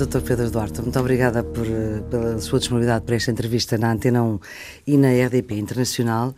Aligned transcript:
Dr. 0.00 0.22
Pedro 0.22 0.50
Duarte, 0.50 0.80
muito 0.80 0.98
obrigada 0.98 1.44
por, 1.44 1.66
eh, 1.66 2.00
pela 2.10 2.38
sua 2.38 2.58
disponibilidade 2.58 3.04
para 3.04 3.16
esta 3.16 3.30
entrevista 3.30 3.76
na 3.76 3.92
Antena 3.92 4.22
1 4.22 4.40
e 4.86 4.96
na 4.96 5.08
RDP 5.08 5.58
Internacional. 5.58 6.34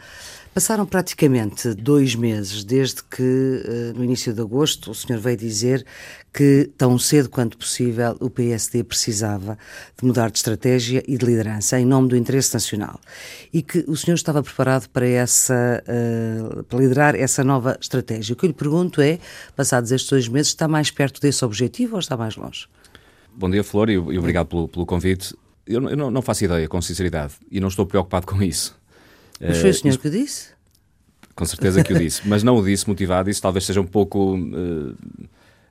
Passaram 0.52 0.84
praticamente 0.84 1.72
dois 1.72 2.16
meses 2.16 2.64
desde 2.64 3.04
que, 3.04 3.22
eh, 3.22 3.92
no 3.94 4.02
início 4.02 4.34
de 4.34 4.40
agosto, 4.40 4.90
o 4.90 4.94
senhor 4.96 5.20
veio 5.20 5.36
dizer 5.36 5.86
que, 6.32 6.72
tão 6.76 6.98
cedo 6.98 7.30
quanto 7.30 7.56
possível, 7.56 8.16
o 8.18 8.28
PSD 8.28 8.82
precisava 8.82 9.56
de 9.96 10.04
mudar 10.04 10.32
de 10.32 10.38
estratégia 10.38 11.00
e 11.06 11.16
de 11.16 11.24
liderança 11.24 11.78
em 11.78 11.86
nome 11.86 12.08
do 12.08 12.16
interesse 12.16 12.52
nacional. 12.52 12.98
E 13.52 13.62
que 13.62 13.84
o 13.86 13.96
senhor 13.96 14.16
estava 14.16 14.42
preparado 14.42 14.88
para, 14.88 15.06
essa, 15.06 15.84
uh, 15.86 16.64
para 16.64 16.78
liderar 16.80 17.14
essa 17.14 17.44
nova 17.44 17.78
estratégia. 17.80 18.32
O 18.32 18.36
que 18.36 18.44
eu 18.44 18.48
lhe 18.48 18.54
pergunto 18.54 19.00
é, 19.00 19.20
passados 19.54 19.92
estes 19.92 20.10
dois 20.10 20.26
meses, 20.26 20.48
está 20.48 20.66
mais 20.66 20.90
perto 20.90 21.20
desse 21.20 21.44
objetivo 21.44 21.94
ou 21.94 22.00
está 22.00 22.16
mais 22.16 22.34
longe? 22.34 22.66
Bom 23.34 23.50
dia, 23.50 23.64
Flor, 23.64 23.90
e, 23.90 23.96
obrigado 23.96 24.46
pelo, 24.46 24.68
pelo 24.68 24.86
convite. 24.86 25.34
Eu, 25.66 25.88
eu 25.88 25.96
não, 25.96 26.10
não 26.10 26.22
faço 26.22 26.44
ideia, 26.44 26.68
com 26.68 26.80
sinceridade, 26.82 27.34
e 27.50 27.60
não 27.60 27.68
estou 27.68 27.86
preocupado 27.86 28.26
com 28.26 28.42
isso. 28.42 28.76
Mas 29.40 29.58
foi 29.58 29.70
o 29.70 29.74
senhor 29.74 29.94
uh, 29.94 29.98
que 29.98 30.08
o 30.08 30.10
disse? 30.10 30.50
Com 31.34 31.44
certeza 31.44 31.82
que 31.82 31.92
o 31.92 31.98
disse, 31.98 32.26
mas 32.28 32.42
não 32.42 32.56
o 32.56 32.64
disse 32.64 32.88
motivado. 32.88 33.30
Isso 33.30 33.42
talvez 33.42 33.64
seja 33.64 33.80
um 33.80 33.86
pouco. 33.86 34.36
Uh, 34.36 34.94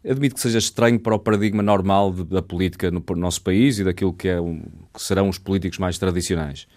admito 0.04 0.36
que 0.36 0.42
seja 0.42 0.58
estranho 0.58 1.00
para 1.00 1.16
o 1.16 1.20
paradigma 1.20 1.62
normal 1.62 2.12
de, 2.12 2.24
da 2.24 2.42
política 2.42 2.90
no, 2.90 3.04
no, 3.08 3.16
nosso 3.16 3.42
país 3.42 3.80
e 3.80 3.84
daquilo 3.84 4.12
que, 4.12 4.28
é 4.28 4.42
um, 4.42 4.62
que 4.94 5.02
serão 5.02 5.30
os 5.30 5.38
políticos 5.38 5.78
mais 5.78 5.98
tradicionais. 5.98 6.68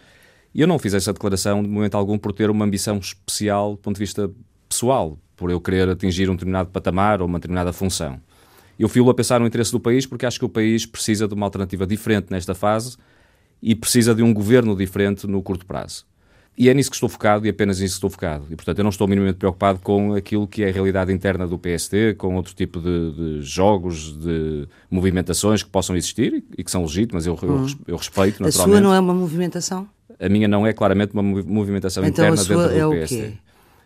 E 0.54 0.60
eu 0.60 0.68
não 0.68 0.78
fiz 0.78 0.94
essa 0.94 1.12
declaração 1.12 1.62
de 1.62 1.68
momento 1.68 1.96
algum 1.96 2.18
por 2.18 2.32
ter 2.32 2.50
uma 2.50 2.64
ambição 2.64 2.98
especial 2.98 3.72
do 3.72 3.78
ponto 3.78 3.96
de 3.96 4.00
vista 4.00 4.30
pessoal, 4.68 5.18
por 5.36 5.50
eu 5.50 5.60
querer 5.60 5.88
atingir 5.88 6.30
um 6.30 6.34
determinado 6.34 6.70
patamar 6.70 7.20
ou 7.20 7.26
uma 7.26 7.38
determinada 7.38 7.72
função. 7.72 8.20
Eu 8.78 8.88
fui 8.88 9.08
a 9.08 9.14
pensar 9.14 9.40
no 9.40 9.46
interesse 9.46 9.72
do 9.72 9.80
país 9.80 10.06
porque 10.06 10.26
acho 10.26 10.38
que 10.38 10.44
o 10.44 10.48
país 10.48 10.86
precisa 10.86 11.28
de 11.28 11.34
uma 11.34 11.46
alternativa 11.46 11.86
diferente 11.86 12.26
nesta 12.30 12.54
fase 12.54 12.96
e 13.62 13.74
precisa 13.74 14.14
de 14.14 14.22
um 14.22 14.32
governo 14.32 14.76
diferente 14.76 15.26
no 15.26 15.42
curto 15.42 15.64
prazo. 15.64 16.04
E 16.56 16.68
é 16.68 16.74
nisso 16.74 16.88
que 16.88 16.94
estou 16.94 17.08
focado 17.08 17.46
e 17.46 17.50
apenas 17.50 17.80
nisso 17.80 17.94
que 17.94 17.96
estou 17.96 18.10
focado. 18.10 18.46
E, 18.48 18.54
portanto, 18.54 18.78
eu 18.78 18.84
não 18.84 18.90
estou 18.90 19.08
minimamente 19.08 19.38
preocupado 19.38 19.80
com 19.80 20.14
aquilo 20.14 20.46
que 20.46 20.62
é 20.62 20.68
a 20.68 20.72
realidade 20.72 21.12
interna 21.12 21.48
do 21.48 21.58
PSD, 21.58 22.14
com 22.14 22.36
outro 22.36 22.54
tipo 22.54 22.80
de, 22.80 23.12
de 23.12 23.42
jogos, 23.42 24.16
de 24.16 24.68
movimentações 24.88 25.64
que 25.64 25.70
possam 25.70 25.96
existir 25.96 26.44
e 26.56 26.62
que 26.62 26.70
são 26.70 26.82
legítimas, 26.82 27.26
eu, 27.26 27.34
hum. 27.34 27.66
eu, 27.66 27.94
eu 27.94 27.96
respeito, 27.96 28.40
naturalmente. 28.40 28.48
A 28.48 28.52
sua 28.52 28.80
não 28.80 28.94
é 28.94 29.00
uma 29.00 29.14
movimentação? 29.14 29.88
A 30.20 30.28
minha 30.28 30.46
não 30.46 30.64
é 30.64 30.72
claramente 30.72 31.12
uma 31.12 31.22
movimentação 31.22 32.04
então, 32.04 32.24
interna 32.24 32.36
dentro 32.36 32.88
do 32.88 32.94
é 32.94 32.98
PSD. 32.98 33.32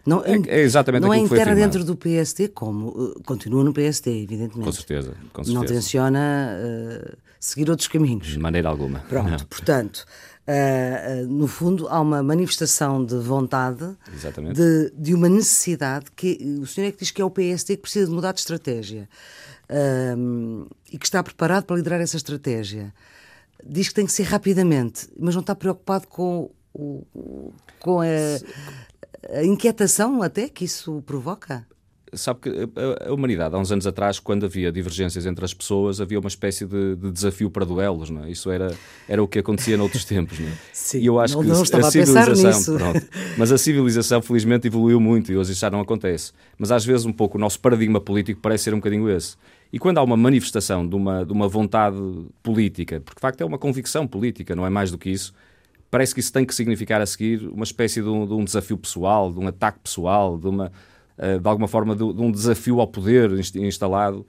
Não, 0.09 0.25
é, 0.25 0.41
é, 0.47 0.61
exatamente 0.61 1.03
não 1.03 1.13
é 1.13 1.19
interna 1.19 1.55
dentro 1.55 1.85
do 1.85 1.95
PSD, 1.95 2.49
como 2.49 2.89
uh, 2.89 3.23
continua 3.25 3.63
no 3.63 3.73
PSD, 3.73 4.23
evidentemente. 4.23 4.65
Com 4.65 4.73
certeza, 4.73 5.15
com 5.33 5.45
certeza. 5.45 5.53
Não 5.53 5.67
tenciona 5.67 6.57
uh, 6.57 7.17
seguir 7.39 7.69
outros 7.71 7.89
caminhos. 7.89 8.27
De 8.27 8.39
maneira 8.39 8.69
alguma. 8.69 9.01
Pronto, 9.01 9.31
não. 9.31 9.39
portanto, 9.47 10.05
Uh, 10.49 11.25
uh, 11.25 11.29
no 11.29 11.47
fundo, 11.47 11.87
há 11.89 12.01
uma 12.01 12.23
manifestação 12.23 13.05
de 13.05 13.17
vontade, 13.17 13.85
de, 14.55 14.91
de, 14.97 15.13
uma 15.13 15.29
necessidade 15.29 16.07
que 16.17 16.39
o 16.63 16.67
senhor 16.67 16.89
é 16.89 16.91
que 16.91 17.01
diz 17.01 17.11
que 17.11 17.21
é 17.21 17.25
o 17.27 17.29
PSD 17.29 17.77
que 17.77 17.83
precisa 17.83 18.07
de 18.07 18.13
mudar 18.13 18.33
de 18.33 18.41
estratégia 18.41 19.07
e 20.91 20.97
que 20.97 21.05
está 21.05 21.23
preparado 21.23 21.65
para 21.65 21.77
liderar 21.77 22.01
essa 22.01 22.17
estratégia. 22.17 22.95
Diz 23.63 23.89
que 23.89 23.95
tem 23.95 24.07
que 24.07 24.13
ser 24.13 24.23
rapidamente, 24.23 25.07
mas 25.19 25.35
não 25.35 25.43
está 25.43 25.55
preocupado 25.55 26.07
com, 26.09 26.51
o, 26.73 27.53
com 27.79 28.01
a, 28.01 28.07
a 29.33 29.45
inquietação 29.45 30.23
até 30.23 30.49
que 30.49 30.65
isso 30.65 31.03
provoca? 31.03 31.67
sabe 32.15 32.41
que 32.41 32.51
a, 33.07 33.13
humanidade, 33.13 33.55
há 33.55 33.59
uns 33.59 33.71
anos 33.71 33.87
atrás, 33.87 34.19
quando 34.19 34.47
havia 34.47 34.73
divergências 34.73 35.27
entre 35.27 35.45
as 35.45 35.53
pessoas, 35.53 36.01
havia 36.01 36.19
uma 36.19 36.29
espécie 36.29 36.65
de, 36.65 36.97
de 36.97 37.11
desafio 37.11 37.51
para 37.51 37.65
duelos, 37.65 38.11
não 38.11 38.25
é? 38.25 38.31
Isso 38.31 38.51
era, 38.51 38.75
era 39.09 39.23
o 39.23 39.29
que 39.29 39.39
acontecia 39.39 39.77
noutros 39.77 40.05
tempos, 40.07 40.39
não 40.39 40.49
é? 40.49 40.53
Sim, 40.73 41.01
e 41.01 41.07
eu 41.07 41.21
acho 41.21 41.35
não, 41.35 41.43
que 41.43 41.49
não 41.49 41.61
a 41.61 41.91
civilização, 41.91 42.77
a 42.77 42.79
pronto, 42.79 43.07
mas 43.37 43.53
a 43.53 43.59
civilização 43.59 44.23
felizmente 44.23 44.67
evoluiu 44.67 45.01
muito 45.01 45.33
e 45.33 45.37
hoje 45.37 45.53
isso 45.53 45.61
já 45.61 45.71
não 45.71 45.81
acontece. 45.81 46.33
Mas 46.57 46.71
às 46.71 46.85
vezes 46.85 47.05
um 47.05 47.13
pouco 47.13 47.37
o 47.37 47.41
nosso 47.41 47.61
paradigma 47.61 48.01
político 48.01 48.41
parece 48.41 48.65
ser 48.65 48.75
um 48.75 48.79
bocadinho 48.79 49.11
esse. 49.11 49.37
E 49.73 49.79
quando 49.79 49.99
há 49.99 50.03
uma 50.03 50.17
manifestação 50.17 50.89
de 50.89 50.97
uma, 50.97 51.27
de 51.27 51.33
uma 51.33 51.47
vontade 51.47 51.99
política, 52.43 53.01
porque 53.01 53.19
de 53.19 53.21
facto 53.21 53.41
é 53.43 53.45
uma 53.45 53.59
convicção 53.59 54.07
política, 54.07 54.57
não 54.57 54.65
é 54.65 54.71
mais 54.71 54.91
do 54.91 54.97
que 54.97 55.11
isso, 55.11 55.35
parece 55.91 56.15
que 56.15 56.21
isso 56.21 56.33
tem 56.33 56.45
que 56.45 56.55
significar 56.55 57.01
a 57.01 57.07
seguir 57.07 57.49
uma 57.49 57.65
espécie 57.65 58.03
de 58.03 58.09
um, 58.09 58.27
de 58.27 58.33
um 58.35 58.45
desafio 58.45 58.77
pessoal, 58.77 59.33
de 59.33 59.39
um 59.39 59.47
ataque 59.47 59.79
pessoal, 59.81 60.39
de 60.39 60.47
uma 60.47 60.73
eh, 61.19 61.39
de 61.39 61.49
alguma 61.49 61.67
forma, 61.67 61.97
de, 61.97 62.13
de, 62.13 62.23
um 62.23 62.31
desafio 62.31 62.81
ao 62.81 62.87
poder 62.87 63.33
instalado. 63.57 64.25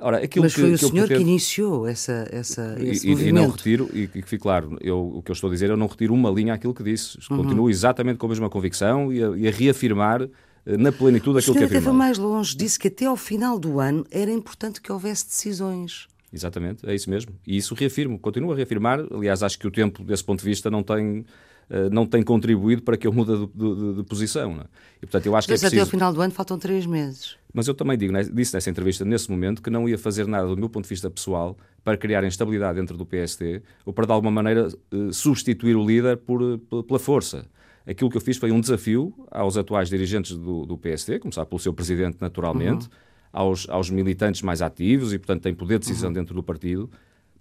Ora, 0.00 0.18
aquilo 0.18 0.44
Mas 0.44 0.54
foi 0.54 0.68
que, 0.68 0.74
o 0.74 0.78
senhor 0.78 0.92
pretendo... 0.92 1.24
que 1.24 1.30
iniciou 1.30 1.88
essa, 1.88 2.28
essa, 2.30 2.76
esse 2.78 3.08
e, 3.08 3.10
movimento. 3.10 3.28
E 3.28 3.32
não 3.32 3.50
retiro, 3.50 3.90
e 3.92 4.06
que 4.06 4.22
fique 4.22 4.38
claro, 4.38 4.78
eu, 4.80 5.14
o 5.16 5.20
que 5.20 5.32
eu 5.32 5.32
estou 5.32 5.50
a 5.50 5.52
dizer, 5.52 5.68
eu 5.68 5.76
não 5.76 5.88
retiro 5.88 6.14
uma 6.14 6.30
linha 6.30 6.54
àquilo 6.54 6.72
que 6.72 6.84
disse. 6.84 7.18
Uhum. 7.28 7.38
Continuo 7.38 7.68
exatamente 7.68 8.18
com 8.18 8.26
a 8.26 8.28
mesma 8.28 8.48
convicção 8.48 9.12
e 9.12 9.22
a, 9.22 9.30
e 9.36 9.48
a 9.48 9.50
reafirmar 9.50 10.22
eh, 10.22 10.76
na 10.76 10.92
plenitude 10.92 11.40
aquilo 11.40 11.56
que 11.56 11.64
afirmei. 11.64 11.80
O 11.80 11.82
senhor 11.82 11.94
mais 11.94 12.16
longe, 12.16 12.56
disse 12.56 12.78
que 12.78 12.86
até 12.86 13.06
ao 13.06 13.16
final 13.16 13.58
do 13.58 13.80
ano 13.80 14.06
era 14.08 14.30
importante 14.30 14.80
que 14.80 14.92
houvesse 14.92 15.26
decisões. 15.26 16.06
Exatamente, 16.32 16.88
é 16.88 16.94
isso 16.94 17.08
mesmo. 17.08 17.32
E 17.46 17.56
isso 17.56 17.74
reafirmo, 17.74 18.18
continuo 18.18 18.52
a 18.52 18.56
reafirmar. 18.56 19.00
Aliás, 19.10 19.42
acho 19.42 19.58
que 19.58 19.66
o 19.66 19.70
tempo, 19.70 20.04
desse 20.04 20.22
ponto 20.22 20.40
de 20.40 20.44
vista, 20.44 20.70
não 20.70 20.82
tem 20.82 21.24
eh, 21.70 21.90
não 21.90 22.06
tem 22.06 22.22
contribuído 22.22 22.82
para 22.82 22.96
que 22.96 23.06
eu 23.06 23.12
mude 23.12 23.32
de, 23.36 23.46
de, 23.54 23.94
de 23.96 24.02
posição. 24.04 24.52
É? 24.52 24.64
E, 24.96 25.00
portanto, 25.00 25.26
eu 25.26 25.36
acho 25.36 25.48
Mas 25.50 25.60
que 25.60 25.66
é 25.66 25.68
preciso... 25.68 25.74
até 25.76 25.80
ao 25.80 25.86
final 25.86 26.12
do 26.12 26.20
ano 26.20 26.32
faltam 26.32 26.58
três 26.58 26.86
meses. 26.86 27.36
Mas 27.52 27.68
eu 27.68 27.74
também 27.74 27.96
digo, 27.96 28.12
né, 28.12 28.22
disse 28.24 28.54
nessa 28.54 28.70
entrevista, 28.70 29.04
nesse 29.04 29.30
momento, 29.30 29.62
que 29.62 29.70
não 29.70 29.88
ia 29.88 29.98
fazer 29.98 30.26
nada 30.26 30.48
do 30.48 30.56
meu 30.56 30.68
ponto 30.68 30.84
de 30.84 30.88
vista 30.88 31.10
pessoal 31.10 31.56
para 31.84 31.96
criar 31.96 32.24
instabilidade 32.24 32.78
dentro 32.78 32.96
do 32.96 33.04
PST 33.04 33.62
ou 33.84 33.92
para, 33.92 34.06
de 34.06 34.12
alguma 34.12 34.30
maneira, 34.30 34.68
eh, 34.92 35.12
substituir 35.12 35.76
o 35.76 35.84
líder 35.84 36.16
por, 36.18 36.42
eh, 36.42 36.82
pela 36.86 36.98
força. 36.98 37.46
Aquilo 37.86 38.10
que 38.10 38.16
eu 38.16 38.20
fiz 38.20 38.36
foi 38.36 38.50
um 38.50 38.60
desafio 38.60 39.14
aos 39.30 39.56
atuais 39.56 39.88
dirigentes 39.88 40.36
do, 40.36 40.66
do 40.66 40.76
PST, 40.76 41.18
começar 41.20 41.46
pelo 41.46 41.58
seu 41.58 41.72
presidente, 41.72 42.18
naturalmente, 42.20 42.84
uhum. 42.84 42.92
Aos, 43.32 43.68
aos 43.68 43.90
militantes 43.90 44.42
mais 44.42 44.62
ativos 44.62 45.12
e, 45.12 45.18
portanto, 45.18 45.42
têm 45.42 45.54
poder 45.54 45.78
de 45.78 45.86
decisão 45.86 46.08
uhum. 46.08 46.14
dentro 46.14 46.34
do 46.34 46.42
partido, 46.42 46.90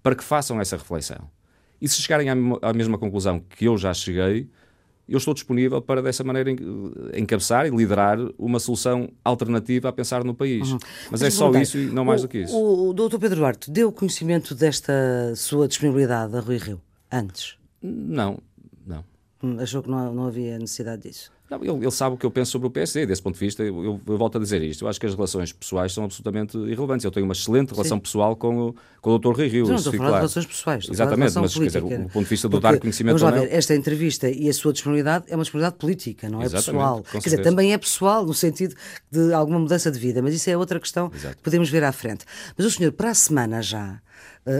para 0.01 0.15
que 0.15 0.23
façam 0.23 0.59
essa 0.59 0.77
reflexão. 0.77 1.29
E 1.81 1.87
se 1.87 2.01
chegarem 2.01 2.29
à, 2.29 2.73
mesma 2.73 2.97
conclusão 2.97 3.39
que 3.39 3.65
eu 3.65 3.77
já 3.77 3.93
cheguei, 3.93 4.49
eu 5.07 5.17
estou 5.17 5.33
disponível 5.33 5.81
para, 5.81 6.01
dessa 6.01 6.23
maneira, 6.23 6.51
encabeçar 7.13 7.65
e 7.65 7.69
liderar 7.69 8.17
uma 8.37 8.59
solução 8.59 9.09
alternativa 9.23 9.89
a 9.89 9.93
pensar 9.93 10.23
no 10.23 10.33
país. 10.33 10.71
Uhum. 10.71 10.79
Mas, 11.11 11.21
Mas, 11.21 11.21
é 11.21 11.29
só 11.29 11.51
isso 11.51 11.77
e 11.77 11.85
não 11.85 12.03
mais 12.03 12.21
o, 12.21 12.27
do 12.27 12.29
que 12.29 12.39
isso. 12.39 12.55
O, 12.55 12.89
o 12.89 12.93
Dr. 12.93 13.17
Pedro 13.17 13.37
Duarte 13.37 13.71
deu 13.71 13.91
conhecimento 13.91 14.53
desta 14.53 14.93
sua 15.35 15.67
disponibilidade 15.67 16.35
a 16.35 16.39
Rui 16.39 16.57
Rio 16.57 16.81
antes? 17.11 17.57
Não, 17.81 18.39
não. 18.85 19.03
Hum, 19.41 19.57
achou 19.59 19.81
que 19.83 19.89
não, 19.89 20.13
não 20.13 20.27
havia 20.27 20.57
necessidade 20.57 21.03
disso? 21.03 21.31
Não, 21.49 21.63
ele, 21.63 21.85
ele, 21.85 21.91
sabe 21.91 22.15
o 22.15 22.17
que 22.17 22.25
eu 22.25 22.31
penso 22.31 22.51
sobre 22.51 22.67
o 22.67 22.71
PSD, 22.71 23.05
desse 23.05 23.21
ponto 23.21 23.35
de 23.35 23.39
vista, 23.39 23.63
eu, 23.63 23.83
eu, 23.83 24.01
eu, 24.05 24.17
volto 24.17 24.37
a 24.37 24.41
dizer 24.41 24.61
isto. 24.61 24.83
Eu 24.83 24.89
acho 24.89 24.99
que 24.99 25.05
as 25.05 25.15
relações 25.15 25.53
pessoais 25.53 25.93
são 25.93 26.03
absolutamente 26.03 26.57
irrelevantes. 26.57 27.05
Eu 27.05 27.11
tenho 27.11 27.25
uma 27.25 27.33
excelente 27.33 27.71
relação 27.71 27.97
Sim. 27.97 28.01
pessoal 28.01 28.35
com 28.35 28.67
o, 28.67 28.75
com 28.99 29.11
o 29.11 29.17
Dr. 29.17 29.31
Rui 29.31 29.47
Rio. 29.47 29.67
Não, 29.67 29.75
estou 29.75 29.93
a 29.93 29.97
falar 29.97 30.09
claro. 30.09 30.27
de 30.27 30.33
relações 30.33 30.45
pessoais. 30.45 30.89
Exatamente, 30.91 31.35
mas 31.35 31.53
quer 31.53 31.65
dizer, 31.65 31.83
o, 31.83 31.87
o, 31.87 32.09
ponto 32.09 32.23
de 32.23 32.29
vista 32.29 32.49
do 32.49 32.59
Porque, 32.59 32.73
dar 32.73 32.79
conhecimento 32.79 33.17
vamos 33.17 33.35
lá 33.35 33.41
ver, 33.41 33.53
esta 33.53 33.73
entrevista 33.73 34.29
e 34.29 34.49
a 34.49 34.53
sua 34.53 34.73
disponibilidade 34.73 35.25
é 35.29 35.35
uma 35.35 35.43
disponibilidade 35.43 35.79
política, 35.79 36.29
não 36.29 36.41
é 36.41 36.45
Exatamente, 36.45 36.65
pessoal. 36.65 37.03
Quer 37.09 37.19
dizer, 37.19 37.41
também 37.41 37.71
é 37.71 37.77
pessoal 37.77 38.25
no 38.25 38.33
sentido 38.33 38.75
de 39.09 39.33
alguma 39.33 39.59
mudança 39.59 39.89
de 39.89 39.99
vida, 39.99 40.21
mas 40.21 40.33
isso 40.33 40.49
é 40.49 40.57
outra 40.57 40.81
questão 40.81 41.09
Exato. 41.15 41.37
que 41.37 41.43
podemos 41.43 41.69
ver 41.69 41.83
à 41.83 41.93
frente. 41.93 42.25
Mas 42.57 42.67
o 42.67 42.71
senhor, 42.71 42.91
para 42.91 43.11
a 43.11 43.13
semana 43.13 43.61
já, 43.61 44.01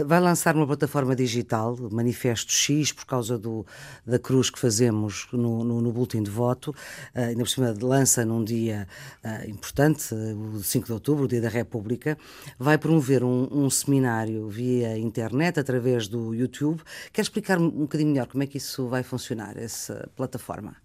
vai 0.06 0.20
lançar 0.20 0.54
uma 0.54 0.66
plataforma 0.66 1.16
digital, 1.16 1.76
Manifesto 1.90 2.52
X, 2.52 2.92
por 2.92 3.06
causa 3.06 3.38
do, 3.38 3.64
da 4.06 4.18
cruz 4.18 4.50
que 4.50 4.58
fazemos 4.58 5.26
no, 5.32 5.64
no, 5.64 5.80
no 5.80 5.92
boletim 5.92 6.22
de 6.22 6.30
voto. 6.30 6.70
Uh, 7.14 7.20
ainda 7.20 7.42
por 7.42 7.48
cima 7.48 7.74
lança 7.80 8.24
num 8.24 8.44
dia 8.44 8.86
uh, 9.24 9.48
importante, 9.48 10.14
o 10.14 10.62
5 10.62 10.86
de 10.86 10.92
outubro, 10.92 11.24
o 11.24 11.28
Dia 11.28 11.40
da 11.40 11.48
República. 11.48 12.18
Vai 12.58 12.78
promover 12.78 13.22
um, 13.24 13.48
um, 13.50 13.70
seminário 13.70 14.48
via 14.48 14.98
internet, 14.98 15.58
através 15.58 16.08
do 16.08 16.34
YouTube. 16.34 16.82
Quer 17.12 17.22
explicar 17.22 17.58
um 17.58 17.70
bocadinho 17.70 18.10
melhor 18.10 18.26
como 18.26 18.42
é 18.42 18.46
que 18.46 18.58
isso 18.58 18.86
vai 18.88 19.02
funcionar, 19.02 19.56
essa 19.56 20.08
plataforma? 20.16 20.76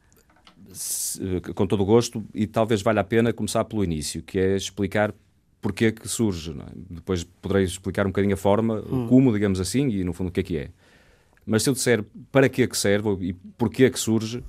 Com 1.56 1.68
todo 1.68 1.84
o 1.84 1.86
gosto, 1.86 2.24
e 2.34 2.48
talvez 2.48 2.82
valha 2.82 3.02
a 3.02 3.04
pena 3.04 3.32
começar 3.32 3.64
pelo 3.66 3.84
início, 3.84 4.24
que 4.24 4.40
é 4.40 4.56
explicar 4.56 5.14
porque 5.64 5.86
é 5.86 5.92
que 5.92 6.08
surge. 6.08 6.52
É? 6.52 6.72
Depois 6.92 7.24
poderei 7.24 7.64
explicar 7.64 8.06
um 8.06 8.10
bocadinho 8.10 8.34
a 8.34 8.38
forma, 8.38 8.84
hum. 8.88 9.08
como, 9.08 9.32
digamos 9.32 9.60
assim, 9.60 9.88
e 9.88 10.04
no 10.04 10.14
fundo 10.14 10.28
o 10.28 10.32
que 10.32 10.42
é 10.42 10.44
que 10.44 10.58
é. 10.58 10.70
Mas 11.46 11.64
se 11.64 11.70
eu 11.70 11.74
disser 11.74 12.04
para 12.32 12.48
que 12.48 12.62
é 12.62 12.68
que 12.68 12.78
serve 12.78 13.10
e 13.22 13.34
porquê 13.34 13.86
é 13.86 13.90
que 13.90 14.00
surge, 14.00 14.44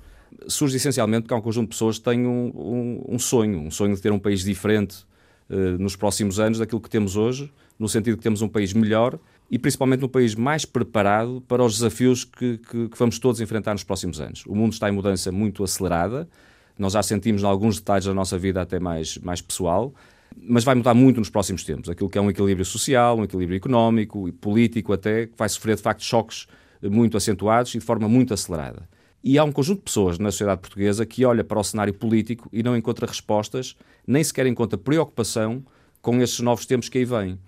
surge 0.49 0.77
essencialmente 0.77 1.23
porque 1.23 1.35
há 1.35 1.37
um 1.37 1.41
conjunto 1.41 1.67
de 1.67 1.71
pessoas 1.71 1.99
que 1.99 2.05
têm 2.05 2.27
um, 2.27 2.53
um, 2.55 3.05
um 3.15 3.19
sonho, 3.19 3.61
um 3.61 3.71
sonho 3.71 3.95
de 3.95 4.03
ter 4.03 4.13
um 4.13 4.19
país 4.19 4.43
diferente 4.43 5.05
uh, 5.49 5.79
nos 5.79 5.97
próximos 5.97 6.39
anos 6.39 6.59
daquilo 6.59 6.81
que 6.81 6.91
temos 6.91 7.17
hoje, 7.17 7.51
no 7.79 7.89
sentido 7.89 8.17
que 8.17 8.23
temos 8.23 8.43
um 8.43 8.49
país 8.49 8.73
melhor 8.73 9.19
e 9.51 9.59
principalmente 9.59 10.05
um 10.05 10.09
país 10.09 10.35
mais 10.35 10.65
preparado 10.65 11.43
para 11.49 11.63
os 11.63 11.75
desafios 11.75 12.25
que, 12.25 12.59
que, 12.59 12.89
que 12.89 12.99
vamos 12.99 13.19
todos 13.19 13.41
enfrentar 13.41 13.73
nos 13.73 13.85
próximos 13.85 14.21
anos. 14.21 14.45
O 14.47 14.55
mundo 14.55 14.73
está 14.73 14.89
em 14.89 14.93
mudança 14.93 15.31
muito 15.31 15.63
acelerada, 15.63 16.29
nós 16.77 16.93
já 16.93 17.03
sentimos 17.03 17.43
em 17.43 17.47
alguns 17.47 17.79
detalhes 17.79 18.05
da 18.05 18.15
nossa 18.15 18.37
vida 18.37 18.61
até 18.61 18.81
mais, 18.81 19.19
mais 19.19 19.41
pessoal, 19.41 19.95
mas 20.37 20.65
vai 20.65 20.75
mudar 20.75 20.95
muito 20.95 21.19
nos 21.19 21.31
próximos 21.31 21.65
tempos. 21.65 21.89
Aquilo 21.89 22.11
que 22.11 22.19
é 22.19 22.21
um 22.21 22.31
equilíbrio 22.31 22.65
social, 22.65 23.19
um 23.19 23.25
equilíbrio 23.25 23.57
económico 23.57 24.29
e 24.29 24.33
político 24.33 24.93
até, 24.93 25.27
que 25.27 25.35
vai 25.37 25.49
sofrer 25.49 25.77
de 25.77 25.83
facto 25.83 26.03
choques 26.03 26.47
muito 26.83 27.17
acentuados 27.17 27.75
e 27.75 27.79
de 27.79 27.85
forma 27.85 28.09
muito 28.09 28.35
acelerada. 28.35 28.89
E 29.23 29.39
há 29.39 29.45
um 29.45 29.53
conjunto 29.53 29.79
de 29.79 29.85
pessoas 29.85 30.19
na 30.19 30.31
sociedade 30.31 30.61
portuguesa 30.61 31.07
que 31.07 31.25
olha 31.25 31.43
para 31.43 31.59
o 31.59 31.65
cenário 31.65 31.95
político 31.95 32.49
e 32.53 32.63
não 32.63 32.77
encontra 32.77 33.07
respostas, 33.07 33.75
nem 34.07 34.23
sequer 34.23 34.47
encontra 34.47 34.77
preocupação 34.77 35.65
com 36.03 36.21
estes 36.21 36.41
novos 36.41 36.67
tempos 36.67 36.91
que 36.91 36.99
aí 36.99 37.05
vêm. 37.07 37.39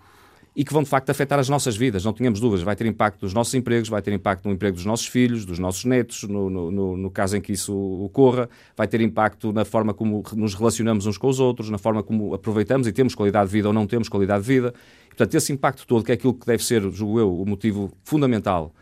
E 0.59 0.65
que 0.65 0.73
vão, 0.73 0.83
de 0.83 0.89
facto, 0.89 1.11
afetar 1.11 1.39
as 1.39 1.51
nossas 1.51 1.77
vidas, 1.77 2.03
não 2.03 2.15
tínhamos 2.15 2.41
dúvidas. 2.41 2.65
Vai 2.65 2.75
ter 2.75 2.87
impacto 2.87 3.23
nos 3.23 3.35
nossos 3.35 3.53
empregos, 3.53 3.91
vai 3.91 4.01
ter 4.01 4.15
impacto 4.15 4.47
no 4.47 4.55
emprego 4.55 4.75
dos 4.75 4.87
nossos 4.87 5.07
filhos, 5.07 5.45
dos 5.45 5.59
nossos 5.59 5.85
netos, 5.85 6.23
no, 6.23 6.49
no, 6.49 6.97
no 6.97 7.11
caso 7.11 7.37
em 7.37 7.43
que 7.43 7.53
isso 7.53 7.77
ocorra, 8.03 8.49
vai 8.75 8.89
ter 8.89 9.03
impacto 9.03 9.53
na 9.53 9.67
forma 9.67 9.93
como 9.93 10.25
nos 10.35 10.55
relacionamos 10.55 11.05
uns 11.05 11.19
com 11.19 11.29
os 11.29 11.39
outros, 11.41 11.69
na 11.69 11.77
forma 11.77 12.03
como 12.03 12.33
aproveitamos 12.33 12.87
e 12.87 12.93
temos 12.93 13.15
qualidade 13.15 13.51
de 13.51 13.53
vida 13.53 13.69
ou 13.69 13.75
não 13.75 13.87
temos 13.87 14.09
qualidade 14.09 14.45
de 14.45 14.49
vida. 14.49 14.73
E, 15.05 15.09
portanto, 15.09 15.35
esse 15.35 15.53
impacto 15.53 15.87
todo, 15.87 16.03
que 16.03 16.11
é 16.11 16.15
aquilo 16.15 16.33
que 16.33 16.47
deve 16.47 16.65
ser, 16.65 16.81
julgo 16.91 17.21
eu, 17.21 17.39
o 17.39 17.45
motivo 17.45 17.93
fundamental 18.03 18.75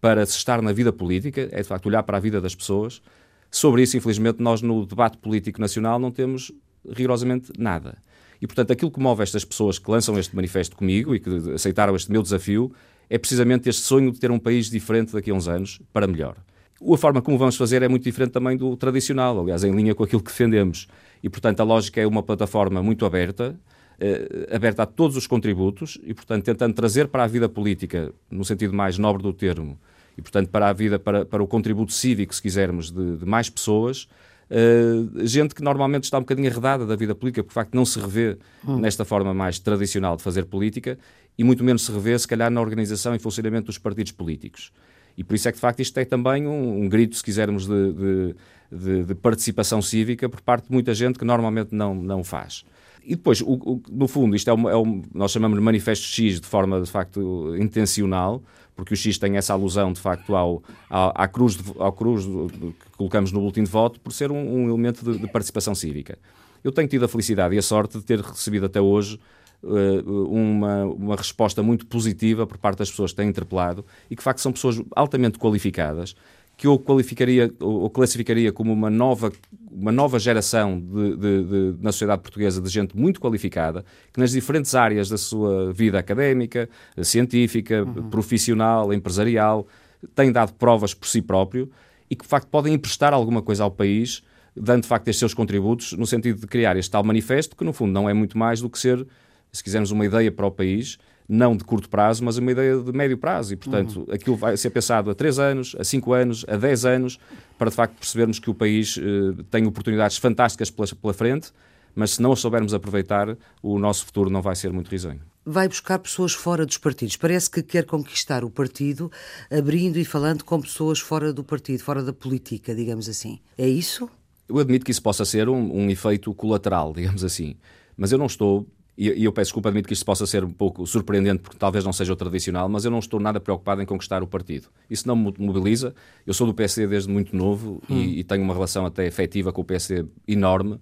para 0.00 0.26
se 0.26 0.36
estar 0.36 0.60
na 0.60 0.72
vida 0.72 0.92
política, 0.92 1.48
é 1.52 1.62
de 1.62 1.68
facto 1.68 1.86
olhar 1.86 2.02
para 2.02 2.16
a 2.16 2.20
vida 2.20 2.40
das 2.40 2.56
pessoas. 2.56 3.00
Sobre 3.48 3.82
isso, 3.82 3.96
infelizmente, 3.96 4.42
nós 4.42 4.62
no 4.62 4.84
debate 4.84 5.16
político 5.18 5.60
nacional 5.60 5.96
não 6.00 6.10
temos 6.10 6.50
rigorosamente 6.88 7.52
nada. 7.56 7.98
E, 8.40 8.46
portanto, 8.46 8.72
aquilo 8.72 8.90
que 8.90 9.00
move 9.00 9.22
estas 9.22 9.44
pessoas 9.44 9.78
que 9.78 9.90
lançam 9.90 10.18
este 10.18 10.34
manifesto 10.34 10.76
comigo 10.76 11.14
e 11.14 11.20
que 11.20 11.30
aceitaram 11.54 11.94
este 11.94 12.10
meu 12.10 12.22
desafio 12.22 12.72
é 13.08 13.18
precisamente 13.18 13.68
este 13.68 13.82
sonho 13.82 14.10
de 14.10 14.18
ter 14.18 14.30
um 14.30 14.38
país 14.38 14.70
diferente 14.70 15.12
daqui 15.12 15.30
a 15.30 15.34
uns 15.34 15.48
anos, 15.48 15.80
para 15.92 16.06
melhor. 16.06 16.36
A 16.82 16.96
forma 16.96 17.20
como 17.20 17.36
vamos 17.36 17.56
fazer 17.56 17.82
é 17.82 17.88
muito 17.88 18.04
diferente 18.04 18.30
também 18.30 18.56
do 18.56 18.74
tradicional, 18.76 19.38
aliás, 19.38 19.64
em 19.64 19.72
linha 19.72 19.94
com 19.94 20.02
aquilo 20.02 20.22
que 20.22 20.30
defendemos. 20.30 20.86
E, 21.22 21.28
portanto, 21.28 21.60
a 21.60 21.64
lógica 21.64 22.00
é 22.00 22.06
uma 22.06 22.22
plataforma 22.22 22.82
muito 22.82 23.04
aberta, 23.04 23.58
eh, 24.00 24.48
aberta 24.50 24.84
a 24.84 24.86
todos 24.86 25.16
os 25.16 25.26
contributos 25.26 25.98
e, 26.02 26.14
portanto, 26.14 26.44
tentando 26.44 26.72
trazer 26.72 27.08
para 27.08 27.24
a 27.24 27.26
vida 27.26 27.48
política, 27.50 28.10
no 28.30 28.44
sentido 28.46 28.72
mais 28.72 28.96
nobre 28.96 29.22
do 29.22 29.32
termo, 29.32 29.78
e, 30.16 30.22
portanto, 30.22 30.48
para 30.48 30.68
a 30.68 30.72
vida, 30.72 30.98
para, 30.98 31.26
para 31.26 31.42
o 31.42 31.46
contributo 31.46 31.92
cívico, 31.92 32.34
se 32.34 32.40
quisermos, 32.40 32.90
de, 32.90 33.18
de 33.18 33.26
mais 33.26 33.50
pessoas, 33.50 34.08
uh, 34.50 35.26
gente 35.26 35.54
que 35.54 35.62
normalmente 35.62 36.04
está 36.04 36.18
um 36.18 36.22
bocadinho 36.22 36.50
arredada 36.50 36.86
da 36.86 36.96
vida 36.96 37.14
política, 37.14 37.42
porque, 37.42 37.52
de 37.52 37.54
facto, 37.54 37.74
não 37.74 37.84
se 37.84 37.98
revê 37.98 38.36
hum. 38.66 38.78
nesta 38.78 39.04
forma 39.04 39.32
mais 39.32 39.58
tradicional 39.58 40.16
de 40.16 40.22
fazer 40.22 40.44
política 40.44 40.98
e 41.38 41.44
muito 41.44 41.64
menos 41.64 41.84
se 41.84 41.92
revê, 41.92 42.18
se 42.18 42.28
calhar, 42.28 42.50
na 42.50 42.60
organização 42.60 43.14
e 43.14 43.18
funcionamento 43.18 43.66
dos 43.66 43.78
partidos 43.78 44.12
políticos. 44.12 44.72
E 45.16 45.24
por 45.24 45.34
isso 45.34 45.48
é 45.48 45.52
que, 45.52 45.56
de 45.56 45.60
facto, 45.60 45.80
isto 45.80 45.98
é 45.98 46.04
também 46.04 46.46
um, 46.46 46.82
um 46.82 46.88
grito, 46.88 47.16
se 47.16 47.22
quisermos, 47.22 47.66
de, 47.66 47.92
de, 47.92 48.34
de, 48.70 49.04
de, 49.04 49.14
participação 49.14 49.82
cívica 49.82 50.28
por 50.28 50.40
parte 50.40 50.66
de 50.66 50.72
muita 50.72 50.94
gente 50.94 51.18
que 51.18 51.24
normalmente 51.24 51.74
não, 51.74 51.94
não 51.94 52.22
faz. 52.22 52.64
E 53.02 53.16
depois, 53.16 53.40
o, 53.40 53.54
o, 53.54 53.82
no 53.90 54.06
fundo, 54.06 54.36
isto 54.36 54.48
é, 54.50 54.54
um, 54.54 54.68
é 54.68 54.76
um, 54.76 55.02
nós 55.14 55.32
chamamos 55.32 55.58
de 55.58 55.64
manifesto 55.64 56.06
X 56.06 56.40
de 56.40 56.46
forma, 56.46 56.80
de 56.80 56.90
facto, 56.90 57.56
intencional, 57.56 58.42
porque 58.80 58.94
o 58.94 58.96
X 58.96 59.18
tem 59.18 59.36
essa 59.36 59.52
alusão, 59.52 59.92
de 59.92 60.00
facto, 60.00 60.34
ao, 60.34 60.62
à 60.88 61.28
cruz, 61.28 61.56
de, 61.56 61.62
ao 61.78 61.92
cruz 61.92 62.24
que 62.24 62.90
colocamos 62.96 63.30
no 63.30 63.40
boletim 63.40 63.62
de 63.62 63.70
voto, 63.70 64.00
por 64.00 64.10
ser 64.10 64.30
um, 64.30 64.36
um 64.36 64.68
elemento 64.68 65.04
de, 65.04 65.18
de, 65.18 65.28
participação 65.28 65.74
cívica. 65.74 66.18
Eu 66.64 66.72
tenho 66.72 66.88
tido 66.88 67.04
a 67.04 67.08
felicidade 67.08 67.54
e 67.54 67.58
a 67.58 67.62
sorte 67.62 67.98
de 67.98 68.04
ter 68.04 68.20
recebido 68.20 68.64
até 68.64 68.80
hoje 68.80 69.20
uh, 69.62 70.28
uma, 70.32 70.84
uma 70.86 71.14
resposta 71.14 71.62
muito 71.62 71.86
positiva 71.86 72.46
por 72.46 72.56
parte 72.56 72.78
das 72.78 72.90
pessoas 72.90 73.12
que 73.12 73.18
têm 73.18 73.28
interpelado 73.28 73.84
e 74.10 74.16
que, 74.16 74.20
de 74.20 74.24
facto, 74.24 74.40
são 74.40 74.50
pessoas 74.50 74.80
altamente 74.96 75.38
qualificadas, 75.38 76.16
que 76.60 76.66
eu 76.66 76.78
qualificaria 76.78 77.50
ou 77.58 77.88
classificaria 77.88 78.52
como 78.52 78.70
uma 78.70 78.90
nova, 78.90 79.32
uma 79.72 79.90
nova 79.90 80.18
geração 80.18 80.78
de, 80.78 81.16
de, 81.16 81.44
de, 81.44 81.74
na 81.82 81.90
sociedade 81.90 82.20
portuguesa 82.20 82.60
de 82.60 82.68
gente 82.68 82.94
muito 82.94 83.18
qualificada, 83.18 83.82
que 84.12 84.20
nas 84.20 84.32
diferentes 84.32 84.74
áreas 84.74 85.08
da 85.08 85.16
sua 85.16 85.72
vida 85.72 85.98
académica, 85.98 86.68
científica, 87.02 87.82
uhum. 87.82 88.10
profissional, 88.10 88.92
empresarial, 88.92 89.66
têm 90.14 90.30
dado 90.30 90.52
provas 90.52 90.92
por 90.92 91.08
si 91.08 91.22
próprio 91.22 91.70
e 92.10 92.14
que 92.14 92.24
de 92.24 92.28
facto 92.28 92.48
podem 92.48 92.74
emprestar 92.74 93.14
alguma 93.14 93.40
coisa 93.40 93.64
ao 93.64 93.70
país, 93.70 94.22
dando 94.54 94.82
de 94.82 94.88
facto 94.88 95.08
estes 95.08 95.20
seus 95.20 95.32
contributos, 95.32 95.94
no 95.94 96.06
sentido 96.06 96.40
de 96.40 96.46
criar 96.46 96.76
este 96.76 96.90
tal 96.90 97.02
manifesto, 97.02 97.56
que 97.56 97.64
no 97.64 97.72
fundo 97.72 97.90
não 97.90 98.06
é 98.06 98.12
muito 98.12 98.36
mais 98.36 98.60
do 98.60 98.68
que 98.68 98.78
ser, 98.78 99.06
se 99.50 99.64
quisermos, 99.64 99.92
uma 99.92 100.04
ideia 100.04 100.30
para 100.30 100.46
o 100.46 100.50
país 100.50 100.98
não 101.30 101.56
de 101.56 101.62
curto 101.62 101.88
prazo, 101.88 102.24
mas 102.24 102.36
uma 102.36 102.50
ideia 102.50 102.76
de 102.76 102.92
médio 102.92 103.16
prazo. 103.16 103.52
E, 103.52 103.56
portanto, 103.56 104.00
uhum. 104.00 104.14
aquilo 104.14 104.36
vai 104.36 104.56
ser 104.56 104.70
pensado 104.70 105.10
a 105.10 105.14
3 105.14 105.38
anos, 105.38 105.76
a 105.78 105.84
5 105.84 106.12
anos, 106.12 106.44
a 106.48 106.56
10 106.56 106.84
anos, 106.84 107.20
para 107.56 107.70
de 107.70 107.76
facto 107.76 107.94
percebermos 107.94 108.38
que 108.38 108.50
o 108.50 108.54
país 108.54 108.98
eh, 108.98 109.42
tem 109.50 109.66
oportunidades 109.66 110.16
fantásticas 110.16 110.70
pela, 110.70 110.88
pela 110.88 111.14
frente, 111.14 111.52
mas 111.94 112.12
se 112.12 112.22
não 112.22 112.32
as 112.32 112.40
soubermos 112.40 112.74
aproveitar, 112.74 113.36
o 113.62 113.78
nosso 113.78 114.04
futuro 114.04 114.28
não 114.28 114.42
vai 114.42 114.56
ser 114.56 114.72
muito 114.72 114.88
risonho 114.90 115.20
vai 115.44 115.66
buscar 115.66 115.98
pessoas 115.98 116.32
fora 116.32 116.64
dos 116.66 116.78
partidos. 116.78 117.16
Parece 117.16 117.50
que 117.50 117.62
quer 117.62 117.84
conquistar 117.84 118.44
o 118.44 118.50
partido 118.50 119.10
abrindo 119.50 119.98
e 119.98 120.04
falando 120.04 120.44
com 120.44 120.60
pessoas 120.60 121.00
fora 121.00 121.32
do 121.32 121.42
partido, 121.42 121.82
fora 121.82 122.02
da 122.02 122.12
política, 122.12 122.74
digamos 122.74 123.08
assim. 123.08 123.40
É 123.56 123.68
isso? 123.68 124.08
Eu 124.48 124.58
admito 124.58 124.84
que 124.84 124.90
isso 124.90 125.02
possa 125.02 125.24
ser 125.24 125.48
um, 125.48 125.74
um 125.74 125.90
efeito 125.90 126.32
colateral, 126.34 126.92
digamos 126.94 127.24
assim. 127.24 127.56
Mas 127.96 128.12
eu 128.12 128.18
não 128.18 128.26
estou 128.26 128.66
e, 129.00 129.24
eu 129.24 129.32
peço 129.32 129.48
desculpa, 129.48 129.70
admito 129.70 129.88
que 129.88 129.94
isto 129.94 130.04
possa 130.04 130.26
ser 130.26 130.44
um 130.44 130.52
pouco 130.52 130.86
surpreendente, 130.86 131.42
porque 131.42 131.56
talvez 131.56 131.82
não 131.82 131.92
seja 131.92 132.12
o 132.12 132.16
tradicional, 132.16 132.68
mas 132.68 132.84
eu 132.84 132.90
não 132.90 132.98
estou 132.98 133.18
nada 133.18 133.40
preocupado 133.40 133.80
em 133.80 133.86
conquistar 133.86 134.22
o 134.22 134.26
partido. 134.26 134.68
Isso 134.90 135.08
não 135.08 135.16
me 135.16 135.32
mobiliza. 135.38 135.94
Eu 136.26 136.34
sou 136.34 136.46
do 136.46 136.52
PSD 136.52 136.86
desde 136.86 137.10
muito 137.10 137.34
novo 137.34 137.82
hum. 137.88 137.96
e, 137.96 138.20
e, 138.20 138.24
tenho 138.24 138.42
uma 138.42 138.52
relação 138.52 138.84
até 138.84 139.06
efetiva 139.06 139.54
com 139.54 139.62
o 139.62 139.64
PSD 139.64 140.04
enorme. 140.28 140.78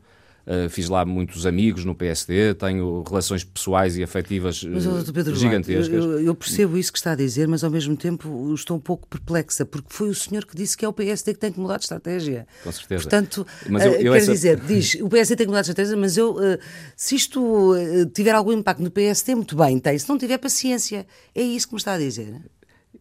Uh, 0.49 0.67
fiz 0.71 0.89
lá 0.89 1.05
muitos 1.05 1.45
amigos 1.45 1.85
no 1.85 1.95
PSD, 1.95 2.55
tenho 2.55 3.03
relações 3.07 3.45
pessoais 3.45 3.99
e 3.99 4.03
afetivas 4.03 4.65
mas, 4.65 5.11
Pedro 5.11 5.37
gigantescas. 5.37 5.89
Eu, 5.89 6.23
eu, 6.23 6.35
percebo 6.35 6.79
isso 6.79 6.91
que 6.91 6.97
está 6.97 7.13
a 7.13 7.15
dizer, 7.15 7.47
mas 7.47 7.63
ao 7.63 7.71
mesmo 7.71 7.95
tempo 7.95 8.55
estou 8.55 8.79
um 8.79 8.81
pouco 8.81 9.07
perplexa, 9.07 9.67
porque 9.67 9.89
foi 9.91 10.09
o 10.09 10.15
senhor 10.15 10.47
que 10.47 10.57
disse 10.57 10.75
que 10.75 10.87
é 10.87 10.89
o 10.89 10.93
PSD 10.95 11.35
que 11.35 11.39
tem 11.39 11.53
que 11.53 11.61
mudar 11.61 11.77
de 11.77 11.83
estratégia. 11.83 12.47
Com 12.65 12.73
certeza. 12.73 13.03
Portanto, 13.03 13.47
mas 13.69 13.85
eu, 13.85 13.93
eu 13.93 14.13
quer 14.15 14.19
essa... 14.21 14.33
dizer, 14.33 14.59
diz, 14.61 14.95
o 14.95 15.09
PSD 15.11 15.37
tem 15.37 15.47
que 15.47 15.51
mudar 15.51 15.61
de 15.61 15.69
estratégia, 15.69 15.97
mas 15.99 16.17
eu, 16.17 16.31
uh, 16.31 16.59
se 16.97 17.15
isto 17.15 17.75
tiver 18.15 18.35
algum 18.35 18.53
impacto 18.53 18.83
no 18.83 18.91
PSD, 18.91 19.35
muito 19.35 19.55
bem, 19.55 19.79
tem. 19.79 19.99
Se 19.99 20.09
não 20.09 20.17
tiver 20.17 20.39
paciência, 20.39 21.07
é 21.35 21.43
isso 21.43 21.69
que 21.69 21.75
me 21.75 21.79
está 21.79 21.93
a 21.93 21.99
dizer. 21.99 22.41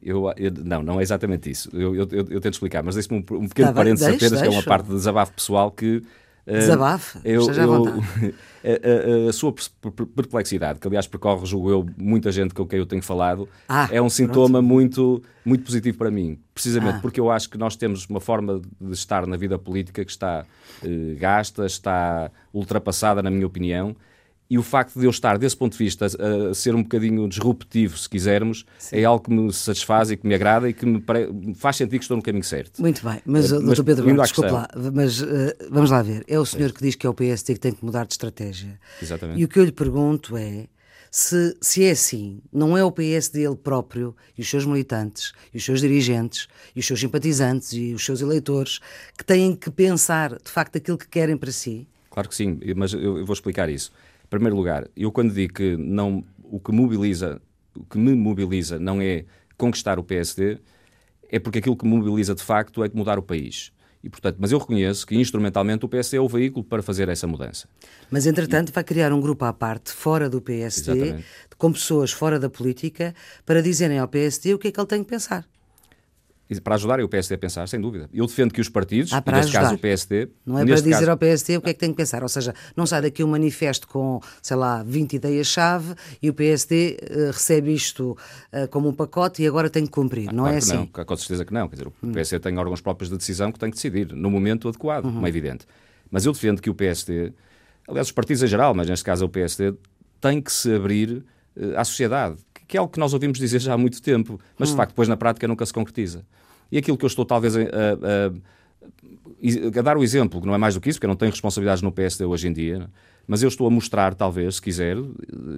Eu, 0.03 0.25
eu, 0.35 0.51
não, 0.51 0.83
não 0.83 0.99
é 0.99 1.03
exatamente 1.03 1.49
isso. 1.49 1.69
Eu, 1.73 1.95
eu, 1.95 2.07
eu 2.11 2.41
tento 2.41 2.55
explicar, 2.55 2.83
mas 2.83 2.95
deixe-me 2.95 3.19
um, 3.19 3.35
um 3.37 3.47
pequeno 3.47 3.69
tá 3.69 3.73
parênteses 3.73 4.05
apenas, 4.05 4.41
que 4.41 4.47
é 4.47 4.49
uma 4.49 4.63
parte 4.63 4.87
de 4.87 4.95
desabafo 4.95 5.31
pessoal 5.31 5.71
que 5.71 6.03
Desabafe, 6.53 7.19
eu, 7.25 7.41
esteja 7.41 7.63
eu, 7.63 7.73
à 7.73 7.89
a, 8.63 9.25
a, 9.25 9.29
a, 9.29 9.33
sua 9.33 9.53
perplexidade, 10.15 10.79
que 10.79 10.87
aliás 10.87 11.05
percorre, 11.05 11.45
julgo 11.45 11.69
eu, 11.69 11.85
muita 11.97 12.31
gente 12.31 12.53
com 12.53 12.65
quem 12.65 12.79
eu 12.79 12.85
tenho 12.85 13.03
falado, 13.03 13.49
ah, 13.67 13.89
é 13.91 14.01
um 14.01 14.09
sintoma 14.09 14.61
muito, 14.61 15.21
muito 15.43 15.65
positivo 15.65 15.97
para 15.97 16.09
mim. 16.09 16.39
Precisamente 16.53 16.95
ah. 16.95 16.99
porque 17.01 17.19
eu 17.19 17.29
acho 17.29 17.49
que 17.49 17.57
nós 17.57 17.75
temos 17.75 18.05
uma 18.05 18.21
forma 18.21 18.61
de 18.79 18.93
estar 18.93 19.27
na 19.27 19.35
vida 19.35 19.59
política 19.59 20.05
que 20.05 20.11
está 20.11 20.45
eh, 20.83 21.15
gasta, 21.19 21.65
está 21.65 22.31
ultrapassada, 22.53 23.21
na 23.21 23.29
minha 23.29 23.45
opinião, 23.45 23.95
e 24.49 24.57
o 24.57 24.63
facto 24.63 24.97
de 24.99 25.05
eu 25.05 25.09
estar, 25.09 25.37
desse 25.37 25.55
ponto 25.55 25.73
de 25.73 25.77
vista, 25.77 26.05
a, 26.05 26.53
ser 26.53 26.73
um 26.73 26.81
bocadinho 26.81 27.27
disruptivo, 27.27 27.97
se 27.97 28.09
quisermos, 28.09 28.65
Sim. 28.79 28.97
é 28.97 29.03
algo 29.03 29.23
que 29.23 29.31
me 29.31 29.51
satisfaz 29.51 30.09
e 30.09 30.17
que 30.17 30.25
me 30.25 30.33
agrada 30.33 30.69
e 30.69 30.73
que 30.73 30.85
me 30.85 31.03
faz 31.55 31.75
sentir 31.75 31.97
que 31.97 32.03
estou 32.03 32.15
no 32.15 32.23
caminho 32.23 32.43
certo. 32.43 32.81
Muito 32.81 33.03
bem, 33.03 33.21
mas, 33.25 33.51
uh, 33.51 33.61
mas 33.61 33.79
Pedro, 33.79 34.21
desculpe 34.21 34.51
lá, 34.51 34.67
mas 34.93 35.21
uh, 35.21 35.27
vamos 35.69 35.91
lá 35.91 36.01
ver. 36.01 36.23
É 36.27 36.39
o 36.39 36.45
senhor 36.45 36.69
é. 36.69 36.73
que 36.73 36.81
diz 36.81 36.95
que 36.95 37.05
é 37.05 37.09
o 37.09 37.13
PSD 37.13 37.55
que 37.55 37.59
tem 37.59 37.73
que 37.73 37.83
mudar 37.83 38.05
de 38.05 38.13
estratégia. 38.13 38.79
Exatamente. 39.01 39.39
E 39.39 39.43
o 39.43 39.47
que 39.47 39.59
eu 39.59 39.65
lhe 39.65 39.71
pergunto 39.71 40.37
é. 40.37 40.67
Se, 41.09 41.55
se 41.61 41.85
é 41.85 41.91
assim, 41.91 42.41
não 42.51 42.77
é 42.77 42.83
o 42.83 42.91
PSD 42.91 43.45
ele 43.47 43.55
próprio 43.55 44.13
e 44.37 44.41
os 44.41 44.49
seus 44.49 44.65
militantes, 44.65 45.31
e 45.53 45.57
os 45.57 45.63
seus 45.63 45.79
dirigentes, 45.79 46.49
e 46.75 46.81
os 46.81 46.85
seus 46.85 46.99
simpatizantes, 46.99 47.71
e 47.71 47.93
os 47.93 48.03
seus 48.03 48.21
eleitores 48.21 48.79
que 49.17 49.23
têm 49.23 49.55
que 49.55 49.71
pensar 49.71 50.37
de 50.37 50.51
facto 50.51 50.75
aquilo 50.77 50.97
que 50.97 51.07
querem 51.07 51.37
para 51.37 51.49
si? 51.49 51.87
Claro 52.11 52.27
que 52.27 52.35
sim, 52.35 52.59
mas 52.75 52.93
eu 52.93 53.25
vou 53.25 53.33
explicar 53.33 53.69
isso. 53.69 53.91
Em 54.27 54.29
primeiro 54.29 54.57
lugar, 54.57 54.85
eu 54.95 55.09
quando 55.09 55.33
digo 55.33 55.53
que 55.53 55.77
não, 55.77 56.21
o 56.43 56.59
que 56.59 56.73
mobiliza, 56.73 57.41
o 57.73 57.85
que 57.85 57.97
me 57.97 58.13
mobiliza 58.13 58.77
não 58.77 59.01
é 59.01 59.23
conquistar 59.57 59.97
o 59.97 60.03
PSD, 60.03 60.59
é 61.29 61.39
porque 61.39 61.59
aquilo 61.59 61.77
que 61.77 61.85
me 61.85 61.95
mobiliza 61.95 62.35
de 62.35 62.43
facto 62.43 62.83
é 62.83 62.91
mudar 62.93 63.17
o 63.17 63.23
país. 63.23 63.71
E, 64.03 64.09
portanto, 64.09 64.35
mas 64.37 64.51
eu 64.51 64.59
reconheço 64.59 65.07
que 65.07 65.15
instrumentalmente 65.15 65.85
o 65.85 65.89
PSD 65.89 66.17
é 66.17 66.21
o 66.21 66.27
veículo 66.27 66.63
para 66.63 66.83
fazer 66.83 67.07
essa 67.07 67.25
mudança. 67.25 67.69
Mas, 68.11 68.27
entretanto, 68.27 68.69
e... 68.69 68.71
vai 68.73 68.83
criar 68.83 69.13
um 69.13 69.21
grupo 69.21 69.45
à 69.45 69.53
parte, 69.53 69.91
fora 69.91 70.29
do 70.29 70.41
PSD, 70.41 70.91
Exatamente. 70.91 71.25
com 71.57 71.71
pessoas 71.71 72.11
fora 72.11 72.37
da 72.37 72.49
política, 72.49 73.15
para 73.45 73.61
dizerem 73.61 73.97
ao 73.97 74.09
PSD 74.09 74.53
o 74.53 74.59
que 74.59 74.67
é 74.67 74.71
que 74.71 74.79
ele 74.79 74.87
tem 74.87 75.03
que 75.03 75.09
pensar 75.09 75.47
para 76.63 76.75
ajudar 76.75 76.99
o 77.01 77.09
PSD 77.09 77.35
a 77.35 77.37
pensar, 77.37 77.67
sem 77.67 77.79
dúvida. 77.79 78.09
Eu 78.13 78.25
defendo 78.25 78.53
que 78.53 78.61
os 78.61 78.69
partidos, 78.69 79.11
ah, 79.13 79.23
neste 79.25 79.49
ajudar. 79.49 79.61
caso 79.61 79.75
o 79.75 79.77
PSD... 79.77 80.29
Não 80.45 80.59
é 80.59 80.65
para 80.65 80.75
dizer 80.75 80.91
caso... 80.91 81.11
ao 81.11 81.17
PSD 81.17 81.57
o 81.57 81.61
que 81.61 81.69
é 81.69 81.73
que 81.73 81.79
tem 81.79 81.91
que 81.91 81.97
pensar, 81.97 82.23
ou 82.23 82.29
seja, 82.29 82.53
não 82.75 82.85
sai 82.85 83.01
daqui 83.01 83.23
um 83.23 83.27
manifesto 83.27 83.87
com, 83.87 84.21
sei 84.41 84.55
lá, 84.55 84.83
20 84.83 85.13
ideias-chave 85.13 85.95
e 86.21 86.29
o 86.29 86.33
PSD 86.33 86.97
uh, 87.01 87.05
eh, 87.05 87.31
recebe 87.31 87.73
isto 87.73 88.17
uh, 88.53 88.67
como 88.69 88.87
um 88.89 88.93
pacote 88.93 89.43
e 89.43 89.47
agora 89.47 89.69
tem 89.69 89.85
que 89.85 89.91
cumprir, 89.91 90.29
ah, 90.29 90.33
não 90.33 90.47
é 90.47 90.51
claro 90.51 90.55
é 90.55 90.57
assim? 90.57 90.89
Não, 90.93 91.05
com 91.05 91.17
certeza 91.17 91.45
que 91.45 91.53
não, 91.53 91.67
quer 91.67 91.75
dizer, 91.75 91.87
o 91.87 91.93
hum. 92.03 92.11
PSD 92.11 92.39
tem 92.39 92.57
órgãos 92.57 92.81
próprios 92.81 93.09
de 93.09 93.17
decisão 93.17 93.51
que 93.51 93.59
tem 93.59 93.69
que 93.69 93.75
decidir 93.75 94.13
no 94.13 94.29
momento 94.31 94.67
adequado, 94.67 95.05
uhum. 95.05 95.13
como 95.13 95.25
é 95.25 95.29
evidente. 95.29 95.65
Mas 96.09 96.25
eu 96.25 96.31
defendo 96.31 96.61
que 96.61 96.69
o 96.69 96.73
PSD 96.73 97.33
aliás, 97.87 98.07
os 98.07 98.11
partidos 98.11 98.43
em 98.43 98.47
geral, 98.47 98.73
mas 98.73 98.87
neste 98.87 99.05
caso 99.05 99.25
o 99.25 99.29
PSD, 99.29 99.73
têm 100.19 100.41
que 100.41 100.51
se 100.51 100.73
abrir 100.73 101.23
uh, 101.55 101.77
à 101.77 101.83
sociedade, 101.83 102.37
que 102.67 102.77
é 102.77 102.79
algo 102.79 102.91
que 102.91 102.99
nós 102.99 103.13
ouvimos 103.13 103.37
dizer 103.37 103.59
já 103.59 103.73
há 103.73 103.77
muito 103.77 104.01
tempo, 104.01 104.39
mas 104.57 104.69
de 104.69 104.73
hum. 104.73 104.77
facto 104.77 104.91
depois 104.91 105.07
na 105.07 105.17
prática 105.17 105.47
nunca 105.47 105.65
se 105.65 105.73
concretiza. 105.73 106.25
E 106.71 106.77
aquilo 106.77 106.97
que 106.97 107.05
eu 107.05 107.07
estou 107.07 107.25
talvez 107.25 107.55
a, 107.55 107.61
a, 107.61 107.63
a, 108.25 109.79
a, 109.79 109.81
dar 109.81 109.97
o 109.97 110.03
exemplo, 110.03 110.41
que 110.41 110.47
não 110.47 110.53
é 110.53 110.57
mais 110.57 110.75
do 110.75 110.81
que 110.81 110.89
isso, 110.89 110.97
porque 110.97 111.05
eu 111.05 111.09
não 111.09 111.15
tenho 111.15 111.31
responsabilidades 111.31 111.81
no 111.81 111.91
PSD 111.91 112.25
hoje 112.25 112.47
em 112.47 112.53
dia, 112.53 112.89
mas 113.27 113.43
eu 113.43 113.49
estou 113.49 113.67
a 113.67 113.69
mostrar, 113.69 114.15
talvez, 114.15 114.55
se 114.55 114.61
quiser, 114.61 114.97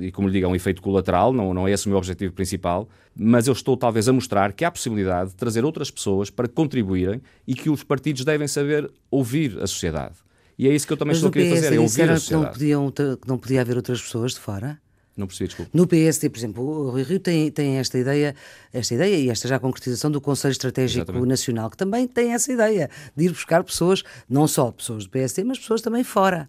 e 0.01 0.11
como 0.11 0.27
lhe 0.27 0.33
digo, 0.33 0.45
é 0.45 0.49
um 0.49 0.55
efeito 0.55 0.81
colateral, 0.81 1.31
não, 1.31 1.53
não 1.53 1.67
é 1.67 1.71
esse 1.71 1.85
o 1.85 1.89
meu 1.89 1.97
objetivo 1.97 2.33
principal, 2.33 2.89
mas 3.15 3.47
eu 3.47 3.53
estou 3.53 3.77
talvez 3.77 4.09
a 4.09 4.13
mostrar 4.13 4.53
que 4.53 4.65
há 4.65 4.71
possibilidade 4.71 5.31
de 5.31 5.35
trazer 5.35 5.63
outras 5.63 5.91
pessoas 5.91 6.29
para 6.31 6.47
contribuírem 6.47 7.21
e 7.47 7.53
que 7.53 7.69
os 7.69 7.83
partidos 7.83 8.25
devem 8.25 8.47
saber 8.47 8.91
ouvir 9.11 9.57
a 9.59 9.67
sociedade. 9.67 10.15
E 10.57 10.67
é 10.67 10.73
isso 10.73 10.85
que 10.85 10.93
eu 10.93 10.97
também 10.97 11.11
mas 11.11 11.17
estou 11.17 11.29
a 11.29 11.31
querer 11.31 11.55
fazer, 11.55 11.75
é 11.75 11.79
ouvir 11.79 12.09
a 12.09 12.17
sociedade. 12.17 12.27
Que 12.27 12.33
não, 12.33 12.51
podiam, 12.51 12.91
que 12.91 13.27
não 13.27 13.37
podia 13.37 13.61
haver 13.61 13.77
outras 13.77 14.01
pessoas 14.01 14.33
de 14.33 14.39
fora? 14.39 14.79
Não 15.19 15.27
percebi, 15.27 15.49
desculpa. 15.49 15.69
No 15.73 15.85
PSD, 15.85 16.29
por 16.29 16.37
exemplo, 16.37 16.63
o 16.63 16.91
Rui 16.91 17.03
Rio 17.03 17.19
tem, 17.19 17.51
tem 17.51 17.75
esta 17.75 17.97
ideia, 17.97 18.33
esta 18.71 18.93
ideia 18.93 19.17
e 19.17 19.29
esta 19.29 19.49
já 19.49 19.59
concretização 19.59 20.09
do 20.09 20.21
Conselho 20.21 20.53
Estratégico 20.53 21.03
Exatamente. 21.03 21.27
Nacional, 21.27 21.69
que 21.69 21.75
também 21.75 22.07
tem 22.07 22.33
essa 22.33 22.49
ideia 22.53 22.89
de 23.13 23.25
ir 23.25 23.29
buscar 23.29 23.61
pessoas, 23.65 24.01
não 24.29 24.47
só 24.47 24.71
pessoas 24.71 25.03
do 25.03 25.09
PSD, 25.09 25.43
mas 25.43 25.59
pessoas 25.59 25.81
também 25.81 26.05
fora. 26.05 26.47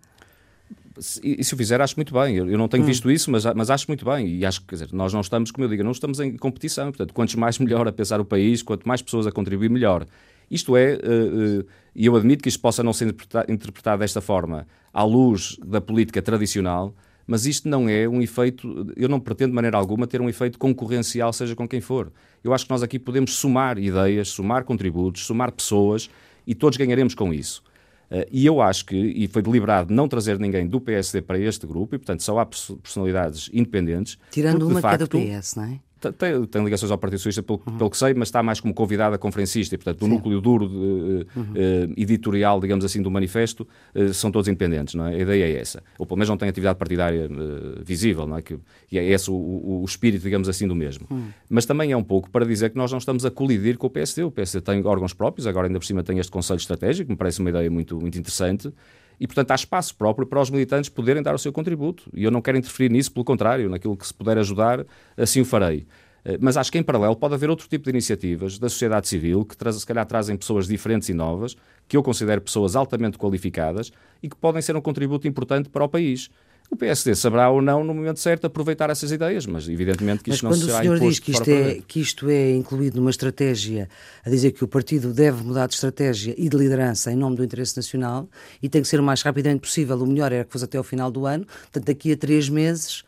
E 1.23 1.43
se 1.43 1.53
o 1.53 1.57
fizer, 1.57 1.81
acho 1.81 1.97
muito 1.97 2.15
bem. 2.15 2.37
Eu 2.37 2.59
não 2.59 2.69
tenho 2.69 2.85
hum. 2.85 2.87
visto 2.87 3.11
isso, 3.11 3.29
mas, 3.29 3.45
mas 3.57 3.71
acho 3.71 3.87
muito 3.89 4.05
bem. 4.05 4.37
E 4.37 4.47
acho 4.47 4.61
que, 4.61 4.69
dizer, 4.69 4.93
nós 4.93 5.13
não 5.13 5.21
estamos, 5.21 5.51
como 5.51 5.65
eu 5.65 5.69
digo, 5.69 5.83
não 5.83 5.91
estamos 5.91 6.21
em 6.21 6.37
competição. 6.37 6.93
Portanto, 6.93 7.13
quantos 7.13 7.35
mais 7.35 7.59
melhor 7.59 7.89
a 7.89 7.93
pensar 7.93 8.21
o 8.21 8.25
país, 8.25 8.63
quanto 8.63 8.87
mais 8.87 9.03
pessoas 9.03 9.27
a 9.27 9.33
contribuir, 9.33 9.69
melhor. 9.69 10.07
Isto 10.49 10.77
é, 10.77 10.95
uh, 10.95 11.61
uh, 11.61 11.67
e 11.95 12.07
eu 12.07 12.15
admito 12.15 12.43
que 12.43 12.49
isto 12.49 12.61
possa 12.61 12.85
não 12.85 12.93
ser 12.93 13.09
interpretado 13.49 14.01
desta 14.01 14.21
forma, 14.21 14.67
à 14.93 15.03
luz 15.03 15.57
da 15.65 15.81
política 15.81 16.21
tradicional, 16.23 16.95
mas 17.31 17.47
isto 17.47 17.69
não 17.69 17.89
é 17.89 18.09
um 18.09 18.21
efeito, 18.21 18.93
eu 18.97 19.09
não 19.09 19.21
pretendo 19.21 19.51
de 19.51 19.55
maneira 19.55 19.77
alguma 19.77 20.05
ter 20.05 20.21
um 20.21 20.29
efeito 20.29 20.59
concorrencial, 20.59 21.33
seja 21.33 21.55
com 21.55 21.69
quem 21.69 21.81
for. 21.81 22.13
Eu 22.43 22.53
acho 22.53 22.65
que 22.65 22.71
nós 22.73 22.83
aqui 22.83 22.99
podemos 22.99 23.35
somar 23.35 23.79
ideias, 23.79 24.31
somar 24.31 24.65
contributos, 24.65 25.25
somar 25.27 25.53
pessoas 25.53 26.11
e 26.45 26.57
todos 26.57 26.77
ganharemos 26.77 27.15
com 27.15 27.33
isso. 27.33 27.63
Uh, 28.11 28.27
e 28.33 28.45
eu 28.45 28.61
acho 28.61 28.85
que, 28.85 28.97
e 28.97 29.29
foi 29.29 29.43
deliberado 29.43 29.95
não 29.95 30.09
trazer 30.09 30.41
ninguém 30.41 30.67
do 30.67 30.81
PSD 30.81 31.23
para 31.23 31.39
este 31.39 31.69
grupo, 31.69 31.95
e 31.95 31.99
portanto 31.99 32.25
só 32.25 32.37
há 32.41 32.45
personalidades 32.45 33.49
independentes. 33.53 34.19
Tirando 34.33 34.59
porque, 34.59 34.73
uma 34.73 34.81
facto, 34.81 35.09
que 35.09 35.17
é 35.17 35.37
do 35.37 35.41
PS, 35.41 35.55
não 35.55 35.63
é? 35.63 35.81
Tem, 36.01 36.47
tem, 36.47 36.65
ligações 36.65 36.91
ao 36.91 36.97
Partido 36.97 37.19
Socialista, 37.19 37.43
pelo, 37.43 37.61
uhum. 37.67 37.77
pelo, 37.77 37.91
que 37.91 37.97
sei, 37.97 38.15
mas 38.15 38.29
está 38.29 38.43
mais 38.43 38.59
como 38.59 38.73
convidada 38.73 39.19
conferencista. 39.19 39.75
E, 39.75 39.79
portanto, 39.79 40.03
o 40.03 40.09
núcleo 40.09 40.41
duro 40.41 40.67
de, 40.67 40.75
uhum. 40.75 41.27
uh, 41.27 41.95
editorial, 41.97 42.59
digamos 42.59 42.85
assim, 42.85 43.03
do 43.03 43.11
manifesto, 43.11 43.69
uh, 43.95 44.15
são 44.15 44.31
todos 44.31 44.49
independentes. 44.49 44.95
Não 44.95 45.07
é? 45.07 45.15
A 45.15 45.19
ideia 45.19 45.45
é 45.45 45.61
essa. 45.61 45.83
Ou 45.99 46.07
pelo 46.07 46.17
menos 46.17 46.31
não 46.31 46.39
tem 46.39 46.49
atividade 46.49 46.79
partidária 46.79 47.27
uh, 47.27 47.85
visível. 47.85 48.27
Não 48.27 48.39
é? 48.39 48.43
Que, 48.43 48.59
e 48.91 48.99
é 48.99 49.05
esse 49.05 49.31
o, 49.31 49.35
o, 49.35 49.83
o, 49.83 49.85
espírito, 49.85 50.23
digamos 50.23 50.49
assim, 50.49 50.67
do 50.67 50.75
mesmo. 50.75 51.07
Uhum. 51.11 51.29
Mas 51.49 51.67
também 51.67 51.93
é 51.93 51.97
um 51.97 52.05
pouco 52.05 52.31
para 52.31 52.47
dizer 52.47 52.71
que 52.71 52.79
nós 52.79 52.91
não 52.91 52.99
estamos 52.99 53.27
a 53.27 53.31
colidir 53.31 53.77
com 53.77 53.87
o 53.87 53.91
PSD. 53.91 54.25
O 54.25 54.31
PSD 54.31 54.63
tem 54.63 54.85
órgãos 54.87 55.13
próprios, 55.13 55.47
agora 55.47 55.67
ainda 55.67 55.79
por 55.79 55.85
cima 55.85 56.03
tem 56.03 56.19
este 56.19 56.33
Conselho 56.33 56.59
Estratégico, 56.59 57.11
me 57.11 57.17
parece 57.17 57.41
uma 57.41 57.51
ideia 57.51 57.71
muito, 57.71 58.01
muito 58.01 58.19
interessante 58.19 58.73
e, 59.21 59.27
portanto, 59.27 59.51
há 59.51 59.55
espaço 59.55 59.95
próprio 59.95 60.27
para 60.27 60.41
os 60.41 60.49
militantes 60.49 60.89
poderem 60.89 61.23
dar 61.23 61.35
o 61.35 61.39
seu 61.39 61.53
contributo. 61.53 62.09
E 62.15 62.25
eu 62.25 62.31
não 62.31 62.41
quero 62.41 62.57
interferir 62.57 62.91
nisso, 62.91 63.13
pelo 63.13 63.25
contrário, 63.25 63.69
naquilo 63.69 63.95
que 63.95 64.07
se 64.07 64.15
puder 64.15 64.39
ajudar, 64.39 64.87
assim 65.15 65.43
o 65.43 65.45
farei. 65.45 65.87
Eh, 66.25 66.39
mas 66.41 66.57
acho 66.57 66.73
que 66.73 66.79
em 66.79 66.83
paralelo 66.83 67.15
pode 67.15 67.35
haver 67.35 67.51
outro 67.51 67.69
tipo 67.69 67.85
de 67.85 67.91
iniciativas 67.91 68.59
da 68.59 68.71
sociedade 68.71 69.09
civil 69.09 69.45
que 69.45 69.55
se 69.73 69.87
calhar 69.87 70.07
trazem 70.07 70.37
pessoas 70.37 70.67
diferentes 70.67 71.11
e 71.11 71.15
novas, 71.15 71.55
que 71.87 71.97
eu 71.97 72.03
considero 72.03 72.41
pessoas 72.41 72.75
altamente 72.75 73.19
qualificadas 73.19 73.93
e 74.23 74.29
que 74.29 74.37
podem 74.37 74.63
ser 74.63 74.75
um 74.75 74.81
contributo 74.81 75.29
importante 75.29 75.69
para 75.69 75.85
o 75.85 75.89
país. 75.89 76.31
O 76.71 76.77
PSD 76.77 77.17
saberá 77.17 77.51
ou 77.51 77.61
não, 77.61 77.83
no 77.83 77.93
momento 77.93 78.21
certo, 78.21 78.47
aproveitar 78.47 78.89
essas 78.91 79.11
ideias, 79.11 79.45
mas 79.45 79.69
evidentemente 79.69 80.23
que 80.23 80.31
isto 80.31 80.45
não 80.45 80.53
será 80.53 80.85
imposto. 80.85 80.87
Mas 80.87 80.89
quando 80.89 80.93
o 80.93 80.99
senhor 81.01 81.11
diz 81.11 81.19
que 81.19 81.31
isto, 81.33 81.51
é, 81.51 81.83
que 81.87 82.01
isto 82.01 82.31
é 82.31 82.55
incluído 82.55 82.97
numa 82.97 83.11
estratégia, 83.11 83.89
a 84.25 84.31
dizer 84.31 84.53
que 84.53 84.63
o 84.63 84.69
partido 84.69 85.13
deve 85.13 85.43
mudar 85.43 85.67
de 85.67 85.75
estratégia 85.75 86.33
e 86.39 86.49
de 86.49 86.57
liderança 86.57 87.11
em 87.11 87.17
nome 87.17 87.37
do 87.37 87.45
interesse 87.45 87.77
nacional 87.77 88.29
e 88.63 88.69
tem 88.69 88.83
que 88.83 88.89
ser 88.89 89.01
o 89.01 89.03
mais 89.03 89.21
rapidamente 89.23 89.63
possível, 89.63 90.01
o 90.01 90.07
melhor 90.07 90.31
era 90.31 90.45
que 90.45 90.53
fosse 90.53 90.65
até 90.65 90.79
ao 90.79 90.85
final 90.85 91.11
do 91.11 91.27
ano, 91.27 91.45
portanto 91.45 91.87
daqui 91.87 92.13
a 92.13 92.17
três 92.17 92.49
meses... 92.49 93.03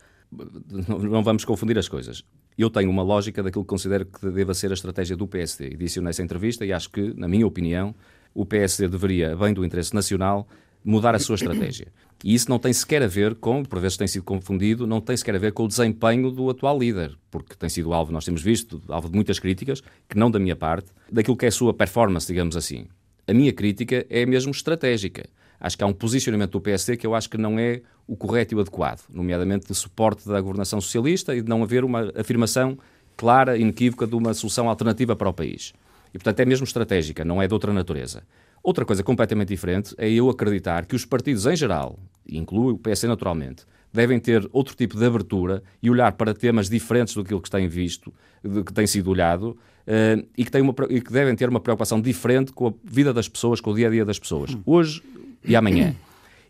Não 0.87 1.23
vamos 1.23 1.45
confundir 1.45 1.77
as 1.77 1.87
coisas 1.87 2.23
eu 2.57 2.69
tenho 2.69 2.89
uma 2.89 3.03
lógica 3.03 3.41
daquilo 3.41 3.63
que 3.63 3.69
considero 3.69 4.05
que 4.05 4.29
deva 4.29 4.53
ser 4.53 4.71
a 4.71 4.73
estratégia 4.73 5.17
do 5.17 5.27
PSD. 5.27 5.69
E 5.69 5.75
disse-o 5.77 6.03
nessa 6.03 6.21
entrevista 6.21 6.65
e 6.65 6.71
acho 6.71 6.89
que, 6.89 7.13
na 7.17 7.27
minha 7.27 7.47
opinião, 7.47 7.95
o 8.33 8.45
PSD 8.45 8.87
deveria, 8.87 9.35
bem 9.35 9.53
do 9.53 9.65
interesse 9.65 9.93
nacional, 9.93 10.47
mudar 10.83 11.15
a 11.15 11.19
sua 11.19 11.35
estratégia. 11.35 11.87
E 12.23 12.33
isso 12.33 12.49
não 12.49 12.57
tem 12.57 12.71
sequer 12.71 13.03
a 13.03 13.07
ver 13.07 13.35
com, 13.35 13.63
por 13.63 13.79
vezes 13.79 13.97
tem 13.97 14.07
sido 14.07 14.23
confundido, 14.23 14.87
não 14.87 15.01
tem 15.01 15.15
sequer 15.15 15.35
a 15.35 15.39
ver 15.39 15.51
com 15.51 15.65
o 15.65 15.67
desempenho 15.67 16.31
do 16.31 16.49
atual 16.49 16.79
líder, 16.79 17.17
porque 17.29 17.55
tem 17.55 17.69
sido 17.69 17.93
alvo, 17.93 18.11
nós 18.11 18.23
temos 18.23 18.41
visto, 18.41 18.81
alvo 18.87 19.09
de 19.09 19.15
muitas 19.15 19.39
críticas, 19.39 19.81
que 20.07 20.17
não 20.17 20.31
da 20.31 20.39
minha 20.39 20.55
parte, 20.55 20.91
daquilo 21.11 21.35
que 21.35 21.45
é 21.45 21.49
a 21.49 21.51
sua 21.51 21.73
performance, 21.73 22.27
digamos 22.27 22.55
assim. 22.55 22.87
A 23.27 23.33
minha 23.33 23.51
crítica 23.51 24.05
é 24.09 24.25
mesmo 24.25 24.51
estratégica. 24.51 25.25
Acho 25.59 25.77
que 25.77 25.83
há 25.83 25.87
um 25.87 25.93
posicionamento 25.93 26.51
do 26.51 26.61
PSD 26.61 26.97
que 26.97 27.07
eu 27.07 27.15
acho 27.15 27.29
que 27.29 27.37
não 27.37 27.57
é 27.57 27.81
o 28.05 28.17
correto 28.17 28.53
e 28.53 28.57
o 28.57 28.59
adequado, 28.59 29.03
nomeadamente 29.09 29.67
de 29.67 29.75
suporte 29.75 30.27
da 30.27 30.39
governação 30.41 30.81
socialista 30.81 31.33
e 31.35 31.41
de 31.41 31.47
não 31.47 31.63
haver 31.63 31.85
uma 31.85 32.11
afirmação 32.15 32.77
clara 33.15 33.57
inequívoca 33.57 34.05
de 34.05 34.15
uma 34.15 34.33
solução 34.33 34.67
alternativa 34.67 35.15
para 35.15 35.29
o 35.29 35.33
país. 35.33 35.73
E, 36.13 36.17
portanto, 36.17 36.39
é 36.41 36.45
mesmo 36.45 36.65
estratégica, 36.65 37.23
não 37.23 37.41
é 37.41 37.47
de 37.47 37.53
outra 37.53 37.73
natureza. 37.73 38.23
Outra 38.63 38.85
coisa 38.85 39.03
completamente 39.03 39.49
diferente 39.49 39.93
é 39.97 40.09
eu 40.09 40.29
acreditar 40.29 40.85
que 40.85 40.95
os 40.95 41.03
partidos 41.03 41.45
em 41.45 41.55
geral, 41.55 41.99
inclui 42.25 42.73
o 42.73 42.77
PS 42.77 43.03
naturalmente, 43.03 43.65
devem 43.91 44.17
ter 44.19 44.47
outro 44.53 44.73
tipo 44.73 44.97
de 44.97 45.05
abertura 45.05 45.61
e 45.81 45.89
olhar 45.89 46.13
para 46.13 46.33
temas 46.33 46.69
diferentes 46.69 47.13
do 47.13 47.23
que 47.41 47.49
têm 47.49 47.67
visto, 47.67 48.13
do 48.41 48.63
que 48.63 48.71
tem 48.71 48.87
sido 48.87 49.09
olhado, 49.09 49.49
uh, 49.85 50.25
e, 50.37 50.45
que 50.45 50.49
têm 50.49 50.61
uma, 50.61 50.73
e 50.89 51.01
que 51.01 51.11
devem 51.11 51.35
ter 51.35 51.49
uma 51.49 51.59
preocupação 51.59 51.99
diferente 51.99 52.53
com 52.53 52.67
a 52.67 52.73
vida 52.85 53.13
das 53.13 53.27
pessoas, 53.27 53.59
com 53.59 53.71
o 53.71 53.75
dia 53.75 53.87
a 53.87 53.91
dia 53.91 54.05
das 54.05 54.17
pessoas. 54.17 54.57
Hoje 54.65 55.03
e 55.43 55.57
amanhã. 55.57 55.93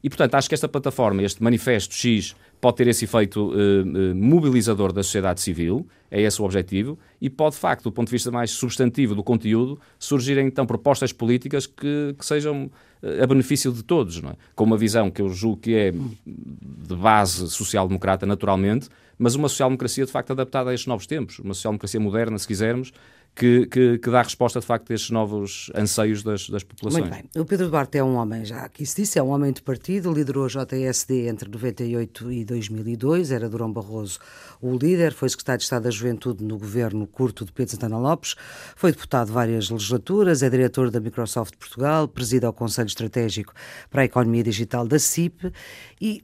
E, 0.04 0.10
portanto, 0.10 0.36
acho 0.36 0.50
que 0.50 0.54
esta 0.54 0.68
plataforma, 0.68 1.24
este 1.24 1.42
manifesto 1.42 1.96
X, 1.96 2.36
pode 2.60 2.78
ter 2.78 2.88
esse 2.88 3.06
efeito 3.06 3.52
uh, 3.52 4.16
mobilizador 4.16 4.92
da 4.92 5.02
sociedade 5.02 5.40
civil, 5.42 5.88
é 6.12 6.22
esse 6.22 6.42
o 6.42 6.46
objetivo, 6.46 7.00
e 7.22 7.30
pode, 7.30 7.56
de 7.56 7.62
facto, 7.62 7.84
do 7.84 7.92
ponto 7.92 8.08
de 8.08 8.12
vista 8.12 8.30
mais 8.30 8.52
substantivo 8.52 9.16
do 9.16 9.24
conteúdo, 9.24 9.80
surgirem 9.98 10.48
então 10.48 10.66
propostas 10.66 11.14
políticas 11.14 11.66
que, 11.66 12.16
que 12.18 12.26
sejam 12.26 12.66
uh, 13.02 13.24
a 13.24 13.28
benefício 13.28 13.72
de 13.72 13.82
todos, 13.82 14.22
não 14.22 14.32
é? 14.32 14.36
com 14.56 14.66
uma 14.66 14.78
visão 14.78 15.10
que 15.10 15.22
eu 15.22 15.30
julgo 15.30 15.58
que 15.58 15.74
é 15.74 15.92
de 15.92 16.96
base 16.96 17.50
social-democrata, 17.50 18.26
naturalmente, 18.26 18.90
mas 19.18 19.36
uma 19.36 19.48
social-democracia, 19.48 20.06
de 20.06 20.12
facto, 20.12 20.32
adaptada 20.32 20.72
a 20.72 20.74
estes 20.74 20.88
novos 20.88 21.08
tempos, 21.08 21.40
uma 21.40 21.54
social-democracia 21.54 22.00
moderna, 22.00 22.38
se 22.38 22.48
quisermos, 22.48 22.92
que, 23.36 23.66
que, 23.66 23.98
que, 23.98 24.10
dá 24.12 24.22
resposta, 24.22 24.60
de 24.60 24.66
facto, 24.66 24.92
a 24.92 24.96
estes 24.96 25.10
novos 25.10 25.72
anseios 25.76 26.22
das, 26.22 26.48
das 26.50 26.64
populações. 26.64 27.10
Muito 27.10 27.14
bem. 27.34 27.42
O 27.42 27.46
Pedro 27.46 27.70
Duarte 27.70 27.98
é 27.98 28.04
um 28.04 28.16
homem, 28.16 28.46
já 28.46 28.62
aqui 28.62 28.86
se 28.86 29.02
disse, 29.02 29.18
é 29.18 29.24
um 29.24 29.30
homem 29.30 29.52
de 29.52 29.62
partido, 29.62 30.14
liderou 30.14 30.46
a 30.46 30.48
JSD 30.48 31.28
entre 31.28 31.50
98 31.50 32.32
e 32.32 32.46
2002, 32.46 33.32
era 33.32 33.50
Durão 33.50 33.72
Barroso 33.72 34.20
o 34.62 34.78
líder, 34.78 35.14
foi 35.14 35.28
secretário 35.30 35.60
de 35.60 35.64
Estado 35.64 35.84
da 35.84 35.92
Juventude 35.92 36.44
no 36.44 36.58
governo 36.58 37.08
curto 37.08 37.44
de 37.44 37.52
Pedro 37.52 37.72
Santana 37.72 37.98
Lopes, 37.98 38.36
foi 38.76 38.92
deputado 38.92 39.32
várias 39.32 39.70
legislaturas, 39.70 40.44
é 40.44 40.50
diretor 40.50 40.92
da 40.92 41.00
Microsoft 41.00 41.56
Portugal, 41.58 42.08
preside 42.08 42.46
ao 42.46 42.54
Conselho 42.54 42.88
Estratégico 42.88 43.54
para 43.90 44.04
a 44.04 44.06
Economia 44.06 44.44
Digital 44.44 44.88
da 44.88 45.00
CIP 45.00 45.52
e 46.00 46.24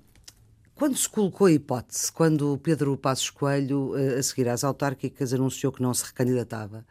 quando 0.79 0.95
se 0.95 1.09
colocou 1.09 1.48
a 1.48 1.51
hipótese, 1.51 2.09
quando 2.09 2.57
Pedro 2.63 2.95
Passos 2.95 3.29
Coelho, 3.29 3.98
eh, 3.98 4.17
a 4.17 4.24
seguir 4.24 4.48
às 4.48 4.63
autárquicas, 4.63 5.33
anunciou 5.33 5.74
que 5.74 5.81
não 5.81 5.93
se 5.93 6.05
recandidatava, 6.05 6.86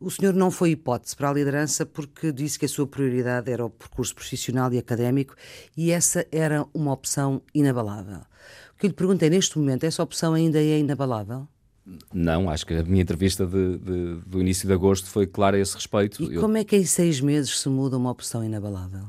o 0.00 0.10
senhor 0.10 0.34
não 0.34 0.50
foi 0.50 0.70
hipótese 0.70 1.14
para 1.14 1.30
a 1.30 1.32
liderança 1.32 1.86
porque 1.86 2.32
disse 2.32 2.58
que 2.58 2.64
a 2.64 2.68
sua 2.68 2.88
prioridade 2.88 3.48
era 3.48 3.64
o 3.64 3.70
percurso 3.70 4.16
profissional 4.16 4.72
e 4.72 4.78
académico 4.78 5.36
e 5.76 5.92
essa 5.92 6.26
era 6.32 6.66
uma 6.74 6.92
opção 6.92 7.40
inabalável. 7.54 8.22
O 8.74 8.78
que 8.80 8.86
eu 8.86 8.88
lhe 8.88 8.94
perguntei 8.94 9.30
neste 9.30 9.56
momento, 9.56 9.84
essa 9.84 10.02
opção 10.02 10.34
ainda 10.34 10.58
é 10.58 10.80
inabalável? 10.80 11.46
Não, 12.12 12.50
acho 12.50 12.66
que 12.66 12.74
a 12.74 12.82
minha 12.82 13.02
entrevista 13.02 13.46
de, 13.46 13.78
de, 13.78 14.14
do 14.26 14.40
início 14.40 14.66
de 14.66 14.74
agosto 14.74 15.06
foi 15.06 15.26
clara 15.26 15.56
a 15.56 15.60
esse 15.60 15.74
respeito. 15.74 16.20
E 16.22 16.34
eu... 16.34 16.40
como 16.40 16.56
é 16.56 16.64
que 16.64 16.76
em 16.76 16.84
seis 16.84 17.20
meses 17.20 17.60
se 17.60 17.68
muda 17.68 17.96
uma 17.96 18.10
opção 18.10 18.42
inabalável? 18.42 19.04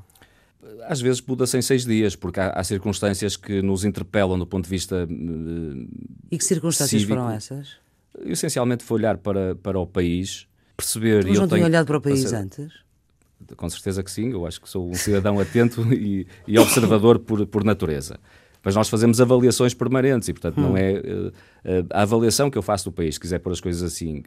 Às 0.85 1.01
vezes 1.01 1.21
muda-se 1.21 1.57
em 1.57 1.61
seis 1.61 1.85
dias, 1.85 2.15
porque 2.15 2.39
há, 2.39 2.49
há, 2.49 2.63
circunstâncias 2.63 3.35
que 3.35 3.61
nos 3.61 3.83
interpelam 3.83 4.37
do 4.37 4.45
ponto 4.45 4.65
de 4.65 4.69
vista. 4.69 5.07
Uh, 5.09 5.87
e 6.29 6.37
que 6.37 6.43
circunstâncias 6.43 7.01
cívico. 7.01 7.19
foram 7.19 7.31
essas? 7.31 7.77
Essencialmente 8.25 8.83
foi 8.83 8.99
olhar 8.99 9.17
para, 9.17 9.55
para 9.55 9.79
o 9.79 9.87
país, 9.87 10.47
perceber. 10.75 11.25
Mas 11.25 11.39
não 11.39 11.47
tinha 11.47 11.65
olhado 11.65 11.85
para 11.85 11.97
o 11.97 12.01
país 12.01 12.21
ser, 12.21 12.35
antes? 12.35 12.71
Com 13.55 13.69
certeza 13.69 14.03
que 14.03 14.11
sim, 14.11 14.31
eu 14.31 14.45
acho 14.45 14.61
que 14.61 14.69
sou 14.69 14.89
um 14.89 14.93
cidadão 14.93 15.39
atento 15.39 15.81
e, 15.93 16.27
e, 16.47 16.59
observador 16.59 17.19
por, 17.19 17.45
por 17.47 17.63
natureza. 17.63 18.19
Mas 18.63 18.75
nós 18.75 18.87
fazemos 18.87 19.19
avaliações 19.19 19.73
permanentes 19.73 20.29
e, 20.29 20.33
portanto, 20.33 20.59
hum. 20.59 20.61
não 20.61 20.77
é. 20.77 20.93
Uh, 20.93 21.27
uh, 21.29 21.87
a 21.89 22.03
avaliação 22.03 22.51
que 22.51 22.57
eu 22.57 22.61
faço 22.61 22.85
do 22.85 22.91
país, 22.91 23.15
se 23.15 23.19
quiser 23.19 23.39
pôr 23.39 23.51
as 23.51 23.59
coisas 23.59 23.81
assim, 23.81 24.23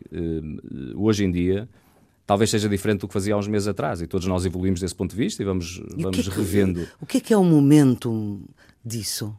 hoje 0.97 1.25
em 1.25 1.31
dia 1.31 1.69
talvez 2.27 2.51
seja 2.51 2.69
diferente 2.69 3.01
do 3.01 3.09
que 3.09 3.15
fazia 3.15 3.35
há 3.35 3.39
uns 3.39 3.49
meses 3.49 3.69
atrás 3.69 4.01
e 4.01 4.07
todos 4.07 4.27
nós 4.27 4.45
evoluímos 4.45 4.81
desse 4.81 4.95
ponto 4.95 5.11
de 5.11 5.17
vista 5.17 5.43
e 5.43 5.47
vamos, 5.47 5.83
e 5.97 6.03
vamos 6.03 6.19
o 6.19 6.23
que 6.23 6.29
é 6.29 6.33
que, 6.33 6.39
revendo. 6.39 6.89
O 7.01 7.07
que 7.07 7.17
é 7.19 7.21
que 7.21 7.33
é 7.33 7.37
o 7.37 7.45
momento 7.45 8.41
disso? 8.85 9.35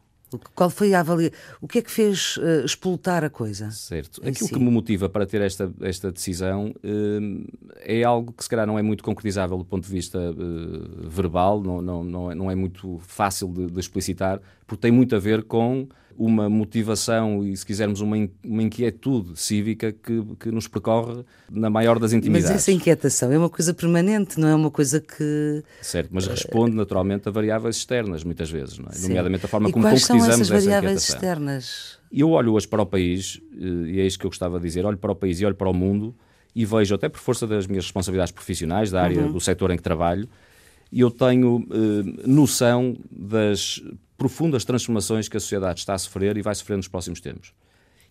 Qual 0.54 0.68
foi 0.68 0.92
a 0.92 1.00
avaliação? 1.00 1.38
O 1.60 1.68
que 1.68 1.78
é 1.78 1.82
que 1.82 1.90
fez 1.90 2.36
uh, 2.36 2.64
explotar 2.64 3.22
a 3.22 3.30
coisa? 3.30 3.70
Certo. 3.70 4.20
Aquilo 4.20 4.48
si? 4.48 4.52
que 4.52 4.58
me 4.58 4.70
motiva 4.70 5.08
para 5.08 5.24
ter 5.24 5.40
esta, 5.40 5.72
esta 5.80 6.10
decisão 6.10 6.74
uh, 6.84 7.46
é 7.76 8.02
algo 8.02 8.32
que 8.32 8.42
se 8.42 8.50
calhar 8.50 8.66
não 8.66 8.78
é 8.78 8.82
muito 8.82 9.04
concretizável 9.04 9.56
do 9.56 9.64
ponto 9.64 9.84
de 9.84 9.90
vista 9.90 10.18
uh, 10.18 11.08
verbal, 11.08 11.62
não, 11.62 11.80
não, 11.80 12.04
não, 12.04 12.30
é, 12.30 12.34
não 12.34 12.50
é 12.50 12.56
muito 12.56 12.98
fácil 13.06 13.48
de, 13.48 13.66
de 13.66 13.80
explicitar, 13.80 14.40
porque 14.66 14.82
tem 14.82 14.90
muito 14.90 15.14
a 15.14 15.18
ver 15.18 15.44
com 15.44 15.88
uma 16.18 16.48
motivação 16.48 17.44
e, 17.44 17.56
se 17.56 17.64
quisermos, 17.64 18.00
uma, 18.00 18.16
uma 18.44 18.62
inquietude 18.62 19.38
cívica 19.38 19.92
que, 19.92 20.22
que 20.38 20.50
nos 20.50 20.66
percorre 20.68 21.24
na 21.50 21.70
maior 21.70 21.98
das 21.98 22.12
intimidades. 22.12 22.50
Mas 22.50 22.56
essa 22.56 22.72
inquietação 22.72 23.32
é 23.32 23.38
uma 23.38 23.50
coisa 23.50 23.74
permanente, 23.74 24.38
não 24.40 24.48
é 24.48 24.54
uma 24.54 24.70
coisa 24.70 25.00
que. 25.00 25.62
Certo, 25.80 26.10
mas 26.12 26.26
responde 26.26 26.74
naturalmente 26.74 27.28
a 27.28 27.30
variáveis 27.30 27.76
externas, 27.76 28.24
muitas 28.24 28.50
vezes, 28.50 28.78
não 28.78 28.88
é? 28.92 28.98
nomeadamente 28.98 29.44
a 29.44 29.48
forma 29.48 29.68
e 29.68 29.72
como 29.72 29.84
concretizamos 29.84 30.24
são 30.24 30.34
essas 30.34 30.48
variáveis 30.48 31.08
externas? 31.08 31.98
Eu 32.10 32.30
olho 32.30 32.52
hoje 32.52 32.68
para 32.68 32.82
o 32.82 32.86
país, 32.86 33.40
eh, 33.52 33.90
e 33.90 34.00
é 34.00 34.06
isto 34.06 34.18
que 34.18 34.26
eu 34.26 34.30
gostava 34.30 34.58
de 34.58 34.64
dizer: 34.64 34.84
olho 34.84 34.98
para 34.98 35.12
o 35.12 35.16
país 35.16 35.40
e 35.40 35.46
olho 35.46 35.54
para 35.54 35.68
o 35.68 35.74
mundo 35.74 36.14
e 36.54 36.64
vejo, 36.64 36.94
até 36.94 37.08
por 37.08 37.18
força 37.18 37.46
das 37.46 37.66
minhas 37.66 37.84
responsabilidades 37.84 38.32
profissionais, 38.32 38.90
da 38.90 39.02
área 39.02 39.20
uhum. 39.20 39.32
do 39.32 39.40
setor 39.40 39.70
em 39.70 39.76
que 39.76 39.82
trabalho, 39.82 40.26
e 40.90 41.00
eu 41.00 41.10
tenho 41.10 41.66
eh, 41.70 42.26
noção 42.26 42.96
das 43.10 43.82
profundas 44.16 44.64
transformações 44.64 45.28
que 45.28 45.36
a 45.36 45.40
sociedade 45.40 45.80
está 45.80 45.94
a 45.94 45.98
sofrer 45.98 46.36
e 46.36 46.42
vai 46.42 46.54
sofrer 46.54 46.76
nos 46.76 46.88
próximos 46.88 47.20
tempos. 47.20 47.52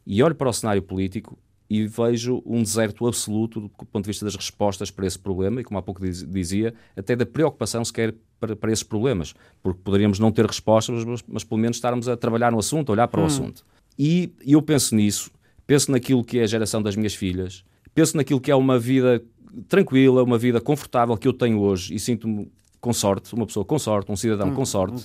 E 0.05 0.21
olho 0.21 0.35
para 0.35 0.49
o 0.49 0.53
cenário 0.53 0.81
político 0.81 1.37
e 1.69 1.87
vejo 1.87 2.43
um 2.45 2.61
deserto 2.61 3.07
absoluto 3.07 3.61
do 3.61 3.69
ponto 3.69 4.03
de 4.03 4.07
vista 4.07 4.23
das 4.23 4.35
respostas 4.35 4.91
para 4.91 5.07
esse 5.07 5.17
problema 5.17 5.61
e, 5.61 5.63
como 5.63 5.79
há 5.79 5.81
pouco 5.81 6.01
dizia, 6.27 6.73
até 6.95 7.15
da 7.15 7.25
preocupação 7.25 7.83
sequer 7.83 8.13
para, 8.39 8.55
para 8.55 8.71
esses 8.71 8.83
problemas, 8.83 9.33
porque 9.63 9.79
poderíamos 9.83 10.19
não 10.19 10.31
ter 10.31 10.45
respostas, 10.45 11.03
mas, 11.03 11.23
mas, 11.27 11.43
pelo 11.43 11.59
menos 11.59 11.77
estarmos 11.77 12.07
a 12.07 12.15
trabalhar 12.15 12.51
no 12.51 12.59
assunto, 12.59 12.89
a 12.89 12.93
olhar 12.93 13.07
para 13.07 13.19
hum. 13.19 13.23
o 13.23 13.27
assunto. 13.27 13.65
E 13.97 14.31
eu 14.45 14.61
penso 14.61 14.95
nisso, 14.95 15.31
penso 15.65 15.91
naquilo 15.91 16.23
que 16.23 16.37
é 16.37 16.43
a 16.43 16.47
geração 16.47 16.83
das 16.83 16.95
minhas 16.95 17.15
filhas, 17.15 17.63
penso 17.95 18.15
naquilo 18.15 18.39
que 18.39 18.51
é 18.51 18.55
uma 18.55 18.77
vida 18.77 19.23
tranquila, 19.67 20.21
uma 20.21 20.37
vida 20.37 20.61
confortável 20.61 21.17
que 21.17 21.27
eu 21.27 21.33
tenho 21.33 21.59
hoje 21.61 21.95
e 21.95 21.99
sinto-me 21.99 22.51
com 22.85 22.93
sorte, 22.93 23.33
uma 23.33 23.47
pessoa 23.47 23.65
com 23.65 23.79
sorte, 23.79 24.11
um 24.11 24.15
cidadão 24.15 24.49
hum, 24.49 24.53
com 24.53 24.63
sorte, 24.63 24.93
um 24.93 24.99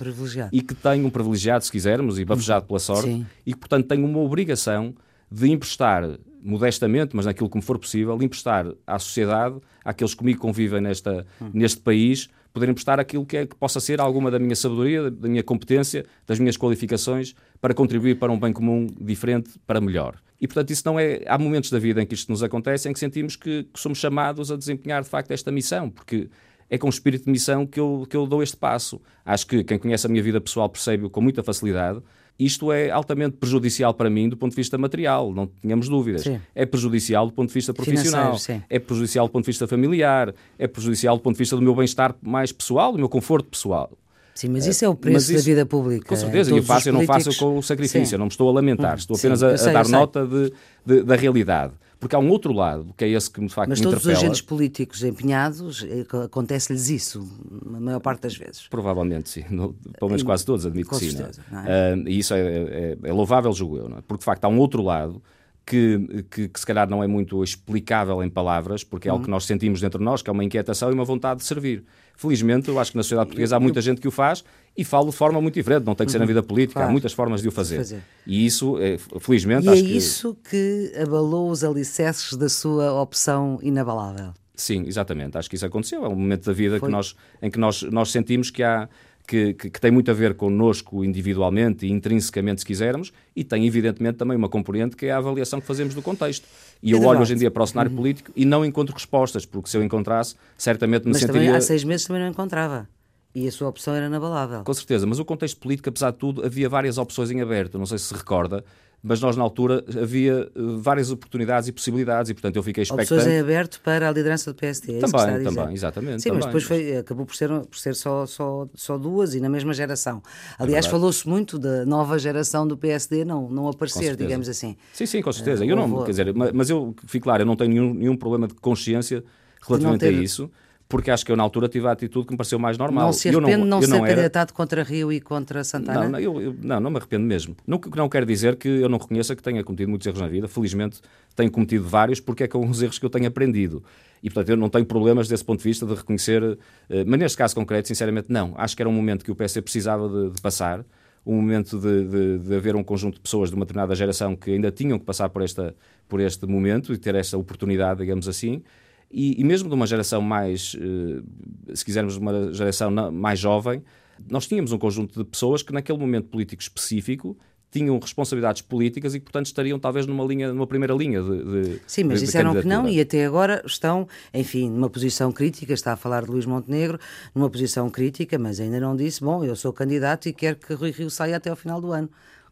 e 0.52 0.60
que 0.60 0.74
tem 0.74 1.02
um 1.02 1.08
privilegiado, 1.08 1.64
se 1.64 1.72
quisermos, 1.72 2.18
e 2.18 2.26
bafejado 2.26 2.66
pela 2.66 2.78
sorte, 2.78 3.08
Sim. 3.08 3.26
e 3.46 3.54
que, 3.54 3.58
portanto, 3.58 3.86
tem 3.86 4.04
uma 4.04 4.18
obrigação 4.18 4.94
de 5.32 5.50
emprestar, 5.50 6.18
modestamente, 6.42 7.16
mas 7.16 7.24
naquilo 7.24 7.48
que 7.48 7.56
me 7.56 7.62
for 7.62 7.78
possível, 7.78 8.22
emprestar 8.22 8.66
à 8.86 8.98
sociedade, 8.98 9.56
àqueles 9.82 10.12
que 10.12 10.18
comigo 10.18 10.38
convivem 10.38 10.82
nesta, 10.82 11.26
hum. 11.40 11.50
neste 11.54 11.80
país, 11.80 12.28
poder 12.52 12.68
emprestar 12.68 13.00
aquilo 13.00 13.24
que, 13.24 13.38
é, 13.38 13.46
que 13.46 13.56
possa 13.56 13.80
ser 13.80 13.98
alguma 13.98 14.30
da 14.30 14.38
minha 14.38 14.56
sabedoria, 14.56 15.10
da 15.10 15.26
minha 15.26 15.42
competência, 15.42 16.04
das 16.26 16.38
minhas 16.38 16.58
qualificações, 16.58 17.34
para 17.62 17.72
contribuir 17.72 18.18
para 18.18 18.30
um 18.30 18.38
bem 18.38 18.52
comum 18.52 18.88
diferente, 19.00 19.58
para 19.66 19.80
melhor. 19.80 20.16
E, 20.38 20.46
portanto, 20.46 20.70
isso 20.70 20.82
não 20.84 21.00
é. 21.00 21.22
Há 21.26 21.38
momentos 21.38 21.70
da 21.70 21.78
vida 21.78 22.02
em 22.02 22.06
que 22.06 22.12
isto 22.12 22.30
nos 22.30 22.42
acontece 22.42 22.90
em 22.90 22.92
que 22.92 22.98
sentimos 22.98 23.36
que, 23.36 23.64
que 23.64 23.80
somos 23.80 23.96
chamados 23.96 24.52
a 24.52 24.56
desempenhar, 24.56 25.02
de 25.02 25.08
facto, 25.08 25.30
esta 25.30 25.50
missão, 25.50 25.88
porque 25.88 26.28
é 26.70 26.78
com 26.78 26.88
espírito 26.88 27.24
de 27.24 27.30
missão 27.30 27.66
que 27.66 27.80
eu, 27.80 28.06
que 28.08 28.16
eu 28.16 28.24
dou 28.26 28.42
este 28.42 28.56
passo. 28.56 29.00
Acho 29.26 29.46
que 29.46 29.64
quem 29.64 29.78
conhece 29.78 30.06
a 30.06 30.08
minha 30.08 30.22
vida 30.22 30.40
pessoal 30.40 30.68
percebe-o 30.68 31.10
com 31.10 31.20
muita 31.20 31.42
facilidade. 31.42 32.00
Isto 32.38 32.72
é 32.72 32.88
altamente 32.88 33.36
prejudicial 33.36 33.92
para 33.92 34.08
mim 34.08 34.28
do 34.28 34.36
ponto 34.36 34.52
de 34.52 34.56
vista 34.56 34.78
material, 34.78 35.34
não 35.34 35.46
tenhamos 35.46 35.90
dúvidas. 35.90 36.22
Sim. 36.22 36.40
É 36.54 36.64
prejudicial 36.64 37.26
do 37.26 37.32
ponto 37.32 37.48
de 37.48 37.54
vista 37.54 37.74
profissional, 37.74 38.34
é 38.70 38.78
prejudicial 38.78 39.26
do 39.26 39.30
ponto 39.30 39.44
de 39.44 39.48
vista 39.48 39.66
familiar, 39.66 40.32
é 40.58 40.66
prejudicial 40.66 41.18
do 41.18 41.22
ponto 41.22 41.34
de 41.34 41.38
vista 41.40 41.54
do 41.54 41.60
meu 41.60 41.74
bem-estar 41.74 42.14
mais 42.22 42.50
pessoal, 42.50 42.92
do 42.92 42.98
meu 42.98 43.10
conforto 43.10 43.46
pessoal. 43.50 43.90
Sim, 44.34 44.48
mas 44.48 44.64
isso 44.64 44.82
é 44.82 44.88
o 44.88 44.94
preço 44.94 45.32
isso, 45.32 45.34
da 45.34 45.44
vida 45.44 45.66
pública. 45.66 46.08
Com 46.08 46.16
certeza, 46.16 46.54
e 46.54 46.56
eu, 46.56 46.62
faço, 46.62 46.88
eu 46.88 46.94
não 46.94 47.04
faço 47.04 47.36
com 47.38 47.58
o 47.58 47.62
sacrifício, 47.62 48.06
Sim. 48.06 48.14
eu 48.14 48.18
não 48.18 48.26
me 48.26 48.30
estou 48.30 48.48
a 48.48 48.52
lamentar, 48.52 48.96
estou 48.96 49.18
apenas 49.18 49.40
Sim, 49.40 49.46
a, 49.46 49.58
sei, 49.58 49.68
a, 49.68 49.72
dar 49.74 49.88
nota 49.88 50.26
de, 50.26 50.52
de, 50.86 51.02
da 51.02 51.16
realidade. 51.16 51.74
Porque 52.00 52.16
há 52.16 52.18
um 52.18 52.30
outro 52.30 52.54
lado, 52.54 52.94
que 52.96 53.04
é 53.04 53.08
esse 53.10 53.30
que 53.30 53.42
de 53.42 53.52
facto 53.52 53.68
Mas 53.68 53.78
me 53.78 53.84
todos 53.84 54.06
os 54.06 54.10
agentes 54.10 54.40
políticos 54.40 55.04
empenhados, 55.04 55.84
eh, 55.84 56.06
acontece-lhes 56.24 56.88
isso, 56.88 57.28
na 57.62 57.78
maior 57.78 58.00
parte 58.00 58.22
das 58.22 58.34
vezes. 58.34 58.66
Provavelmente 58.68 59.28
sim, 59.28 59.44
no, 59.50 59.74
pelo 59.98 60.08
menos 60.08 60.22
quase 60.22 60.46
todos, 60.46 60.64
admito 60.64 60.88
que 60.88 60.96
sim. 60.96 61.10
Certeza, 61.10 61.44
não 61.52 61.60
é? 61.60 61.94
Uh, 61.94 62.08
e 62.08 62.18
isso 62.18 62.32
é, 62.32 62.40
é, 62.40 62.98
é, 63.02 63.12
louvável, 63.12 63.52
julgo 63.52 63.76
eu, 63.76 63.88
não 63.90 63.98
é? 63.98 64.00
porque 64.00 64.20
de 64.20 64.24
facto 64.24 64.46
há 64.46 64.48
um 64.48 64.58
outro 64.58 64.82
lado 64.82 65.22
que, 65.66 66.24
que, 66.30 66.48
que, 66.48 66.58
se 66.58 66.64
calhar 66.64 66.88
não 66.88 67.04
é 67.04 67.06
muito 67.06 67.44
explicável 67.44 68.24
em 68.24 68.30
palavras, 68.30 68.82
porque 68.82 69.06
é 69.06 69.10
algo 69.10 69.24
que 69.24 69.30
nós 69.30 69.44
sentimos 69.44 69.80
dentro 69.80 69.98
de 69.98 70.04
nós, 70.04 70.22
que 70.22 70.30
é 70.30 70.32
uma 70.32 70.42
inquietação 70.42 70.90
e 70.90 70.94
uma 70.94 71.04
vontade 71.04 71.40
de 71.40 71.46
servir. 71.46 71.84
Felizmente, 72.20 72.68
eu 72.68 72.78
acho 72.78 72.90
que 72.90 72.98
na 72.98 73.02
sociedade 73.02 73.28
portuguesa 73.28 73.56
há 73.56 73.60
muita 73.60 73.80
gente 73.80 73.98
que 73.98 74.06
o 74.06 74.10
faz 74.10 74.44
e 74.76 74.84
falo 74.84 75.08
de 75.08 75.16
forma 75.16 75.40
muito 75.40 75.54
diferente, 75.54 75.86
não 75.86 75.94
tem 75.94 76.04
que 76.04 76.12
ser 76.12 76.18
na 76.18 76.24
uhum. 76.24 76.28
vida 76.28 76.42
política, 76.42 76.74
claro. 76.74 76.90
há 76.90 76.92
muitas 76.92 77.14
formas 77.14 77.40
de 77.40 77.48
o 77.48 77.50
fazer. 77.50 77.78
fazer. 77.78 78.02
E 78.26 78.44
isso, 78.44 78.76
é, 78.78 78.98
felizmente, 79.18 79.64
e 79.64 79.70
acho 79.70 79.82
é 79.82 79.88
isso 79.88 80.36
que 80.50 80.92
abalou 81.02 81.50
os 81.50 81.64
alicerces 81.64 82.36
da 82.36 82.50
sua 82.50 82.92
opção 83.00 83.58
inabalável. 83.62 84.34
Sim, 84.54 84.84
exatamente. 84.86 85.38
Acho 85.38 85.48
que 85.48 85.56
isso 85.56 85.64
aconteceu. 85.64 86.04
É 86.04 86.08
um 86.08 86.14
momento 86.14 86.44
da 86.44 86.52
vida 86.52 86.78
que 86.78 86.88
nós, 86.88 87.16
em 87.40 87.50
que 87.50 87.58
nós, 87.58 87.82
nós 87.84 88.10
sentimos 88.10 88.50
que 88.50 88.62
há, 88.62 88.86
que, 89.30 89.54
que, 89.54 89.70
que, 89.70 89.80
tem 89.80 89.92
muito 89.92 90.10
a 90.10 90.14
ver 90.14 90.34
connosco 90.34 91.04
individualmente 91.04 91.86
e 91.86 91.90
intrinsecamente, 91.90 92.62
se 92.62 92.66
quisermos, 92.66 93.12
e 93.36 93.44
tem, 93.44 93.64
evidentemente, 93.64 94.18
também 94.18 94.36
uma 94.36 94.48
componente 94.48 94.96
que 94.96 95.06
é 95.06 95.12
a 95.12 95.18
avaliação 95.18 95.60
que 95.60 95.66
fazemos 95.68 95.94
do 95.94 96.02
contexto. 96.02 96.48
E 96.82 96.90
eu 96.90 97.00
olho 97.04 97.20
hoje 97.20 97.34
em 97.34 97.36
dia 97.36 97.50
para 97.50 97.62
o 97.62 97.66
cenário 97.66 97.92
uhum. 97.92 97.96
político 97.96 98.32
e 98.34 98.44
não 98.44 98.64
encontro 98.64 98.92
respostas, 98.92 99.46
porque 99.46 99.70
se 99.70 99.76
eu 99.76 99.84
encontrasse, 99.84 100.34
certamente 100.58 101.04
me 101.04 101.12
Mas 101.12 101.20
sentiria... 101.20 101.42
Também, 101.42 101.56
há 101.56 101.60
seis 101.60 101.84
meses 101.84 102.06
também 102.08 102.20
não 102.20 102.28
encontrava. 102.28 102.88
E 103.32 103.46
a 103.46 103.52
sua 103.52 103.68
opção 103.68 103.94
era 103.94 104.06
inabalável. 104.06 104.64
Com 104.64 104.74
certeza, 104.74 105.06
mas 105.06 105.20
o 105.20 105.24
contexto 105.24 105.60
político, 105.60 105.88
apesar 105.88 106.10
de 106.10 106.16
tudo, 106.16 106.44
havia 106.44 106.68
várias 106.68 106.98
opções 106.98 107.30
em 107.30 107.40
aberto. 107.40 107.78
Não 107.78 107.86
sei 107.86 107.98
se 107.98 108.06
se 108.06 108.14
recorda, 108.14 108.64
mas 109.02 109.20
nós 109.20 109.36
na 109.36 109.42
altura 109.42 109.84
havia 110.00 110.50
eh, 110.54 110.60
várias 110.78 111.10
oportunidades 111.10 111.68
e 111.68 111.72
possibilidades 111.72 112.30
e 112.30 112.34
portanto 112.34 112.56
eu 112.56 112.62
fiquei 112.62 112.82
expectante. 112.82 113.14
Opções 113.14 113.34
em 113.34 113.40
aberto 113.40 113.80
para 113.82 114.08
a 114.08 114.12
liderança 114.12 114.52
do 114.52 114.56
PSD. 114.56 114.98
É 114.98 115.00
também, 115.00 115.42
também, 115.42 115.74
exatamente. 115.74 116.22
Sim, 116.22 116.28
também. 116.28 116.38
mas 116.38 116.46
depois 116.46 116.64
foi, 116.64 116.96
acabou 116.98 117.24
por 117.24 117.34
ser, 117.34 117.48
por 117.48 117.78
ser 117.78 117.94
só, 117.94 118.26
só, 118.26 118.68
só 118.74 118.98
duas 118.98 119.34
e 119.34 119.40
na 119.40 119.48
mesma 119.48 119.72
geração. 119.72 120.22
É 120.58 120.62
Aliás, 120.62 120.86
é 120.86 120.90
falou-se 120.90 121.26
muito 121.26 121.58
da 121.58 121.86
nova 121.86 122.18
geração 122.18 122.66
do 122.66 122.76
PSD 122.76 123.24
não, 123.24 123.48
não 123.48 123.68
aparecer, 123.68 124.16
digamos 124.16 124.48
assim. 124.48 124.76
Sim, 124.92 125.06
sim, 125.06 125.22
com 125.22 125.32
certeza. 125.32 125.64
Uh, 125.64 125.68
eu 125.68 125.76
não, 125.76 126.04
quer 126.04 126.10
dizer, 126.10 126.34
mas 126.34 126.68
eu 126.68 126.94
fico 127.06 127.24
claro, 127.24 127.42
eu 127.42 127.46
não 127.46 127.56
tenho 127.56 127.70
nenhum, 127.70 127.94
nenhum 127.94 128.16
problema 128.16 128.46
de 128.46 128.54
consciência 128.54 129.24
relativamente 129.66 130.04
a 130.04 130.10
isso 130.10 130.50
porque 130.90 131.08
acho 131.08 131.24
que 131.24 131.30
eu 131.30 131.36
na 131.36 131.44
altura 131.44 131.68
tive 131.68 131.86
a 131.86 131.92
atitude 131.92 132.26
que 132.26 132.32
me 132.32 132.36
pareceu 132.36 132.58
mais 132.58 132.76
normal. 132.76 133.06
Não 133.06 133.12
se 133.12 133.28
arrepende 133.28 133.52
eu 133.52 133.58
não, 133.58 133.64
não 133.64 133.78
eu 133.78 133.86
ser 133.86 133.94
não 133.94 134.04
candidato 134.04 134.52
contra 134.52 134.82
Rio 134.82 135.12
e 135.12 135.20
contra 135.20 135.62
Santana? 135.62 136.02
Não, 136.02 136.10
não, 136.10 136.18
eu, 136.18 136.42
eu, 136.42 136.56
não, 136.60 136.80
não 136.80 136.90
me 136.90 136.96
arrependo 136.96 137.24
mesmo. 137.24 137.56
Não, 137.64 137.80
não 137.94 138.08
quer 138.08 138.26
dizer 138.26 138.56
que 138.56 138.68
eu 138.68 138.88
não 138.88 138.98
reconheça 138.98 139.36
que 139.36 139.42
tenha 139.42 139.62
cometido 139.62 139.88
muitos 139.88 140.04
erros 140.04 140.20
na 140.20 140.26
vida. 140.26 140.48
Felizmente 140.48 141.00
tenho 141.36 141.48
cometido 141.48 141.88
vários 141.88 142.18
porque 142.18 142.42
é 142.42 142.48
com 142.48 142.68
os 142.68 142.82
erros 142.82 142.98
que 142.98 143.06
eu 143.06 143.10
tenho 143.10 143.28
aprendido. 143.28 143.84
E, 144.20 144.28
portanto, 144.28 144.48
eu 144.48 144.56
não 144.56 144.68
tenho 144.68 144.84
problemas 144.84 145.28
desse 145.28 145.44
ponto 145.44 145.58
de 145.58 145.64
vista 145.64 145.86
de 145.86 145.94
reconhecer. 145.94 146.58
Eh, 146.90 147.04
mas 147.06 147.20
neste 147.20 147.38
caso 147.38 147.54
concreto, 147.54 147.86
sinceramente, 147.86 148.26
não. 148.28 148.52
Acho 148.56 148.74
que 148.74 148.82
era 148.82 148.88
um 148.88 148.92
momento 148.92 149.24
que 149.24 149.30
o 149.30 149.34
PC 149.36 149.62
precisava 149.62 150.08
de, 150.08 150.34
de 150.34 150.42
passar 150.42 150.84
um 151.24 151.36
momento 151.36 151.78
de, 151.78 152.04
de, 152.04 152.38
de, 152.40 152.54
haver 152.56 152.74
um 152.74 152.82
conjunto 152.82 153.14
de 153.14 153.20
pessoas 153.20 153.50
de 153.50 153.54
uma 153.54 153.64
determinada 153.64 153.94
geração 153.94 154.34
que 154.34 154.50
ainda 154.50 154.72
tinham 154.72 154.98
que 154.98 155.04
passar 155.04 155.28
por, 155.28 155.42
esta, 155.42 155.74
por 156.08 156.18
este 156.18 156.46
momento 156.46 156.92
e 156.92 156.98
ter 156.98 157.14
esta 157.14 157.36
oportunidade, 157.38 158.00
digamos 158.00 158.26
assim, 158.26 158.62
e, 159.10 159.40
e 159.40 159.44
mesmo 159.44 159.68
de 159.68 159.74
uma 159.74 159.86
geração 159.86 160.22
mais, 160.22 160.76
eh, 160.78 161.74
se 161.74 161.84
quisermos, 161.84 162.16
uma 162.16 162.52
geração 162.52 162.90
mais 163.10 163.38
jovem, 163.38 163.82
nós 164.28 164.46
tínhamos 164.46 164.72
um 164.72 164.78
conjunto 164.78 165.18
de 165.18 165.24
pessoas 165.24 165.62
que 165.62 165.72
naquele 165.72 165.98
momento 165.98 166.28
político 166.28 166.62
específico 166.62 167.36
tinham 167.70 167.98
responsabilidades 167.98 168.62
políticas 168.62 169.14
e, 169.14 169.20
portanto, 169.20 169.46
estariam 169.46 169.78
talvez 169.78 170.06
numa 170.06 170.24
linha, 170.24 170.52
numa 170.52 170.66
primeira 170.66 170.92
linha 170.92 171.22
de, 171.22 171.44
de 171.44 171.80
Sim, 171.86 172.04
mas 172.04 172.18
de, 172.18 172.26
disseram 172.26 172.54
que 172.60 172.66
não 172.66 172.88
e 172.88 173.00
até 173.00 173.24
agora 173.24 173.62
estão, 173.64 174.08
enfim, 174.34 174.68
numa 174.68 174.90
posição 174.90 175.30
crítica. 175.30 175.72
Está 175.72 175.92
a 175.92 175.96
falar 175.96 176.24
de 176.24 176.30
Luís 176.30 176.46
Montenegro, 176.46 176.98
numa 177.34 177.48
posição 177.48 177.88
crítica, 177.88 178.38
mas 178.38 178.58
ainda 178.58 178.80
não 178.80 178.96
disse, 178.96 179.20
bom, 179.20 179.44
eu 179.44 179.54
sou 179.54 179.72
candidato 179.72 180.28
e 180.28 180.32
quero 180.32 180.56
que 180.56 180.74
Rui 180.74 180.90
Rio 180.90 181.08
saia 181.10 181.36
até 181.36 181.48
ao 181.48 181.56
final 181.56 181.80
do 181.80 181.92
ano 181.92 182.10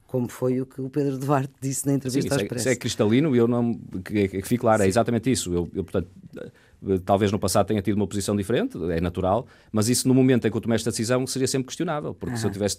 como 0.09 0.27
foi 0.27 0.59
o 0.59 0.66
que 0.66 0.81
o 0.81 0.88
Pedro 0.88 1.18
Duarte 1.18 1.53
disse 1.61 1.87
na 1.87 1.92
entrevista 1.92 2.35
Sim, 2.35 2.44
isso, 2.47 2.55
é, 2.55 2.57
isso 2.57 2.68
é 2.71 2.75
cristalino 2.75 3.37
e 3.37 3.38
eu 3.38 3.47
não 3.47 3.75
que, 4.03 4.27
que 4.27 4.42
fique 4.42 4.59
claro, 4.59 4.81
é 4.81 4.85
Sim. 4.85 4.87
é 4.87 4.88
exatamente 4.88 5.31
isso. 5.31 5.53
Eu, 5.53 5.68
eu, 5.75 5.85
portanto, 5.85 6.09
eh, 6.35 6.99
talvez 7.05 7.31
no 7.31 7.38
passado 7.38 7.66
tenha 7.66 7.83
tido 7.83 7.97
uma 7.97 8.07
posição 8.07 8.35
diferente, 8.35 8.79
é 8.90 9.03
natural, 9.03 9.47
mas 9.71 9.90
isso 9.90 10.09
no 10.09 10.14
momento 10.14 10.47
em 10.47 10.51
que 10.51 10.57
eu 10.57 10.61
tomei 10.62 10.77
esta 10.77 10.90
decisão 10.90 11.27
seria 11.27 11.47
sempre 11.47 11.66
questionável, 11.66 12.14
porque 12.14 12.38
se 12.38 12.47
eu 12.47 12.51
tivesse 12.51 12.79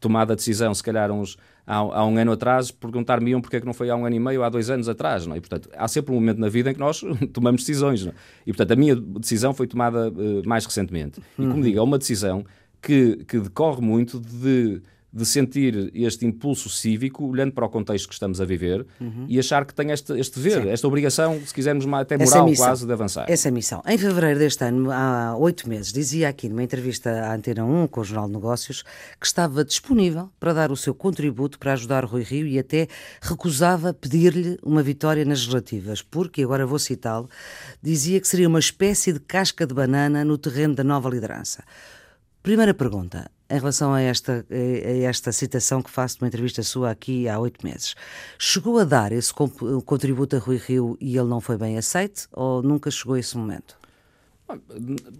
tomado 0.00 0.32
a 0.32 0.34
decisão, 0.34 0.72
se 0.72 0.82
calhar 0.82 1.12
uns, 1.12 1.36
há, 1.66 1.76
há 1.76 2.06
um 2.06 2.16
ano 2.16 2.32
atrás, 2.32 2.70
perguntar-me-iam 2.70 3.42
porque 3.42 3.56
é 3.56 3.60
que 3.60 3.66
não 3.66 3.74
foi 3.74 3.90
há 3.90 3.94
um 3.94 4.06
ano 4.06 4.16
e 4.16 4.18
meio, 4.18 4.42
há 4.42 4.48
dois 4.48 4.70
anos 4.70 4.88
atrás, 4.88 5.26
não? 5.26 5.34
É? 5.34 5.36
E, 5.36 5.40
portanto, 5.42 5.68
há 5.76 5.86
sempre 5.86 6.12
um 6.12 6.14
momento 6.14 6.38
na 6.38 6.48
vida 6.48 6.70
em 6.70 6.72
que 6.74 6.80
nós 6.80 7.02
tomamos 7.34 7.60
decisões, 7.60 8.06
não? 8.06 8.12
É? 8.12 8.14
E, 8.46 8.52
portanto, 8.52 8.72
a 8.72 8.76
minha 8.76 8.96
decisão 8.96 9.52
foi 9.52 9.66
tomada 9.66 10.08
uh, 10.08 10.48
mais 10.48 10.64
recentemente. 10.64 11.20
E, 11.38 11.42
como 11.42 11.56
uhum. 11.56 11.60
digo, 11.60 11.78
é 11.78 11.82
uma 11.82 11.98
decisão 11.98 12.42
que, 12.80 13.22
que 13.28 13.38
decorre 13.38 13.82
muito 13.82 14.18
de 14.18 14.80
de 15.12 15.26
sentir 15.26 15.90
este 15.92 16.24
impulso 16.24 16.68
cívico, 16.68 17.26
olhando 17.26 17.52
para 17.52 17.66
o 17.66 17.68
contexto 17.68 18.08
que 18.08 18.14
estamos 18.14 18.40
a 18.40 18.44
viver 18.44 18.86
uhum. 19.00 19.26
e 19.28 19.38
achar 19.38 19.64
que 19.64 19.74
tem 19.74 19.90
este, 19.90 20.12
este 20.18 20.38
dever, 20.38 20.62
Sim. 20.62 20.68
esta 20.68 20.86
obrigação, 20.86 21.40
se 21.44 21.52
quisermos 21.52 21.84
até 21.92 22.16
moral 22.16 22.54
quase, 22.54 22.86
de 22.86 22.92
avançar. 22.92 23.26
Essa 23.28 23.50
missão. 23.50 23.82
Em 23.86 23.98
fevereiro 23.98 24.38
deste 24.38 24.64
ano, 24.64 24.90
há 24.90 25.36
oito 25.36 25.68
meses, 25.68 25.92
dizia 25.92 26.28
aqui 26.28 26.48
numa 26.48 26.62
entrevista 26.62 27.10
à 27.10 27.34
Antena 27.34 27.64
1 27.64 27.88
com 27.88 28.00
o 28.00 28.04
Jornal 28.04 28.28
de 28.28 28.34
Negócios 28.34 28.82
que 29.18 29.26
estava 29.26 29.64
disponível 29.64 30.30
para 30.38 30.52
dar 30.52 30.70
o 30.70 30.76
seu 30.76 30.94
contributo 30.94 31.58
para 31.58 31.72
ajudar 31.72 32.04
Rui 32.04 32.22
Rio 32.22 32.46
e 32.46 32.58
até 32.58 32.86
recusava 33.20 33.92
pedir-lhe 33.92 34.58
uma 34.62 34.82
vitória 34.82 35.24
nas 35.24 35.40
legislativas, 35.40 36.02
porque, 36.02 36.42
agora 36.42 36.64
vou 36.64 36.78
citá-lo, 36.78 37.28
dizia 37.82 38.20
que 38.20 38.28
seria 38.28 38.48
uma 38.48 38.60
espécie 38.60 39.12
de 39.12 39.20
casca 39.20 39.66
de 39.66 39.74
banana 39.74 40.24
no 40.24 40.38
terreno 40.38 40.74
da 40.74 40.84
nova 40.84 41.10
liderança. 41.10 41.64
Primeira 42.42 42.72
pergunta, 42.72 43.30
em 43.50 43.58
relação 43.58 43.92
a 43.92 44.00
esta, 44.00 44.46
a 44.50 44.90
esta 45.02 45.30
citação 45.30 45.82
que 45.82 45.90
faço 45.90 46.16
de 46.16 46.24
uma 46.24 46.28
entrevista 46.28 46.62
sua 46.62 46.90
aqui 46.90 47.28
há 47.28 47.38
oito 47.38 47.64
meses. 47.64 47.94
Chegou 48.38 48.78
a 48.78 48.84
dar 48.84 49.12
esse 49.12 49.32
contributo 49.34 50.36
a 50.36 50.38
Rui 50.38 50.56
Rio 50.56 50.96
e 50.98 51.18
ele 51.18 51.28
não 51.28 51.40
foi 51.40 51.58
bem 51.58 51.76
aceito 51.76 52.28
ou 52.32 52.62
nunca 52.62 52.90
chegou 52.90 53.14
a 53.14 53.20
esse 53.20 53.36
momento? 53.36 53.78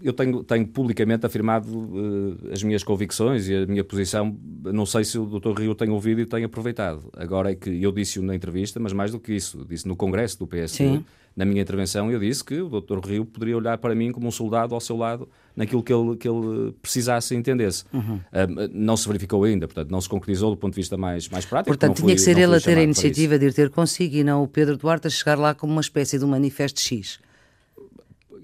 Eu 0.01 0.13
tenho, 0.13 0.43
tenho 0.43 0.67
publicamente 0.67 1.25
afirmado 1.25 1.69
uh, 1.69 2.51
as 2.51 2.63
minhas 2.63 2.83
convicções 2.83 3.47
e 3.47 3.55
a 3.55 3.65
minha 3.65 3.83
posição. 3.83 4.35
Não 4.63 4.85
sei 4.85 5.05
se 5.05 5.17
o 5.17 5.25
Dr. 5.25 5.61
Rio 5.61 5.75
tem 5.75 5.89
ouvido 5.89 6.19
e 6.21 6.25
tem 6.25 6.43
aproveitado. 6.43 7.09
Agora 7.13 7.51
é 7.51 7.55
que 7.55 7.81
eu 7.81 7.91
disse-o 7.91 8.23
na 8.23 8.35
entrevista, 8.35 8.79
mas 8.79 8.91
mais 8.91 9.11
do 9.11 9.19
que 9.19 9.33
isso, 9.33 9.65
disse 9.69 9.87
no 9.87 9.95
Congresso 9.95 10.39
do 10.39 10.47
PSD. 10.47 10.97
Sim. 10.97 11.05
Na 11.35 11.45
minha 11.45 11.61
intervenção, 11.61 12.11
eu 12.11 12.19
disse 12.19 12.43
que 12.43 12.61
o 12.61 12.69
Dr. 12.69 12.99
Rio 13.05 13.25
poderia 13.25 13.55
olhar 13.55 13.77
para 13.77 13.95
mim 13.95 14.11
como 14.11 14.27
um 14.27 14.31
soldado 14.31 14.75
ao 14.75 14.81
seu 14.81 14.97
lado 14.97 15.29
naquilo 15.55 15.81
que 15.81 15.93
ele, 15.93 16.17
que 16.17 16.27
ele 16.27 16.73
precisasse 16.81 17.33
e 17.33 17.37
entendesse. 17.37 17.85
Uhum. 17.93 18.15
Uh, 18.15 18.69
não 18.73 18.97
se 18.97 19.07
verificou 19.07 19.43
ainda, 19.43 19.67
portanto, 19.67 19.89
não 19.89 20.01
se 20.01 20.09
concretizou 20.09 20.51
do 20.51 20.57
ponto 20.57 20.73
de 20.73 20.81
vista 20.81 20.97
mais, 20.97 21.29
mais 21.29 21.45
prático. 21.45 21.69
Portanto, 21.69 21.97
tinha 21.97 22.13
que 22.13 22.21
ser 22.21 22.37
ele 22.37 22.55
a 22.55 22.59
ter 22.59 22.77
a 22.77 22.83
iniciativa 22.83 23.39
de 23.39 23.45
ir 23.45 23.53
ter 23.53 23.69
consigo 23.69 24.15
e 24.15 24.23
não 24.23 24.43
o 24.43 24.47
Pedro 24.47 24.77
Duarte 24.77 25.07
a 25.07 25.09
chegar 25.09 25.37
lá 25.37 25.55
como 25.55 25.71
uma 25.71 25.81
espécie 25.81 26.19
de 26.19 26.25
um 26.25 26.27
manifesto 26.27 26.81
X 26.81 27.19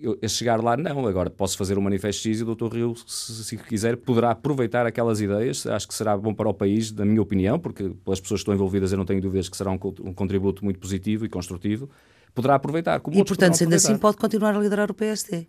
eu, 0.02 0.18
a 0.22 0.28
chegar 0.28 0.64
lá, 0.64 0.78
não. 0.78 1.06
Agora 1.08 1.30
posso 1.30 1.58
fazer 1.58 1.78
um 1.78 1.82
manifesto 1.82 2.24
X 2.24 2.40
e 2.40 2.44
o 2.44 2.56
Dr. 2.56 2.74
Rio, 2.74 2.96
se, 3.06 3.44
se, 3.44 3.58
quiser, 3.58 3.98
poderá 3.98 4.32
aproveitar 4.32 4.86
aquelas 4.86 5.22
ideias. 5.22 5.66
Acho 5.66 5.88
que 5.88 5.94
será 5.94 6.18
bom 6.18 6.34
para 6.34 6.50
o 6.50 6.54
país, 6.54 6.92
na 6.92 7.06
minha 7.06 7.22
opinião, 7.22 7.60
porque 7.60 7.90
pelas 8.04 8.20
pessoas 8.20 8.40
que 8.40 8.44
estão 8.44 8.54
envolvidas 8.54 8.92
eu 8.92 8.98
não 8.98 9.06
tenho 9.06 9.22
dúvidas 9.22 9.50
que 9.50 9.58
será 9.58 9.72
um, 9.72 9.80
um 10.02 10.14
contributo 10.14 10.64
muito 10.64 10.80
positivo 10.80 11.26
e 11.26 11.30
construtivo. 11.30 11.90
Poderá 12.38 12.54
aproveitar. 12.54 13.02
e, 13.14 13.24
portanto, 13.24 13.56
sendo 13.56 13.74
assim, 13.74 13.98
pode 13.98 14.16
continuar 14.16 14.56
a 14.56 14.60
liderar 14.60 14.92
o 14.92 14.94
PSD. 14.94 15.48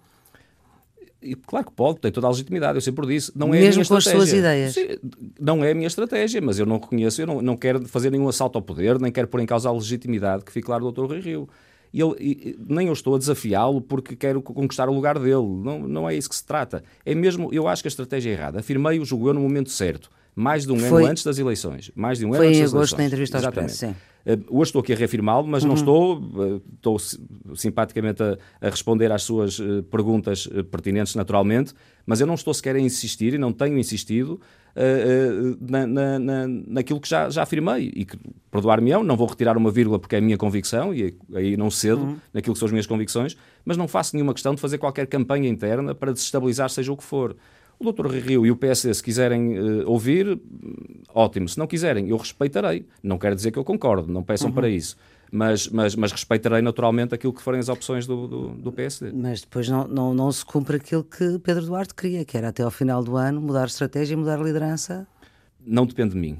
E, 1.20 1.34
claro 1.34 1.66
que 1.66 1.72
pode, 1.72 2.00
tem 2.00 2.10
toda 2.10 2.26
a 2.26 2.30
legitimidade, 2.30 2.78
eu 2.78 2.80
sempre 2.80 3.06
disse. 3.06 3.30
Não 3.36 3.54
é 3.54 3.60
Mesmo 3.60 3.86
com 3.86 3.94
as 3.94 4.04
suas 4.04 4.32
ideias. 4.32 4.72
Sim, 4.72 4.96
não 5.38 5.62
é 5.62 5.72
a 5.72 5.74
minha 5.74 5.86
estratégia, 5.86 6.40
mas 6.40 6.58
eu 6.58 6.64
não 6.64 6.78
reconheço, 6.78 7.20
eu 7.20 7.26
não, 7.26 7.42
não 7.42 7.58
quero 7.58 7.86
fazer 7.86 8.10
nenhum 8.10 8.26
assalto 8.26 8.56
ao 8.56 8.62
poder, 8.62 8.98
nem 8.98 9.12
quero 9.12 9.28
pôr 9.28 9.38
em 9.40 9.44
causa 9.44 9.68
a 9.68 9.72
legitimidade 9.72 10.46
que 10.46 10.50
fique 10.50 10.64
claro 10.64 10.90
do 10.90 10.92
Dr. 10.92 11.12
Rui 11.12 11.20
Rio. 11.20 11.46
E 11.92 12.00
ele, 12.00 12.14
e, 12.18 12.58
nem 12.58 12.86
eu 12.86 12.94
estou 12.94 13.16
a 13.16 13.18
desafiá-lo 13.18 13.82
porque 13.82 14.16
quero 14.16 14.40
conquistar 14.40 14.88
o 14.88 14.94
lugar 14.94 15.18
dele. 15.18 15.46
Não, 15.62 15.80
não 15.80 16.08
é 16.08 16.14
isso 16.14 16.30
que 16.30 16.36
se 16.36 16.46
trata. 16.46 16.82
É 17.04 17.14
mesmo, 17.14 17.52
eu 17.52 17.68
acho 17.68 17.82
que 17.82 17.88
a 17.88 17.90
estratégia 17.90 18.30
é 18.30 18.32
errada. 18.32 18.60
Afirmei 18.60 18.98
o 18.98 19.04
julgou 19.04 19.34
no 19.34 19.40
momento 19.40 19.68
certo, 19.68 20.08
mais 20.38 20.64
de 20.64 20.72
um 20.72 20.78
Foi... 20.78 21.02
ano 21.02 21.10
antes 21.10 21.24
das 21.24 21.38
eleições. 21.38 21.90
Mais 21.96 22.18
de 22.18 22.24
um 22.24 22.32
ano 22.32 22.42
antes 22.44 22.50
das 22.50 22.56
eleições. 22.56 22.70
Foi 22.70 22.78
em 22.78 22.80
agosto 22.80 22.98
na 22.98 23.04
entrevista 23.04 23.38
ao 23.38 23.42
Expresso, 23.42 23.76
sim. 23.76 23.94
Uh, 24.24 24.58
hoje 24.58 24.68
estou 24.68 24.80
aqui 24.80 24.92
a 24.92 24.96
reafirmá-lo, 24.96 25.46
mas 25.46 25.62
uhum. 25.62 25.68
não 25.68 25.74
estou, 25.74 26.18
uh, 26.18 26.62
estou 26.74 26.96
simpaticamente 27.56 28.22
a, 28.22 28.38
a, 28.60 28.70
responder 28.70 29.10
às 29.10 29.22
suas 29.22 29.58
uh, 29.58 29.82
perguntas 29.84 30.46
pertinentes, 30.70 31.14
naturalmente, 31.16 31.74
mas 32.06 32.20
eu 32.20 32.26
não 32.26 32.34
estou 32.34 32.54
sequer 32.54 32.76
a 32.76 32.80
insistir 32.80 33.34
e 33.34 33.38
não 33.38 33.52
tenho 33.52 33.76
insistido 33.78 34.40
na, 35.60 35.88
na, 35.88 36.18
na, 36.20 36.46
naquilo 36.46 37.00
que 37.00 37.08
já, 37.08 37.28
já 37.28 37.42
afirmei 37.42 37.90
e 37.96 38.04
que, 38.04 38.16
perdoar-me-ão, 38.48 39.02
não 39.02 39.16
vou 39.16 39.26
retirar 39.26 39.56
uma 39.56 39.72
vírgula 39.72 39.98
porque 39.98 40.14
é 40.14 40.18
a 40.18 40.20
minha 40.20 40.36
convicção 40.36 40.94
e 40.94 41.16
aí 41.34 41.56
não 41.56 41.68
cedo 41.68 42.02
uhum. 42.02 42.16
naquilo 42.32 42.54
que 42.54 42.60
são 42.60 42.66
as 42.66 42.70
minhas 42.70 42.86
convicções, 42.86 43.36
mas 43.64 43.76
não 43.76 43.88
faço 43.88 44.14
nenhuma 44.14 44.32
questão 44.32 44.54
de 44.54 44.60
fazer 44.60 44.78
qualquer 44.78 45.08
campanha 45.08 45.48
interna 45.48 45.96
para 45.96 46.12
desestabilizar 46.12 46.70
seja 46.70 46.92
o 46.92 46.96
que 46.96 47.02
for. 47.02 47.34
O 47.78 47.92
Dr. 47.92 48.08
Rio 48.08 48.44
e 48.44 48.50
o 48.50 48.56
PSD, 48.56 48.92
se 48.92 49.02
quiserem 49.02 49.58
uh, 49.58 49.88
ouvir, 49.88 50.40
ótimo. 51.14 51.48
Se 51.48 51.56
não 51.56 51.66
quiserem, 51.66 52.08
eu 52.08 52.16
respeitarei. 52.16 52.84
Não 53.02 53.18
quero 53.18 53.36
dizer 53.36 53.52
que 53.52 53.58
eu 53.58 53.64
concordo, 53.64 54.12
não 54.12 54.22
peçam 54.22 54.48
uhum. 54.48 54.54
para 54.54 54.68
isso. 54.68 54.96
Mas, 55.30 55.68
mas, 55.68 55.94
mas, 55.94 56.10
respeitarei 56.10 56.62
naturalmente 56.62 57.14
aquilo 57.14 57.32
que 57.32 57.42
forem 57.42 57.60
as 57.60 57.68
opções 57.68 58.06
do, 58.06 58.26
do, 58.26 58.48
do 58.48 58.72
PSD. 58.72 59.12
Mas 59.12 59.42
depois 59.42 59.68
não, 59.68 59.86
não, 59.86 60.14
não, 60.14 60.32
se 60.32 60.44
cumpre 60.44 60.76
aquilo 60.76 61.04
que 61.04 61.38
Pedro 61.38 61.66
Duarte 61.66 61.94
queria, 61.94 62.24
que 62.24 62.36
era 62.36 62.48
até 62.48 62.62
ao 62.62 62.70
final 62.70 63.04
do 63.04 63.16
ano 63.16 63.40
mudar 63.40 63.64
a 63.64 63.66
estratégia 63.66 64.14
e 64.14 64.16
mudar 64.16 64.40
a 64.40 64.42
liderança? 64.42 65.06
Não 65.64 65.84
depende 65.84 66.14
de 66.14 66.20
mim. 66.20 66.38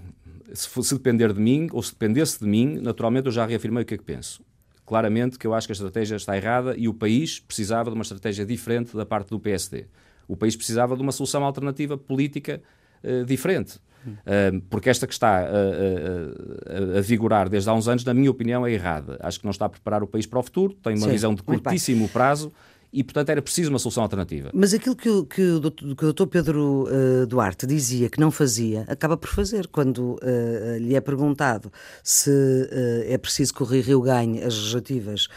Se, 0.55 0.69
se 0.83 0.95
depender 0.95 1.33
de 1.35 1.41
mim, 1.41 1.69
ou 1.71 1.83
se 1.83 1.93
dependesse 1.93 2.41
de 2.41 2.47
mim, 2.47 2.79
naturalmente 2.81 3.27
eu 3.27 3.33
já 3.33 3.45
reafirmei 3.45 3.83
o 3.83 3.87
que 3.87 3.95
é 3.95 3.99
que 3.99 4.05
penso 4.05 4.43
claramente 4.89 5.39
que 5.39 5.47
eu 5.47 5.53
acho 5.53 5.69
que 5.69 5.73
a 5.73 5.75
estratégia 5.75 6.17
está 6.17 6.35
errada 6.35 6.75
e 6.75 6.89
o 6.89 6.95
país 6.95 7.39
precisava 7.39 7.91
de 7.91 7.95
uma 7.95 8.01
estratégia 8.01 8.47
diferente 8.47 8.97
da 8.97 9.05
parte 9.05 9.29
do 9.29 9.39
PSD. 9.39 9.85
O 10.29 10.37
país 10.37 10.55
precisava 10.55 10.95
de 10.95 11.03
uma 11.03 11.11
solução 11.11 11.43
alternativa 11.43 11.97
política 11.97 12.63
uh, 13.03 13.25
diferente. 13.25 13.81
Uh, 14.07 14.61
porque 14.71 14.89
esta 14.89 15.07
que 15.07 15.13
está 15.13 15.41
a, 15.41 15.43
a, 15.43 16.99
a, 16.99 17.01
vigorar 17.01 17.49
desde 17.49 17.69
há 17.69 17.75
uns 17.75 17.89
anos, 17.89 18.05
na 18.05 18.15
minha 18.15 18.31
opinião, 18.31 18.67
é 18.67 18.73
errada. 18.73 19.19
Acho 19.21 19.41
que 19.41 19.45
não 19.45 19.51
está 19.51 19.67
a 19.67 19.69
preparar 19.69 20.03
o 20.03 20.07
país 20.07 20.25
para 20.25 20.39
o 20.39 20.43
futuro, 20.43 20.75
tem 20.75 20.95
uma 20.95 21.07
Sim, 21.07 21.13
visão 21.13 21.35
de 21.35 21.43
curtíssimo 21.43 22.09
prazo 22.09 22.53
e, 22.93 23.05
portanto, 23.05 23.29
era 23.29 23.43
preciso 23.43 23.71
uma 23.71 23.79
solução 23.79 24.03
alternativa. 24.03 24.51
Mas 24.55 24.73
aquilo 24.73 24.97
que, 24.97 25.09
o, 25.09 25.27
que 25.27 25.43
o, 25.43 25.61
doutor, 25.61 25.95
que 25.95 26.03
o 26.05 26.07
doutor 26.07 26.27
Pedro 26.27 26.89
uh, 26.89 27.27
Duarte 27.27 27.67
dizia 27.67 28.09
que 28.09 28.19
não 28.19 28.31
fazia, 28.31 28.85
acaba 28.89 29.17
por 29.17 29.29
fazer. 29.29 29.67
Quando 29.67 30.15
uh, 30.15 30.79
lhe 30.79 30.95
é 30.95 31.01
perguntado 31.01 31.71
se 32.03 32.31
uh, 32.31 33.05
é 33.13 33.19
preciso 33.19 33.53
que 33.53 33.63
o 33.63 33.67
Rio 33.67 33.83
Rio 33.83 34.01
ganhe 34.01 34.39
as 34.39 34.55
legislativas, 34.55 35.29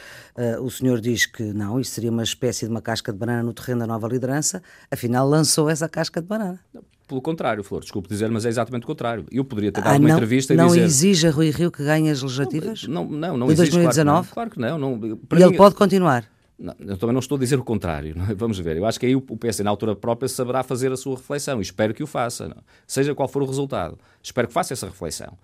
o 0.61 0.71
senhor 0.71 1.01
diz 1.01 1.25
que 1.25 1.43
não, 1.43 1.79
isso 1.79 1.91
seria 1.91 2.09
uma 2.09 2.23
espécie 2.23 2.65
de 2.65 2.71
uma 2.71 2.81
casca 2.81 3.11
de 3.11 3.17
banana 3.17 3.43
no 3.43 3.53
terreno 3.53 3.81
da 3.81 3.87
nova 3.87 4.07
liderança, 4.07 4.63
afinal 4.89 5.27
lançou 5.27 5.69
essa 5.69 5.89
casca 5.89 6.21
de 6.21 6.27
banana. 6.27 6.59
Pelo 7.07 7.21
contrário, 7.21 7.61
Flor, 7.63 7.81
desculpe 7.81 8.07
dizer, 8.07 8.31
mas 8.31 8.45
é 8.45 8.49
exatamente 8.49 8.83
o 8.83 8.87
contrário. 8.87 9.25
Eu 9.29 9.43
poderia 9.43 9.71
ter 9.71 9.81
dado 9.81 9.95
ah, 9.95 9.99
uma 9.99 10.07
não, 10.07 10.15
entrevista 10.15 10.53
e 10.53 10.57
não 10.57 10.67
dizer... 10.67 10.79
Não 10.79 10.85
exige 10.85 11.27
a 11.27 11.31
Rui 11.31 11.49
Rio 11.49 11.69
que 11.69 11.83
ganhe 11.83 12.09
as 12.09 12.21
legislativas? 12.21 12.87
Não, 12.87 13.05
não, 13.05 13.37
não 13.37 13.47
de 13.47 13.53
exige, 13.53 13.71
2019? 13.71 14.29
Claro 14.31 14.49
que 14.49 14.59
não. 14.59 14.67
Claro 14.69 14.97
que 14.97 15.07
não, 15.07 15.17
não. 15.19 15.39
e 15.39 15.43
ele 15.43 15.57
pode 15.57 15.75
continuar? 15.75 16.25
Não, 16.61 16.75
eu 16.79 16.95
também 16.95 17.13
não 17.13 17.19
estou 17.19 17.37
a 17.37 17.39
dizer 17.39 17.57
o 17.59 17.63
contrário. 17.63 18.15
É? 18.29 18.33
Vamos 18.35 18.59
ver. 18.59 18.77
Eu 18.77 18.85
acho 18.85 18.99
que 18.99 19.07
aí 19.07 19.15
o 19.15 19.21
PS, 19.21 19.59
na 19.59 19.69
altura 19.71 19.95
própria, 19.95 20.29
saberá 20.29 20.61
fazer 20.61 20.91
a 20.91 20.97
sua 20.97 21.15
reflexão 21.15 21.57
e 21.57 21.61
espero 21.63 21.93
que 21.93 22.03
o 22.03 22.07
faça. 22.07 22.47
Não? 22.47 22.57
Seja 22.85 23.15
qual 23.15 23.27
for 23.27 23.41
o 23.41 23.45
resultado. 23.45 23.97
Espero 24.21 24.47
que 24.47 24.53
faça 24.53 24.73
essa 24.73 24.85
reflexão. 24.85 25.35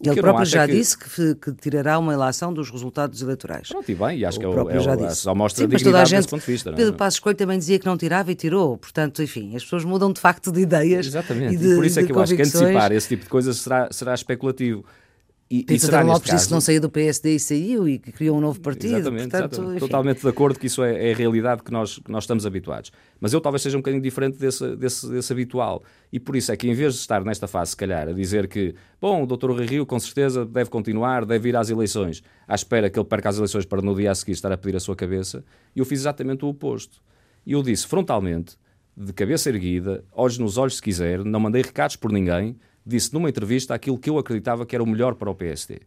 Ele 0.00 0.20
próprio 0.20 0.46
já 0.46 0.64
é 0.64 0.66
que... 0.66 0.72
disse 0.72 0.98
que, 0.98 1.34
que, 1.36 1.52
tirará 1.52 1.98
uma 1.98 2.12
ilação 2.12 2.52
dos 2.52 2.70
resultados 2.70 3.22
eleitorais. 3.22 3.68
Pronto, 3.68 3.88
e 3.88 3.94
bem, 3.94 4.18
e 4.18 4.24
acho 4.24 4.38
o 4.38 4.40
que 4.40 4.72
é, 4.72 4.76
é, 4.76 4.80
já 4.80 4.96
disse. 4.96 5.16
só 5.16 5.34
mostra 5.34 5.58
Sim, 5.58 5.64
a 5.66 5.76
dignidade 5.76 6.10
gente, 6.10 6.18
desse 6.18 6.28
ponto 6.28 6.40
de 6.40 6.50
vista. 6.50 6.70
Não? 6.70 6.76
É? 6.76 6.78
Pedro 6.78 6.94
Passos 6.94 7.20
Coelho 7.20 7.36
também 7.36 7.58
dizia 7.58 7.78
que 7.78 7.86
não 7.86 7.96
tirava 7.96 8.32
e 8.32 8.34
tirou. 8.34 8.76
Portanto, 8.78 9.22
enfim, 9.22 9.54
as 9.54 9.62
pessoas 9.62 9.84
mudam 9.84 10.12
de 10.12 10.20
facto 10.20 10.50
de 10.50 10.60
ideias. 10.60 11.06
Exatamente, 11.06 11.54
e, 11.54 11.56
de, 11.56 11.72
e 11.72 11.74
por 11.76 11.84
isso 11.84 12.00
é 12.00 12.04
que 12.04 12.10
eu 12.10 12.20
acho 12.20 12.34
que 12.34 12.42
antecipar 12.42 12.90
esse 12.90 13.08
tipo 13.08 13.24
de 13.24 13.28
coisas 13.28 13.58
será, 13.58 13.88
será 13.92 14.14
especulativo. 14.14 14.84
E, 15.54 15.66
Lopes 15.68 15.86
caso... 15.86 16.22
disse 16.24 16.46
que 16.46 16.52
não 16.54 16.62
saiu 16.62 16.80
do 16.80 16.88
PSD 16.88 17.34
e 17.34 17.38
saiu 17.38 17.86
e 17.86 17.98
criou 17.98 18.38
um 18.38 18.40
novo 18.40 18.58
partido. 18.58 18.96
Exatamente, 18.96 19.28
portanto, 19.28 19.52
exatamente. 19.52 19.80
totalmente 19.80 20.22
de 20.22 20.28
acordo 20.28 20.58
que 20.58 20.66
isso 20.66 20.82
é, 20.82 21.10
é, 21.10 21.12
a 21.12 21.14
realidade 21.14 21.62
que 21.62 21.70
nós, 21.70 21.98
que 21.98 22.10
nós 22.10 22.24
estamos 22.24 22.46
habituados. 22.46 22.90
Mas 23.20 23.34
eu 23.34 23.40
talvez 23.40 23.60
seja 23.60 23.76
um 23.76 23.80
bocadinho 23.80 24.02
diferente 24.02 24.38
desse, 24.38 24.74
desse, 24.76 25.06
desse, 25.10 25.30
habitual. 25.30 25.82
E 26.10 26.18
por 26.18 26.36
isso 26.36 26.50
é 26.52 26.56
que 26.56 26.66
em 26.66 26.72
vez 26.72 26.94
de 26.94 27.00
estar 27.00 27.22
nesta 27.22 27.46
fase, 27.46 27.72
se 27.72 27.76
calhar, 27.76 28.08
a 28.08 28.12
dizer 28.12 28.48
que, 28.48 28.74
bom, 28.98 29.24
o 29.24 29.26
doutor 29.26 29.50
Rui 29.50 29.66
Rio 29.66 29.84
com 29.84 30.00
certeza 30.00 30.46
deve 30.46 30.70
continuar, 30.70 31.26
deve 31.26 31.50
ir 31.50 31.56
às 31.56 31.68
eleições, 31.68 32.22
à 32.48 32.54
espera 32.54 32.88
que 32.88 32.98
ele 32.98 33.06
perca 33.06 33.28
as 33.28 33.36
eleições 33.36 33.66
para 33.66 33.82
no 33.82 33.94
dia 33.94 34.10
a 34.10 34.14
seguir 34.14 34.32
estar 34.32 34.50
a 34.50 34.56
pedir 34.56 34.78
a 34.78 34.80
sua 34.80 34.96
cabeça, 34.96 35.44
eu 35.76 35.84
fiz 35.84 36.00
exatamente 36.00 36.46
o 36.46 36.48
oposto. 36.48 37.02
E 37.44 37.52
eu 37.52 37.62
disse 37.62 37.86
frontalmente, 37.86 38.56
de 38.96 39.12
cabeça 39.12 39.50
erguida, 39.50 40.02
olhos 40.12 40.38
nos 40.38 40.56
olhos 40.56 40.76
se 40.76 40.82
quiser, 40.82 41.22
não 41.22 41.40
mandei 41.40 41.60
recados 41.60 41.96
por 41.96 42.10
ninguém, 42.10 42.56
disse 42.84 43.12
numa 43.12 43.28
entrevista 43.28 43.74
aquilo 43.74 43.98
que 43.98 44.10
eu 44.10 44.18
acreditava 44.18 44.66
que 44.66 44.74
era 44.74 44.82
o 44.82 44.86
melhor 44.86 45.14
para 45.14 45.30
o 45.30 45.34
PSD. 45.34 45.80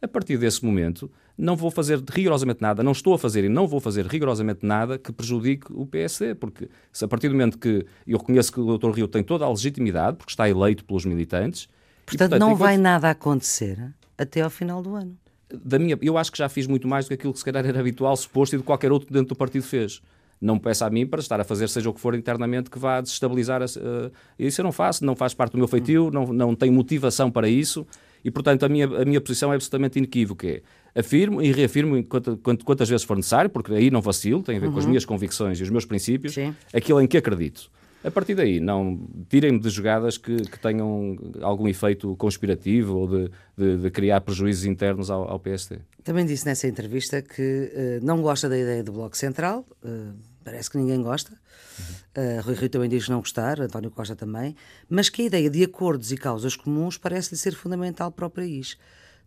A 0.00 0.06
partir 0.06 0.38
desse 0.38 0.64
momento, 0.64 1.10
não 1.36 1.56
vou 1.56 1.70
fazer 1.70 2.00
rigorosamente 2.08 2.62
nada, 2.62 2.82
não 2.82 2.92
estou 2.92 3.14
a 3.14 3.18
fazer 3.18 3.44
e 3.44 3.48
não 3.48 3.66
vou 3.66 3.80
fazer 3.80 4.06
rigorosamente 4.06 4.64
nada 4.64 4.96
que 4.96 5.12
prejudique 5.12 5.66
o 5.72 5.84
PSD, 5.84 6.36
porque 6.36 6.68
se 6.92 7.04
a 7.04 7.08
partir 7.08 7.28
do 7.28 7.34
momento 7.34 7.58
que 7.58 7.84
eu 8.06 8.18
reconheço 8.18 8.52
que 8.52 8.60
o 8.60 8.78
Dr. 8.78 8.90
Rio 8.90 9.08
tem 9.08 9.24
toda 9.24 9.44
a 9.44 9.48
legitimidade, 9.48 10.16
porque 10.16 10.30
está 10.30 10.48
eleito 10.48 10.84
pelos 10.84 11.04
militantes. 11.04 11.68
Portanto, 12.06 12.14
e, 12.14 12.18
portanto 12.18 12.40
não 12.40 12.48
enquanto... 12.48 12.60
vai 12.60 12.76
nada 12.76 13.10
acontecer 13.10 13.92
até 14.16 14.40
ao 14.40 14.50
final 14.50 14.82
do 14.82 14.94
ano. 14.94 15.16
Da 15.52 15.78
minha, 15.78 15.98
eu 16.00 16.16
acho 16.16 16.30
que 16.30 16.38
já 16.38 16.48
fiz 16.48 16.66
muito 16.66 16.86
mais 16.86 17.06
do 17.06 17.08
que 17.08 17.14
aquilo 17.14 17.32
que 17.32 17.38
se 17.38 17.44
calhar 17.44 17.66
era 17.66 17.80
habitual, 17.80 18.16
suposto 18.16 18.54
e 18.54 18.58
de 18.58 18.64
qualquer 18.64 18.92
outro 18.92 19.12
dentro 19.12 19.30
do 19.30 19.36
partido 19.36 19.64
fez 19.64 20.00
não 20.40 20.54
me 20.54 20.60
peça 20.60 20.86
a 20.86 20.90
mim 20.90 21.06
para 21.06 21.20
estar 21.20 21.40
a 21.40 21.44
fazer 21.44 21.68
seja 21.68 21.90
o 21.90 21.94
que 21.94 22.00
for 22.00 22.14
internamente 22.14 22.70
que 22.70 22.78
vá 22.78 23.00
desestabilizar. 23.00 23.62
A, 23.62 23.64
uh, 23.66 24.12
isso 24.38 24.60
eu 24.60 24.64
não 24.64 24.72
faço, 24.72 25.04
não 25.04 25.16
faz 25.16 25.34
parte 25.34 25.52
do 25.52 25.58
meu 25.58 25.68
feitio, 25.68 26.10
não, 26.10 26.26
não 26.32 26.54
tenho 26.54 26.72
motivação 26.72 27.30
para 27.30 27.48
isso 27.48 27.86
e, 28.24 28.30
portanto, 28.30 28.64
a 28.64 28.68
minha, 28.68 28.86
a 28.86 29.04
minha 29.04 29.20
posição 29.20 29.52
é 29.52 29.54
absolutamente 29.54 29.98
inequívoca. 29.98 30.46
É, 30.46 30.62
afirmo 30.94 31.40
e 31.40 31.52
reafirmo 31.52 32.02
quantas, 32.04 32.36
quantas 32.64 32.88
vezes 32.88 33.04
for 33.04 33.16
necessário, 33.16 33.50
porque 33.50 33.72
aí 33.72 33.90
não 33.90 34.00
vacilo, 34.00 34.42
tem 34.42 34.56
a 34.56 34.60
ver 34.60 34.66
uhum. 34.66 34.72
com 34.72 34.78
as 34.78 34.84
uhum. 34.84 34.90
minhas 34.90 35.04
convicções 35.04 35.60
e 35.60 35.62
os 35.62 35.70
meus 35.70 35.84
princípios, 35.84 36.34
Sim. 36.34 36.54
aquilo 36.72 37.00
em 37.00 37.06
que 37.06 37.16
acredito. 37.16 37.70
A 38.02 38.10
partir 38.12 38.36
daí, 38.36 38.60
não 38.60 39.08
tirem-me 39.28 39.58
de 39.58 39.68
jogadas 39.70 40.16
que, 40.16 40.36
que, 40.36 40.58
tenham 40.60 41.16
algum 41.42 41.66
efeito 41.66 42.14
conspirativo 42.16 42.96
ou 42.96 43.08
de, 43.08 43.30
de, 43.56 43.76
de 43.76 43.90
criar 43.90 44.20
prejuízos 44.20 44.64
internos 44.64 45.10
ao, 45.10 45.28
ao, 45.28 45.38
PSD. 45.40 45.78
Também 46.04 46.24
disse 46.24 46.46
nessa 46.46 46.68
entrevista 46.68 47.20
que 47.20 47.72
uh, 48.02 48.06
não 48.06 48.22
gosta 48.22 48.48
da 48.48 48.56
ideia 48.56 48.84
do 48.84 48.92
Bloco 48.92 49.16
Central, 49.16 49.66
uh, 49.82 50.14
parece 50.48 50.70
que 50.70 50.78
ninguém 50.78 51.02
gosta. 51.02 51.32
Uhum. 51.32 52.38
Uh, 52.38 52.42
Rui 52.42 52.54
Rio 52.54 52.70
também 52.70 52.88
diz 52.88 53.08
não 53.08 53.20
gostar, 53.20 53.60
António 53.60 53.90
Costa 53.90 54.16
também, 54.16 54.56
mas 54.88 55.10
que 55.10 55.22
a 55.22 55.24
ideia 55.26 55.50
de 55.50 55.62
acordos 55.62 56.10
e 56.10 56.16
causas 56.16 56.56
comuns 56.56 56.96
parece-lhe 56.96 57.38
ser 57.38 57.54
fundamental 57.54 58.10
para 58.10 58.26
o 58.26 58.30
país. 58.30 58.78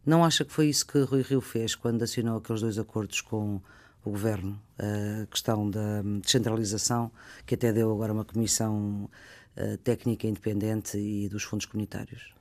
Não 0.04 0.26
acha 0.26 0.44
que 0.44 0.52
foi 0.52 0.68
isso 0.68 0.86
que 0.88 1.00
Rui 1.02 1.22
Rio 1.22 1.40
fez 1.40 1.76
quando 1.76 2.02
assinou 2.02 2.40
aqueles 2.40 2.62
dois 2.62 2.80
acordos 2.80 3.22
com 3.22 3.62
o 4.04 4.10
governo, 4.10 4.60
a 4.80 5.28
questão 5.28 5.70
da 5.70 6.02
descentralização, 6.24 7.12
que 7.46 7.54
até 7.54 7.72
deu 7.72 7.92
agora 7.92 8.12
uma 8.12 8.26
comissão 8.26 9.08
uh, 9.56 9.78
técnica 9.78 10.26
independente 10.26 10.98
e 10.98 11.30
dos 11.30 11.44
fundos 11.44 11.68
comunitários? 11.68 12.34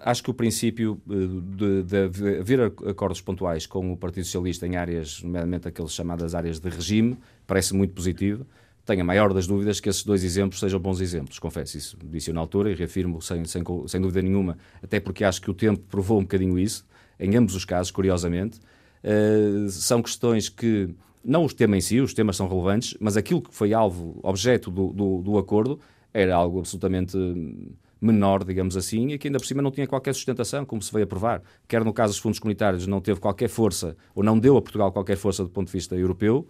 Acho 0.00 0.22
que 0.24 0.30
o 0.30 0.34
princípio 0.34 1.00
de, 1.06 1.82
de, 1.84 2.08
de, 2.08 2.38
haver 2.40 2.60
acordos 2.60 3.20
pontuais 3.20 3.66
com 3.66 3.92
o 3.92 3.96
Partido 3.96 4.24
Socialista 4.24 4.66
em 4.66 4.76
áreas, 4.76 5.22
nomeadamente 5.22 5.68
aquelas 5.68 5.92
chamadas 5.92 6.34
áreas 6.34 6.58
de 6.58 6.68
regime, 6.68 7.16
parece 7.46 7.74
muito 7.74 7.94
positivo. 7.94 8.44
Tenho 8.84 9.02
a 9.02 9.04
maior 9.04 9.32
das 9.32 9.46
dúvidas 9.46 9.78
que 9.78 9.88
esses 9.88 10.02
dois 10.02 10.24
exemplos 10.24 10.58
sejam 10.58 10.80
bons 10.80 11.00
exemplos, 11.00 11.38
confesso 11.38 11.78
isso. 11.78 11.96
Disse 12.02 12.32
na 12.32 12.40
altura 12.40 12.72
e 12.72 12.74
reafirmo 12.74 13.22
sem, 13.22 13.44
sem, 13.44 13.62
sem 13.86 14.00
dúvida 14.00 14.20
nenhuma, 14.20 14.58
até 14.82 14.98
porque 14.98 15.22
acho 15.22 15.40
que 15.40 15.50
o 15.50 15.54
tempo 15.54 15.80
provou 15.88 16.18
um 16.18 16.22
bocadinho 16.22 16.58
isso, 16.58 16.84
em 17.18 17.36
ambos 17.36 17.54
os 17.54 17.64
casos, 17.64 17.92
curiosamente. 17.92 18.58
Uh, 19.04 19.68
são 19.70 20.02
questões 20.02 20.48
que, 20.48 20.90
não 21.24 21.44
os 21.44 21.54
temas 21.54 21.78
em 21.78 21.80
si, 21.80 22.00
os 22.00 22.12
temas 22.12 22.36
são 22.36 22.48
relevantes, 22.48 22.96
mas 22.98 23.16
aquilo 23.16 23.40
que 23.40 23.54
foi 23.54 23.72
alvo, 23.72 24.18
objeto 24.22 24.70
do, 24.70 24.92
do, 24.92 25.22
do 25.22 25.38
acordo, 25.38 25.78
era 26.12 26.34
algo 26.34 26.58
absolutamente 26.58 27.16
menor, 28.00 28.44
digamos 28.44 28.76
assim, 28.76 29.08
e 29.08 29.18
que 29.18 29.28
ainda 29.28 29.38
por 29.38 29.46
cima 29.46 29.60
não 29.60 29.70
tinha 29.70 29.86
qualquer 29.86 30.14
sustentação, 30.14 30.64
como 30.64 30.80
se 30.80 30.92
veio 30.92 31.04
a 31.04 31.06
provar. 31.06 31.42
Quer 31.68 31.84
no 31.84 31.92
caso 31.92 32.12
dos 32.12 32.18
fundos 32.18 32.38
comunitários 32.38 32.86
não 32.86 33.00
teve 33.00 33.20
qualquer 33.20 33.48
força, 33.48 33.96
ou 34.14 34.22
não 34.22 34.38
deu 34.38 34.56
a 34.56 34.62
Portugal 34.62 34.90
qualquer 34.90 35.16
força 35.16 35.42
do 35.42 35.50
ponto 35.50 35.66
de 35.66 35.72
vista 35.72 35.94
europeu, 35.94 36.48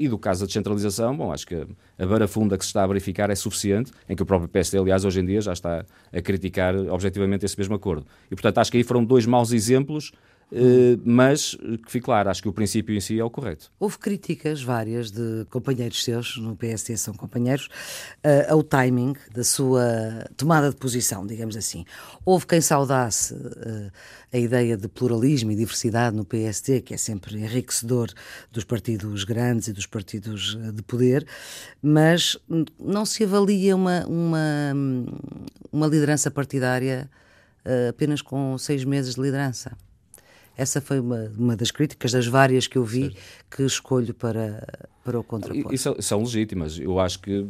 e 0.00 0.08
do 0.08 0.18
caso 0.18 0.40
da 0.40 0.46
descentralização, 0.46 1.14
bom, 1.14 1.30
acho 1.30 1.46
que 1.46 1.66
a 1.98 2.06
barafunda 2.06 2.56
que 2.56 2.64
se 2.64 2.68
está 2.68 2.84
a 2.84 2.86
verificar 2.86 3.28
é 3.28 3.34
suficiente, 3.34 3.92
em 4.08 4.16
que 4.16 4.22
o 4.22 4.26
próprio 4.26 4.48
PSD, 4.48 4.78
aliás, 4.78 5.04
hoje 5.04 5.20
em 5.20 5.26
dia 5.26 5.42
já 5.42 5.52
está 5.52 5.84
a 6.10 6.22
criticar 6.22 6.74
objetivamente 6.74 7.44
esse 7.44 7.58
mesmo 7.58 7.74
acordo. 7.74 8.06
E, 8.30 8.34
portanto, 8.34 8.56
acho 8.58 8.70
que 8.70 8.78
aí 8.78 8.82
foram 8.82 9.04
dois 9.04 9.26
maus 9.26 9.52
exemplos 9.52 10.10
Uh, 10.52 11.00
mas 11.04 11.54
que 11.54 11.92
fique 11.92 12.04
claro, 12.04 12.28
acho 12.28 12.42
que 12.42 12.48
o 12.48 12.52
princípio 12.52 12.94
em 12.94 13.00
si 13.00 13.18
é 13.20 13.24
o 13.24 13.30
correto. 13.30 13.70
Houve 13.78 13.98
críticas 13.98 14.60
várias 14.60 15.10
de 15.10 15.46
companheiros 15.48 16.02
seus, 16.02 16.36
no 16.38 16.56
PSD 16.56 16.96
são 16.96 17.14
companheiros, 17.14 17.66
uh, 17.66 18.52
ao 18.52 18.62
timing 18.62 19.14
da 19.32 19.44
sua 19.44 20.28
tomada 20.36 20.70
de 20.70 20.76
posição, 20.76 21.24
digamos 21.24 21.56
assim. 21.56 21.84
Houve 22.24 22.46
quem 22.46 22.60
saudasse 22.60 23.32
uh, 23.32 23.92
a 24.32 24.38
ideia 24.38 24.76
de 24.76 24.88
pluralismo 24.88 25.52
e 25.52 25.56
diversidade 25.56 26.16
no 26.16 26.24
PSD, 26.24 26.80
que 26.80 26.94
é 26.94 26.96
sempre 26.96 27.38
enriquecedor 27.38 28.08
dos 28.50 28.64
partidos 28.64 29.22
grandes 29.22 29.68
e 29.68 29.72
dos 29.72 29.86
partidos 29.86 30.58
de 30.72 30.82
poder, 30.82 31.26
mas 31.80 32.36
não 32.78 33.04
se 33.04 33.22
avalia 33.24 33.74
uma, 33.74 34.04
uma, 34.06 34.72
uma 35.72 35.86
liderança 35.86 36.30
partidária 36.30 37.10
apenas 37.88 38.22
com 38.22 38.56
seis 38.56 38.84
meses 38.84 39.16
de 39.16 39.20
liderança. 39.20 39.76
Essa 40.60 40.78
foi 40.78 41.00
uma, 41.00 41.32
uma 41.38 41.56
das 41.56 41.70
críticas, 41.70 42.12
das 42.12 42.26
várias 42.26 42.66
que 42.66 42.76
eu 42.76 42.84
vi, 42.84 43.04
certo. 43.04 43.16
que 43.50 43.62
escolho 43.62 44.12
para, 44.12 44.90
para 45.02 45.18
o 45.18 45.24
contraponto. 45.24 45.74
Isso 45.74 45.96
são 46.00 46.20
legítimas. 46.20 46.78
Eu 46.78 47.00
acho 47.00 47.18
que 47.20 47.46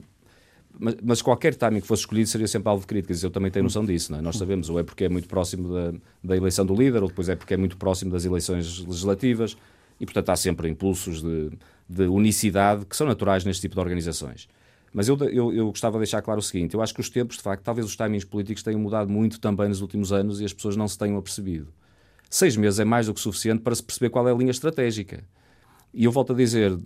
mas, 0.79 0.95
mas, 1.03 1.21
qualquer 1.21 1.57
timing 1.57 1.81
que 1.81 1.87
fosse 1.89 2.03
escolhido 2.03 2.29
seria 2.29 2.47
sempre 2.47 2.69
alvo 2.69 2.83
de 2.83 2.87
críticas. 2.87 3.21
Eu 3.25 3.31
também 3.31 3.51
tenho 3.51 3.65
noção 3.65 3.85
disso. 3.85 4.15
É? 4.15 4.23
Nós 4.23 4.37
sabemos, 4.37 4.71
ou 4.71 4.79
é 4.79 4.85
porque 4.85 5.05
é 5.05 5.09
muito 5.09 5.27
próximo 5.27 5.75
da, 5.75 5.93
da, 6.23 6.37
eleição 6.37 6.65
do 6.65 6.73
líder, 6.73 7.03
ou 7.03 7.09
depois 7.09 7.29
é 7.29 7.35
porque 7.35 7.53
é 7.53 7.57
muito 7.57 7.77
próximo 7.77 8.13
das 8.13 8.25
eleições 8.25 8.79
legislativas, 8.79 9.57
e 9.99 10.07
portanto 10.07 10.31
há 10.31 10.37
sempre 10.37 10.69
impulsos 10.69 11.21
de, 11.21 11.51
de 11.89 12.05
unicidade 12.05 12.87
que 12.87 12.97
são 12.97 13.09
naturais 13.09 13.45
neste 13.45 13.63
tipo 13.63 13.75
de 13.75 13.81
organizações. 13.81 14.49
Mas 14.93 15.09
eu, 15.09 15.19
eu, 15.19 15.53
eu, 15.53 15.67
gostava 15.67 15.99
de 15.99 16.03
deixar 16.03 16.23
claro 16.23 16.39
o 16.39 16.43
seguinte: 16.43 16.75
eu 16.75 16.81
acho 16.81 16.95
que 16.95 17.01
os 17.01 17.11
tempos, 17.11 17.37
de 17.39 17.43
facto, 17.43 17.65
talvez 17.65 17.85
os 17.85 17.97
timings 17.97 18.25
políticos 18.25 18.63
tenham 18.63 18.79
mudado 18.79 19.11
muito 19.11 19.41
também 19.41 19.69
nos 19.69 19.81
últimos 19.81 20.13
anos 20.13 20.41
e 20.41 20.45
as 20.45 20.53
pessoas 20.53 20.77
não 20.77 20.87
se 20.87 20.97
tenham 20.97 21.19
apercebido. 21.19 21.67
Seis 22.31 22.57
meses 22.57 22.79
é 22.79 22.85
mais 22.85 23.07
do 23.07 23.15
que 23.15 23.21
suficiente 23.21 23.61
para 23.61 23.75
se 23.75 23.83
perceber 23.83 24.09
qual 24.09 24.27
é 24.29 24.33
a 24.33 24.35
linha 24.35 24.53
estratégica. 24.53 25.25
E 25.93 26.05
eu 26.05 26.13
volto 26.13 26.33
a 26.33 26.37
dizer 26.37 26.79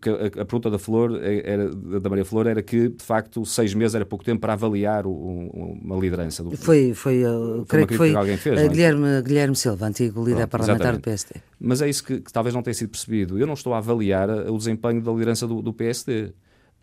que 0.00 0.08
a, 0.08 0.26
a 0.26 0.44
pergunta 0.44 0.70
da 0.70 0.78
Flor, 0.78 1.20
era, 1.20 1.68
da 1.74 2.08
Maria 2.08 2.24
Flor, 2.24 2.46
era 2.46 2.62
que, 2.62 2.88
de 2.88 3.02
facto, 3.02 3.44
seis 3.44 3.74
meses 3.74 3.96
era 3.96 4.06
pouco 4.06 4.24
tempo 4.24 4.40
para 4.40 4.52
avaliar 4.52 5.04
o, 5.06 5.10
uma 5.12 5.96
liderança. 5.96 6.44
Do, 6.44 6.56
foi, 6.56 6.94
foi, 6.94 7.16
eu, 7.16 7.66
creio 7.68 7.86
que 7.88 7.96
foi 7.96 8.10
que 8.10 8.16
alguém 8.16 8.36
fez, 8.36 8.60
é? 8.60 8.68
Guilherme, 8.68 9.22
Guilherme 9.22 9.56
Silva, 9.56 9.86
antigo 9.86 10.20
líder 10.20 10.46
Pronto, 10.46 10.50
parlamentar 10.50 10.94
exatamente. 10.94 11.00
do 11.00 11.04
PSD. 11.04 11.40
Mas 11.58 11.82
é 11.82 11.88
isso 11.88 12.04
que, 12.04 12.20
que, 12.20 12.32
talvez 12.32 12.54
não 12.54 12.62
tenha 12.62 12.74
sido 12.74 12.90
percebido. 12.90 13.36
Eu 13.36 13.46
não 13.46 13.54
estou 13.54 13.74
a 13.74 13.78
avaliar 13.78 14.30
o 14.30 14.56
desempenho 14.56 15.02
da 15.02 15.10
liderança 15.10 15.44
do, 15.44 15.60
do 15.60 15.72
PSD. 15.72 16.32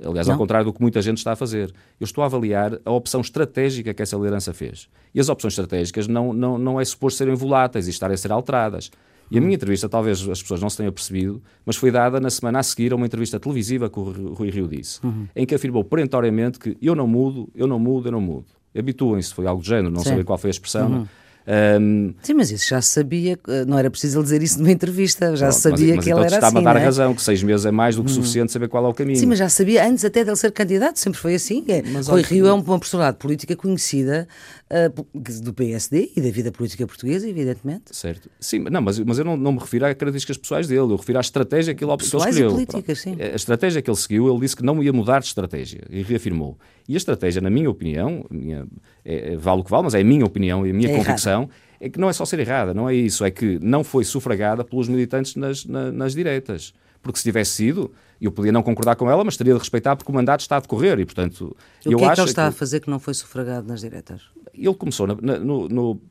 Aliás, 0.03 0.27
não. 0.27 0.33
ao 0.33 0.37
contrário 0.37 0.65
do 0.65 0.73
que 0.73 0.81
muita 0.81 1.01
gente 1.01 1.17
está 1.17 1.31
a 1.31 1.35
fazer. 1.35 1.73
Eu 1.99 2.05
estou 2.05 2.23
a 2.23 2.27
avaliar 2.27 2.79
a 2.83 2.91
opção 2.91 3.21
estratégica 3.21 3.93
que 3.93 4.01
essa 4.01 4.15
liderança 4.15 4.53
fez. 4.53 4.89
E 5.13 5.19
as 5.19 5.29
opções 5.29 5.53
estratégicas 5.53 6.07
não, 6.07 6.33
não, 6.33 6.57
não 6.57 6.81
é 6.81 6.85
suposto 6.85 7.17
serem 7.17 7.33
voláteis 7.33 7.87
e 7.87 7.91
estarem 7.91 8.13
a 8.13 8.17
ser 8.17 8.31
alteradas. 8.31 8.91
E 9.31 9.37
a 9.37 9.41
minha 9.41 9.55
entrevista, 9.55 9.89
talvez 9.89 10.27
as 10.29 10.41
pessoas 10.41 10.61
não 10.61 10.69
se 10.69 10.77
tenham 10.77 10.91
percebido, 10.91 11.41
mas 11.65 11.75
foi 11.75 11.89
dada 11.91 12.19
na 12.19 12.29
semana 12.29 12.59
a 12.59 12.63
seguir 12.63 12.93
a 12.93 12.95
uma 12.95 13.05
entrevista 13.05 13.39
televisiva 13.39 13.89
que 13.89 13.99
o 13.99 14.33
Rui 14.33 14.49
Rio 14.49 14.67
disse, 14.67 14.99
uhum. 15.03 15.27
em 15.35 15.45
que 15.45 15.55
afirmou 15.55 15.83
perentoriamente 15.83 16.59
que 16.59 16.77
eu 16.81 16.93
não 16.93 17.07
mudo, 17.07 17.49
eu 17.55 17.65
não 17.65 17.79
mudo, 17.79 18.07
eu 18.07 18.11
não 18.11 18.21
mudo. 18.21 18.45
Habituem-se, 18.77 19.33
foi 19.33 19.47
algo 19.47 19.61
do 19.61 19.67
género, 19.67 19.89
não 19.89 20.03
sei 20.03 20.23
qual 20.23 20.37
foi 20.37 20.49
a 20.49 20.51
expressão. 20.51 20.89
Uhum. 20.89 21.07
Um, 21.47 22.13
Sim, 22.23 22.33
mas 22.33 22.49
isso 22.49 22.67
já 22.67 22.81
sabia, 22.81 23.37
não 23.67 23.77
era 23.77 23.91
preciso 23.91 24.17
ele 24.17 24.23
dizer 24.23 24.41
isso 24.41 24.57
numa 24.57 24.71
entrevista, 24.71 25.35
já 25.35 25.51
se 25.51 25.61
sabia 25.61 25.87
mas, 25.87 25.95
mas 25.97 26.05
que 26.05 26.09
então 26.09 26.23
ele 26.23 26.27
era 26.27 26.37
assim. 26.37 26.47
está-me 26.47 26.67
a 26.67 26.73
dar 26.73 26.79
é? 26.79 26.83
razão, 26.83 27.13
que 27.13 27.21
seis 27.21 27.43
meses 27.43 27.65
é 27.67 27.71
mais 27.71 27.95
do 27.95 28.03
que 28.03 28.09
hum. 28.09 28.15
suficiente 28.15 28.51
saber 28.51 28.67
qual 28.67 28.83
é 28.85 28.87
o 28.87 28.93
caminho. 28.93 29.19
Sim, 29.19 29.27
mas 29.27 29.37
já 29.37 29.47
sabia 29.47 29.87
antes 29.87 30.03
até 30.03 30.23
dele 30.23 30.35
ser 30.35 30.51
candidato, 30.51 30.97
sempre 30.97 31.19
foi 31.19 31.35
assim. 31.35 31.63
É. 31.67 31.83
Mas, 31.83 32.07
Rui 32.07 32.23
Rio 32.23 32.47
é 32.47 32.53
uma 32.53 32.79
personalidade 32.79 33.17
política 33.17 33.55
conhecida 33.55 34.27
uh, 34.71 35.41
do 35.41 35.53
PSD 35.53 36.11
e 36.15 36.21
da 36.21 36.29
vida 36.29 36.51
política 36.51 36.85
portuguesa, 36.87 37.27
evidentemente. 37.29 37.95
Certo. 37.95 38.29
Sim, 38.39 38.59
não, 38.59 38.81
mas, 38.81 38.99
mas 38.99 39.17
eu 39.19 39.25
não, 39.25 39.37
não 39.37 39.53
me 39.53 39.59
refiro 39.59 39.85
a 39.85 39.93
características 39.93 40.37
pessoais 40.37 40.67
dele, 40.67 40.81
eu 40.81 40.95
refiro 40.95 41.17
à 41.17 41.21
estratégia 41.21 41.73
que 41.73 41.83
ele, 41.83 41.91
ele 41.91 42.01
escolheu. 42.03 42.51
Política, 42.51 42.95
sim. 42.95 43.17
A 43.19 43.35
estratégia 43.35 43.81
que 43.81 43.89
ele 43.89 43.97
seguiu, 43.97 44.29
ele 44.29 44.39
disse 44.39 44.55
que 44.55 44.63
não 44.63 44.81
ia 44.81 44.93
mudar 44.93 45.19
de 45.19 45.27
estratégia 45.27 45.83
e 45.89 46.01
reafirmou. 46.01 46.57
E 46.87 46.93
a 46.93 46.97
estratégia, 46.97 47.41
na 47.41 47.49
minha 47.49 47.69
opinião, 47.69 48.25
minha, 48.29 48.67
é, 49.03 49.33
é, 49.33 49.37
vale 49.37 49.61
o 49.61 49.63
que 49.63 49.71
vale, 49.71 49.83
mas 49.83 49.95
é 49.95 50.01
a 50.01 50.03
minha 50.03 50.25
opinião 50.25 50.65
e 50.65 50.69
a 50.69 50.73
minha 50.73 50.91
é 50.91 50.95
convicção. 50.95 51.43
Errada 51.43 51.65
é 51.79 51.89
que 51.89 51.99
não 51.99 52.09
é 52.09 52.13
só 52.13 52.25
ser 52.25 52.39
errada, 52.39 52.73
não 52.73 52.89
é 52.89 52.95
isso, 52.95 53.23
é 53.23 53.31
que 53.31 53.59
não 53.61 53.83
foi 53.83 54.03
sufragada 54.03 54.63
pelos 54.63 54.87
militantes 54.87 55.35
nas, 55.35 55.65
na, 55.65 55.91
nas 55.91 56.13
direitas. 56.13 56.73
Porque 57.01 57.19
se 57.19 57.23
tivesse 57.23 57.51
sido, 57.51 57.91
eu 58.19 58.31
podia 58.31 58.51
não 58.51 58.63
concordar 58.63 58.95
com 58.95 59.09
ela, 59.09 59.23
mas 59.23 59.37
teria 59.37 59.53
de 59.53 59.59
respeitar 59.59 59.95
porque 59.95 60.11
o 60.11 60.15
mandato 60.15 60.39
está 60.39 60.57
a 60.57 60.59
decorrer 60.59 60.99
e, 60.99 61.05
portanto... 61.05 61.55
O 61.85 61.91
eu 61.91 61.97
que 61.99 62.05
é 62.05 62.13
que 62.13 62.19
ele 62.19 62.27
está 62.27 62.43
que... 62.43 62.49
a 62.49 62.51
fazer 62.51 62.79
que 62.79 62.89
não 62.89 62.97
foi 62.97 63.13
sufragado 63.13 63.67
nas 63.67 63.81
diretas? 63.81 64.23
Ele 64.57 64.73
começou, 64.73 65.07
na, 65.07 65.15
na, 65.21 65.39
no, 65.39 65.67
no, 65.67 66.01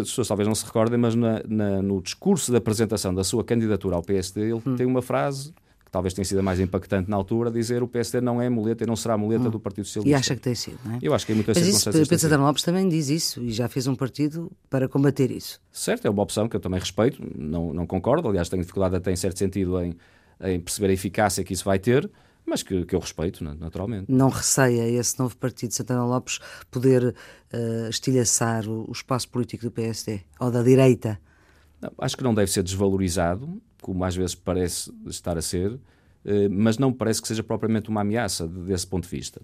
as 0.00 0.08
pessoas 0.08 0.28
talvez 0.28 0.46
não 0.46 0.54
se 0.54 0.64
recordem, 0.64 0.98
mas 0.98 1.14
na, 1.14 1.42
no 1.82 2.00
discurso 2.00 2.50
de 2.50 2.56
apresentação 2.56 3.14
da 3.14 3.24
sua 3.24 3.44
candidatura 3.44 3.96
ao 3.96 4.02
PSD, 4.02 4.42
ele 4.42 4.62
hum. 4.66 4.76
tem 4.76 4.86
uma 4.86 5.02
frase 5.02 5.52
talvez 5.94 6.12
tenha 6.12 6.24
sido 6.24 6.40
a 6.40 6.42
mais 6.42 6.58
impactante 6.58 7.08
na 7.08 7.14
altura, 7.14 7.52
dizer 7.52 7.80
o 7.80 7.86
PSD 7.86 8.20
não 8.20 8.42
é 8.42 8.48
muleta 8.48 8.82
e 8.82 8.86
não 8.86 8.96
será 8.96 9.16
muleta 9.16 9.46
hum. 9.46 9.50
do 9.50 9.60
Partido 9.60 9.84
Socialista. 9.84 10.10
E 10.10 10.14
acha 10.18 10.34
que 10.34 10.40
tem 10.40 10.54
sido, 10.54 10.76
não 10.84 10.96
é? 10.96 10.98
Eu 11.00 11.14
acho 11.14 11.24
que 11.24 11.30
em 11.30 11.36
muitas 11.36 11.56
Mas. 11.56 11.86
Mas 11.86 12.08
Pedro 12.08 12.18
Santana 12.18 12.44
Lopes 12.44 12.64
também 12.64 12.88
diz 12.88 13.08
isso 13.08 13.40
e 13.40 13.52
já 13.52 13.68
fez 13.68 13.86
um 13.86 13.94
partido 13.94 14.50
para 14.68 14.88
combater 14.88 15.30
isso. 15.30 15.60
Certo, 15.70 16.04
é 16.06 16.10
uma 16.10 16.20
opção 16.20 16.48
que 16.48 16.56
eu 16.56 16.60
também 16.60 16.80
respeito, 16.80 17.22
não, 17.38 17.72
não 17.72 17.86
concordo, 17.86 18.26
aliás 18.28 18.48
tenho 18.48 18.62
dificuldade 18.62 18.96
até 18.96 19.12
em 19.12 19.16
certo 19.16 19.38
sentido 19.38 19.80
em, 19.80 19.94
em 20.42 20.58
perceber 20.58 20.88
a 20.88 20.92
eficácia 20.94 21.44
que 21.44 21.52
isso 21.52 21.64
vai 21.64 21.78
ter, 21.78 22.10
mas 22.46 22.62
que, 22.62 22.84
que 22.84 22.94
eu 22.94 23.00
respeito, 23.00 23.42
naturalmente. 23.42 24.10
Não 24.10 24.28
receia 24.28 24.88
esse 24.88 25.18
novo 25.18 25.36
partido 25.36 25.70
de 25.70 25.76
Santana 25.76 26.04
Lopes 26.04 26.38
poder 26.70 27.14
uh, 27.52 27.88
estilhaçar 27.88 28.68
o, 28.68 28.88
o 28.88 28.92
espaço 28.92 29.28
político 29.28 29.64
do 29.64 29.70
PSD 29.70 30.20
ou 30.38 30.50
da 30.50 30.62
direita? 30.62 31.18
Não, 31.80 31.90
acho 31.98 32.16
que 32.16 32.24
não 32.24 32.34
deve 32.34 32.50
ser 32.50 32.62
desvalorizado, 32.62 33.60
como 33.80 34.04
às 34.04 34.14
vezes 34.16 34.34
parece 34.34 34.92
estar 35.06 35.36
a 35.36 35.42
ser, 35.42 35.78
eh, 36.24 36.48
mas 36.48 36.78
não 36.78 36.92
parece 36.92 37.20
que 37.20 37.28
seja 37.28 37.42
propriamente 37.42 37.90
uma 37.90 38.00
ameaça 38.00 38.48
desse 38.48 38.86
ponto 38.86 39.04
de 39.04 39.10
vista. 39.10 39.40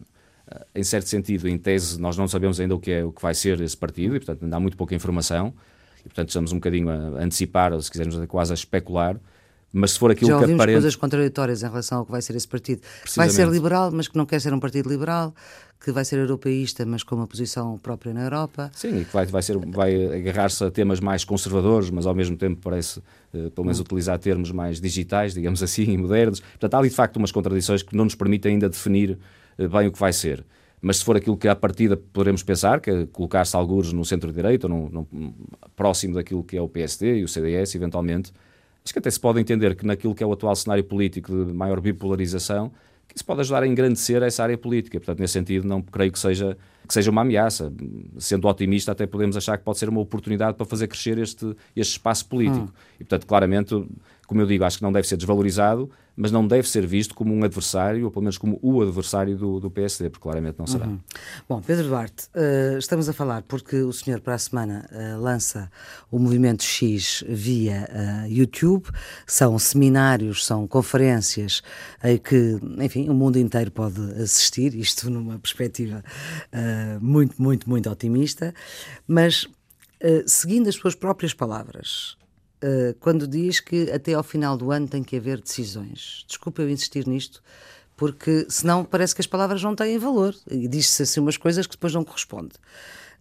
Eh, 0.51 0.67
em 0.77 0.83
certo 0.83 1.09
sentido, 1.09 1.47
em 1.47 1.59
tese, 1.59 2.01
nós 2.01 2.17
não 2.17 2.27
sabemos 2.27 2.59
ainda 2.59 2.75
o 2.75 2.81
que 2.81 2.91
é 2.91 3.05
o 3.05 3.13
que 3.13 3.21
vai 3.21 3.35
ser 3.35 3.61
esse 3.61 3.77
partido 3.77 4.17
e, 4.17 4.19
portanto, 4.19 4.43
ainda 4.45 4.57
há 4.57 4.61
muito 4.61 4.77
pouca 4.77 4.95
informação 4.95 5.55
e, 6.01 6.05
portanto, 6.05 6.29
estamos 6.29 6.53
um 6.53 6.57
bocadinho 6.57 6.89
a 6.89 7.23
antecipar, 7.23 7.73
ou 7.73 7.81
se 7.81 7.91
quisermos 7.91 8.17
quase 8.27 8.53
a 8.53 8.55
especular. 8.55 9.21
Mas 9.73 9.93
se 9.93 9.99
for 9.99 10.11
aquilo 10.11 10.31
Já 10.31 10.39
que 10.45 10.53
aparece. 10.53 10.75
coisas 10.75 10.97
contraditórias 10.97 11.63
em 11.63 11.67
relação 11.67 11.99
ao 11.99 12.05
que 12.05 12.11
vai 12.11 12.21
ser 12.21 12.35
esse 12.35 12.49
partido. 12.49 12.83
Vai 13.17 13.29
ser 13.29 13.49
liberal, 13.49 13.91
mas 13.93 14.09
que 14.09 14.17
não 14.17 14.27
quer 14.27 14.41
ser 14.41 14.53
um 14.53 14.59
partido 14.59 14.89
liberal 14.89 15.33
que 15.83 15.91
vai 15.93 16.05
ser 16.05 16.19
europeísta, 16.19 16.85
mas 16.85 17.03
com 17.03 17.15
uma 17.15 17.27
posição 17.27 17.79
própria 17.79 18.13
na 18.13 18.25
Europa. 18.25 18.71
Sim, 18.75 19.01
e 19.01 19.05
que 19.05 19.13
vai, 19.13 19.25
vai, 19.25 19.41
ser, 19.41 19.57
vai 19.57 20.19
agarrar-se 20.19 20.63
a 20.63 20.71
temas 20.71 21.01
mais 21.01 21.25
conservadores, 21.25 21.89
mas 21.89 22.07
ao 22.07 22.15
mesmo 22.15 22.37
tempo 22.37 22.61
parece, 22.63 22.99
uh, 22.99 23.51
pelo 23.51 23.65
menos, 23.65 23.81
utilizar 23.81 24.19
termos 24.19 24.53
mais 24.53 24.79
digitais, 24.79 25.33
digamos 25.33 25.63
assim, 25.63 25.85
e 25.85 25.97
modernos. 25.97 26.41
Portanto, 26.41 26.75
há 26.75 26.79
ali 26.79 26.91
de 26.91 26.95
facto 26.95 27.17
umas 27.17 27.33
contradições 27.33 27.83
que 27.83 27.97
não 27.97 28.05
nos 28.05 28.15
permitem 28.15 28.53
ainda 28.53 28.69
definir 28.69 29.19
bem 29.57 29.87
o 29.87 29.93
que 29.93 29.99
vai 29.99 30.13
ser. 30.13 30.45
Mas 30.83 30.99
se 30.99 31.05
for 31.05 31.17
aquilo 31.17 31.37
que 31.37 31.47
à 31.47 31.55
partida 31.55 31.97
poderemos 31.97 32.43
pensar, 32.43 32.81
que 32.81 32.91
é 32.91 33.07
colocar-se 33.07 33.55
alguns 33.55 33.93
no 33.93 34.05
centro-direita, 34.05 34.67
próximo 35.77 36.15
daquilo 36.15 36.43
que 36.43 36.57
é 36.57 36.63
o 36.63 36.69
PSD 36.69 37.19
e 37.19 37.25
o 37.25 37.29
CDS, 37.29 37.75
eventualmente, 37.75 38.33
acho 38.85 38.93
que 38.93 38.99
até 38.99 39.11
se 39.11 39.21
pode 39.21 39.41
entender 39.41 39.75
que 39.75 39.87
naquilo 39.87 40.15
que 40.15 40.23
é 40.23 40.27
o 40.27 40.33
atual 40.33 40.55
cenário 40.57 40.85
político 40.85 41.45
de 41.45 41.53
maior 41.53 41.81
bipolarização, 41.81 42.73
que 43.11 43.17
isso 43.17 43.25
pode 43.25 43.41
ajudar 43.41 43.63
a 43.63 43.67
engrandecer 43.67 44.23
essa 44.23 44.43
área 44.43 44.57
política. 44.57 44.99
Portanto, 44.99 45.19
nesse 45.19 45.33
sentido, 45.33 45.67
não 45.67 45.83
creio 45.83 46.13
que 46.13 46.19
seja, 46.19 46.57
que 46.87 46.95
seja 46.95 47.11
uma 47.11 47.23
ameaça. 47.23 47.73
Sendo 48.19 48.47
otimista, 48.47 48.93
até 48.93 49.07
podemos 49.07 49.37
achar 49.37 49.59
que 49.59 49.65
pode 49.65 49.79
ser 49.79 49.89
uma 49.89 50.01
oportunidade 50.01 50.57
para 50.57 50.65
fazer 50.65 50.87
crescer 50.87 51.19
este, 51.19 51.57
este 51.75 51.93
espaço 51.93 52.27
político. 52.27 52.67
Hum. 52.67 52.73
E, 53.01 53.05
portanto, 53.05 53.27
claramente, 53.27 53.85
como 54.27 54.41
eu 54.41 54.47
digo, 54.47 54.63
acho 54.65 54.79
que 54.79 54.85
não 54.85 54.93
deve 54.93 55.09
ser 55.09 55.17
desvalorizado, 55.17 55.91
mas 56.21 56.31
não 56.31 56.47
deve 56.47 56.69
ser 56.69 56.87
visto 56.87 57.15
como 57.15 57.35
um 57.35 57.43
adversário, 57.43 58.05
ou 58.05 58.11
pelo 58.11 58.25
menos 58.25 58.37
como 58.37 58.59
o 58.61 58.83
adversário 58.83 59.39
do, 59.39 59.59
do 59.59 59.71
PSD, 59.71 60.11
porque 60.11 60.23
claramente 60.23 60.59
não 60.59 60.67
será. 60.67 60.87
Uhum. 60.87 61.01
Bom, 61.49 61.63
Pedro 61.63 61.89
Duarte, 61.89 62.27
uh, 62.35 62.77
estamos 62.77 63.09
a 63.09 63.15
falar 63.15 63.43
porque 63.45 63.77
o 63.77 63.91
senhor 63.91 64.21
para 64.21 64.35
a 64.35 64.39
semana 64.39 64.87
uh, 64.93 65.19
lança 65.19 65.73
o 66.11 66.19
Movimento 66.19 66.63
X 66.63 67.25
via 67.27 67.89
uh, 67.91 68.31
YouTube, 68.31 68.85
são 69.27 69.59
seminários, 69.59 70.45
são 70.45 70.67
conferências 70.67 71.63
que, 72.25 72.59
enfim, 72.79 73.09
o 73.09 73.15
mundo 73.15 73.39
inteiro 73.39 73.71
pode 73.71 74.01
assistir, 74.21 74.75
isto 74.75 75.09
numa 75.09 75.39
perspectiva 75.39 76.03
muito, 77.01 77.41
muito, 77.41 77.69
muito 77.69 77.89
otimista, 77.89 78.55
mas 79.07 79.47
seguindo 80.27 80.69
as 80.69 80.75
suas 80.75 80.95
próprias 80.95 81.33
palavras, 81.33 82.17
uh, 82.63 82.95
quando 83.01 83.27
diz 83.27 83.61
que 83.61 83.91
até 83.91 84.15
ao 84.15 84.23
final 84.23 84.57
do 84.57 84.71
ano 84.71 84.89
tem 84.89 85.03
que 85.03 85.17
haver 85.17 85.41
decisões. 85.41 86.25
Desculpa 86.27 86.63
eu 86.63 86.71
insistir 86.71 87.07
nisto, 87.07 87.43
porque 87.97 88.47
senão 88.49 88.85
parece 88.85 89.15
que 89.15 89.21
as 89.21 89.27
palavras 89.27 89.63
não 89.63 89.75
têm 89.75 89.99
valor 89.99 90.35
e 90.51 90.67
diz-se 90.69 91.03
assim 91.03 91.21
umas 91.21 91.37
coisas 91.37 91.67
que 91.67 91.73
depois 91.73 91.95
não 91.95 92.05
correspondem. 92.05 92.57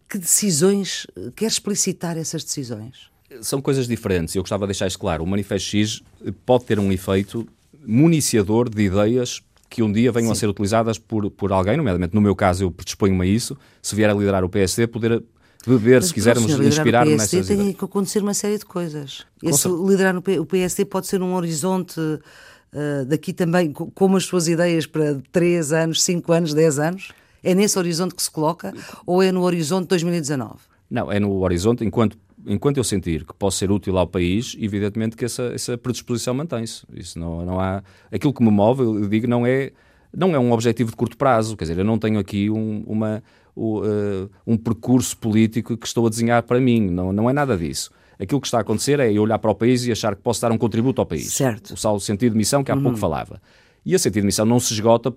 Que 0.08 0.18
decisões, 0.18 1.06
quer 1.36 1.46
explicitar 1.46 2.16
essas 2.18 2.42
decisões? 2.42 3.10
São 3.42 3.62
coisas 3.62 3.86
diferentes. 3.86 4.34
Eu 4.34 4.42
gostava 4.42 4.66
de 4.66 4.70
deixar 4.70 4.88
isto 4.88 4.98
claro. 4.98 5.22
O 5.22 5.26
Manifesto 5.26 5.68
X 5.68 6.02
pode 6.44 6.64
ter 6.64 6.80
um 6.80 6.90
efeito 6.90 7.46
municiador 7.86 8.68
de 8.68 8.82
ideias 8.82 9.40
que 9.68 9.84
um 9.84 9.92
dia 9.92 10.10
venham 10.10 10.26
Sim. 10.28 10.32
a 10.32 10.34
ser 10.34 10.48
utilizadas 10.48 10.98
por, 10.98 11.30
por 11.30 11.52
alguém, 11.52 11.76
nomeadamente 11.76 12.12
no 12.12 12.20
meu 12.20 12.34
caso 12.34 12.64
eu 12.64 12.72
predisponho-me 12.72 13.22
a 13.22 13.26
isso, 13.26 13.56
se 13.80 13.94
vier 13.94 14.10
a 14.10 14.12
liderar 14.12 14.44
o 14.44 14.48
PSD, 14.48 14.88
poder 14.88 15.22
beber, 15.66 15.96
Mas, 15.96 16.06
se 16.06 16.14
quisermos 16.14 16.50
inspirar 16.50 17.04
no 17.04 17.16
PSD 17.16 17.56
tem 17.56 17.72
que 17.72 17.84
acontecer 17.84 18.22
uma 18.22 18.34
série 18.34 18.58
de 18.58 18.64
coisas. 18.64 19.26
Esse 19.42 19.68
liderar 19.68 20.16
o 20.16 20.46
PSD 20.46 20.84
pode 20.84 21.06
ser 21.06 21.22
um 21.22 21.34
horizonte 21.34 22.00
uh, 22.00 23.04
daqui 23.06 23.32
também, 23.32 23.72
como 23.72 24.16
as 24.16 24.24
suas 24.24 24.48
ideias 24.48 24.86
para 24.86 25.20
3 25.32 25.72
anos, 25.72 26.02
5 26.02 26.32
anos, 26.32 26.54
10 26.54 26.78
anos? 26.78 27.12
É 27.42 27.54
nesse 27.54 27.78
horizonte 27.78 28.14
que 28.14 28.22
se 28.22 28.30
coloca 28.30 28.72
ou 29.06 29.22
é 29.22 29.32
no 29.32 29.42
horizonte 29.42 29.84
de 29.84 29.88
2019? 29.88 30.56
Não, 30.90 31.10
é 31.10 31.18
no 31.18 31.40
horizonte 31.40 31.84
enquanto 31.84 32.18
enquanto 32.46 32.78
eu 32.78 32.84
sentir 32.84 33.24
que 33.24 33.34
posso 33.34 33.58
ser 33.58 33.70
útil 33.70 33.98
ao 33.98 34.06
país, 34.06 34.56
evidentemente 34.58 35.16
que 35.16 35.24
essa, 35.24 35.44
essa 35.54 35.76
predisposição 35.76 36.34
mantém-se. 36.34 36.84
Isso 36.94 37.18
não, 37.18 37.44
não 37.44 37.60
há. 37.60 37.82
Aquilo 38.10 38.32
que 38.32 38.42
me 38.42 38.50
move, 38.50 38.82
eu 38.82 39.08
digo, 39.08 39.26
não 39.26 39.46
é, 39.46 39.72
não 40.14 40.34
é 40.34 40.38
um 40.38 40.52
objetivo 40.52 40.90
de 40.90 40.96
curto 40.96 41.16
prazo. 41.16 41.56
Quer 41.56 41.64
dizer, 41.64 41.78
eu 41.78 41.84
não 41.84 41.98
tenho 41.98 42.18
aqui 42.18 42.50
um, 42.50 42.82
uma, 42.86 43.22
uh, 43.56 44.30
um 44.46 44.56
percurso 44.56 45.16
político 45.16 45.76
que 45.76 45.86
estou 45.86 46.06
a 46.06 46.10
desenhar 46.10 46.42
para 46.42 46.60
mim. 46.60 46.90
Não, 46.90 47.12
não 47.12 47.28
é 47.28 47.32
nada 47.32 47.56
disso. 47.56 47.90
Aquilo 48.20 48.40
que 48.40 48.46
está 48.46 48.58
a 48.58 48.60
acontecer 48.60 49.00
é 49.00 49.10
eu 49.10 49.22
olhar 49.22 49.38
para 49.38 49.50
o 49.50 49.54
país 49.54 49.86
e 49.86 49.92
achar 49.92 50.14
que 50.14 50.20
posso 50.20 50.42
dar 50.42 50.52
um 50.52 50.58
contributo 50.58 51.00
ao 51.00 51.06
país. 51.06 51.32
Certo. 51.32 51.72
O 51.72 51.76
saldo 51.76 52.00
sentido 52.00 52.32
de 52.32 52.38
missão 52.38 52.62
que 52.62 52.70
há 52.70 52.74
uhum. 52.74 52.82
pouco 52.82 52.98
falava. 52.98 53.40
E 53.84 53.94
a 53.94 53.98
sentido 53.98 54.22
de 54.22 54.26
missão 54.26 54.44
não 54.44 54.60
se 54.60 54.74
esgota, 54.74 55.10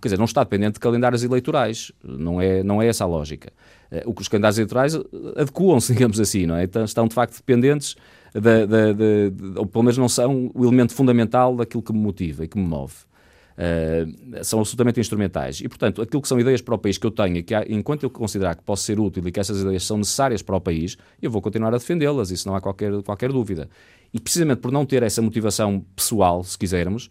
quer 0.00 0.08
dizer, 0.08 0.16
não 0.16 0.26
está 0.26 0.44
dependente 0.44 0.74
de 0.74 0.80
calendários 0.80 1.24
eleitorais. 1.24 1.90
Não 2.04 2.40
é, 2.40 2.62
não 2.62 2.80
é 2.80 2.86
essa 2.86 3.02
a 3.02 3.06
lógica. 3.06 3.52
Uh, 3.90 4.14
os 4.16 4.28
calendários 4.28 4.58
eleitorais 4.58 4.94
adequam-se, 5.36 5.90
digamos 5.94 6.20
assim, 6.20 6.46
não 6.46 6.54
é? 6.54 6.62
Então, 6.62 6.84
estão 6.84 7.08
de 7.08 7.14
facto 7.14 7.36
dependentes, 7.36 7.96
de, 8.32 8.40
de, 8.40 8.94
de, 8.94 9.30
de, 9.30 9.58
ou 9.58 9.66
pelo 9.66 9.82
menos 9.82 9.98
não 9.98 10.08
são 10.08 10.50
o 10.54 10.64
elemento 10.64 10.94
fundamental 10.94 11.56
daquilo 11.56 11.82
que 11.82 11.92
me 11.92 11.98
motiva 11.98 12.44
e 12.44 12.48
que 12.48 12.56
me 12.56 12.64
move. 12.64 12.94
Uh, 13.56 14.44
são 14.44 14.58
absolutamente 14.58 15.00
instrumentais. 15.00 15.60
E, 15.60 15.68
portanto, 15.68 16.02
aquilo 16.02 16.20
que 16.20 16.28
são 16.28 16.38
ideias 16.38 16.60
para 16.60 16.74
o 16.74 16.78
país 16.78 16.98
que 16.98 17.06
eu 17.06 17.10
tenho, 17.10 17.42
que 17.42 17.54
há, 17.54 17.64
enquanto 17.68 18.02
eu 18.02 18.10
considerar 18.10 18.54
que 18.54 18.62
posso 18.62 18.82
ser 18.82 19.00
útil 19.00 19.26
e 19.26 19.32
que 19.32 19.40
essas 19.40 19.60
ideias 19.60 19.82
são 19.82 19.96
necessárias 19.96 20.42
para 20.42 20.56
o 20.56 20.60
país, 20.60 20.98
eu 21.22 21.30
vou 21.30 21.40
continuar 21.40 21.68
a 21.74 21.78
defendê-las, 21.78 22.30
isso 22.30 22.46
não 22.46 22.54
há 22.54 22.60
qualquer, 22.60 23.02
qualquer 23.02 23.32
dúvida. 23.32 23.68
E 24.12 24.20
precisamente 24.20 24.60
por 24.60 24.70
não 24.70 24.84
ter 24.84 25.02
essa 25.02 25.22
motivação 25.22 25.82
pessoal, 25.94 26.44
se 26.44 26.58
quisermos, 26.58 27.08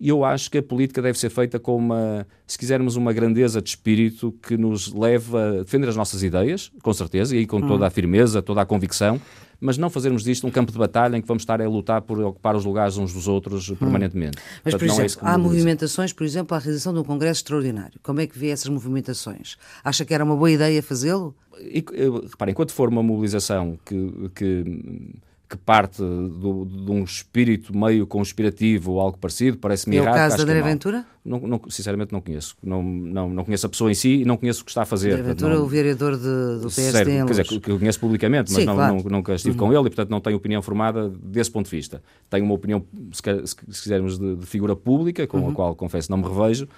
eu 0.00 0.24
acho 0.24 0.50
que 0.50 0.58
a 0.58 0.62
política 0.62 1.02
deve 1.02 1.18
ser 1.18 1.28
feita 1.28 1.58
com 1.58 1.76
uma, 1.76 2.26
se 2.46 2.58
quisermos, 2.58 2.96
uma 2.96 3.12
grandeza 3.12 3.60
de 3.60 3.68
espírito 3.68 4.32
que 4.42 4.56
nos 4.56 4.92
leva 4.92 5.58
a 5.58 5.62
defender 5.62 5.88
as 5.88 5.96
nossas 5.96 6.22
ideias, 6.22 6.72
com 6.82 6.92
certeza, 6.92 7.34
e 7.34 7.40
aí 7.40 7.46
com 7.46 7.60
toda 7.60 7.86
a 7.86 7.90
firmeza, 7.90 8.40
toda 8.40 8.62
a 8.62 8.64
convicção, 8.66 9.20
mas 9.60 9.76
não 9.76 9.90
fazermos 9.90 10.24
disto 10.24 10.46
um 10.46 10.50
campo 10.50 10.72
de 10.72 10.78
batalha 10.78 11.16
em 11.16 11.20
que 11.20 11.28
vamos 11.28 11.42
estar 11.42 11.60
a 11.60 11.68
lutar 11.68 12.02
por 12.02 12.18
ocupar 12.18 12.56
os 12.56 12.64
lugares 12.64 12.96
uns 12.96 13.12
dos 13.12 13.28
outros 13.28 13.70
hum. 13.70 13.76
permanentemente. 13.76 14.38
Mas, 14.64 14.74
Portanto, 14.74 14.80
por 14.80 15.02
é 15.02 15.04
exemplo, 15.04 15.28
é 15.28 15.30
há 15.30 15.38
movimentações, 15.38 16.12
por 16.12 16.24
exemplo, 16.24 16.56
a 16.56 16.60
realização 16.60 16.92
de 16.92 17.00
um 17.00 17.04
congresso 17.04 17.40
extraordinário. 17.40 18.00
Como 18.02 18.20
é 18.20 18.26
que 18.26 18.38
vê 18.38 18.48
essas 18.48 18.68
movimentações? 18.68 19.56
Acha 19.84 20.04
que 20.04 20.14
era 20.14 20.24
uma 20.24 20.36
boa 20.36 20.50
ideia 20.50 20.82
fazê-lo? 20.82 21.34
Reparem, 21.52 22.52
enquanto 22.52 22.72
for 22.72 22.88
uma 22.88 23.02
mobilização 23.02 23.78
que, 23.84 24.30
que 24.34 24.64
que 25.50 25.56
parte 25.56 25.98
do, 26.00 26.64
de 26.64 26.92
um 26.92 27.02
espírito 27.02 27.76
meio 27.76 28.06
conspirativo 28.06 28.92
ou 28.92 29.00
algo 29.00 29.18
parecido, 29.18 29.58
parece-me 29.58 29.96
é 29.96 29.98
errado. 29.98 30.14
É 30.14 30.18
o 30.18 30.22
caso 30.22 30.36
da 30.36 30.42
André 30.44 30.62
Ventura? 30.62 31.04
Não, 31.24 31.40
não, 31.40 31.60
sinceramente 31.68 32.12
não 32.12 32.20
conheço. 32.20 32.56
Não, 32.62 32.80
não, 32.80 33.28
não 33.28 33.44
conheço 33.44 33.66
a 33.66 33.68
pessoa 33.68 33.90
em 33.90 33.94
si 33.94 34.20
e 34.20 34.24
não 34.24 34.36
conheço 34.36 34.62
o 34.62 34.64
que 34.64 34.70
está 34.70 34.82
a 34.82 34.84
fazer. 34.84 35.10
André 35.10 35.24
Ventura, 35.24 35.56
não... 35.56 35.64
o 35.64 35.66
vereador 35.66 36.16
de, 36.16 36.62
do 36.62 36.70
PSD 36.70 36.92
Sério, 36.92 37.26
Quer 37.26 37.30
dizer, 37.32 37.60
que 37.60 37.68
eu 37.68 37.78
conheço 37.80 37.98
publicamente, 37.98 38.52
mas 38.52 38.60
Sim, 38.60 38.64
não, 38.64 38.76
claro. 38.76 38.94
não, 38.94 39.02
nunca 39.10 39.34
estive 39.34 39.58
uhum. 39.58 39.66
com 39.66 39.72
ele 39.72 39.80
e, 39.88 39.90
portanto, 39.90 40.10
não 40.10 40.20
tenho 40.20 40.36
opinião 40.36 40.62
formada 40.62 41.08
desse 41.20 41.50
ponto 41.50 41.68
de 41.68 41.76
vista. 41.76 42.00
Tenho 42.30 42.44
uma 42.44 42.54
opinião, 42.54 42.84
se, 43.12 43.22
se 43.46 43.82
quisermos, 43.82 44.20
de, 44.20 44.36
de, 44.36 44.46
figura 44.46 44.76
pública, 44.76 45.26
com 45.26 45.40
uhum. 45.40 45.50
a 45.50 45.52
qual, 45.52 45.74
confesso, 45.74 46.12
não 46.12 46.18
me 46.18 46.28
revejo, 46.28 46.68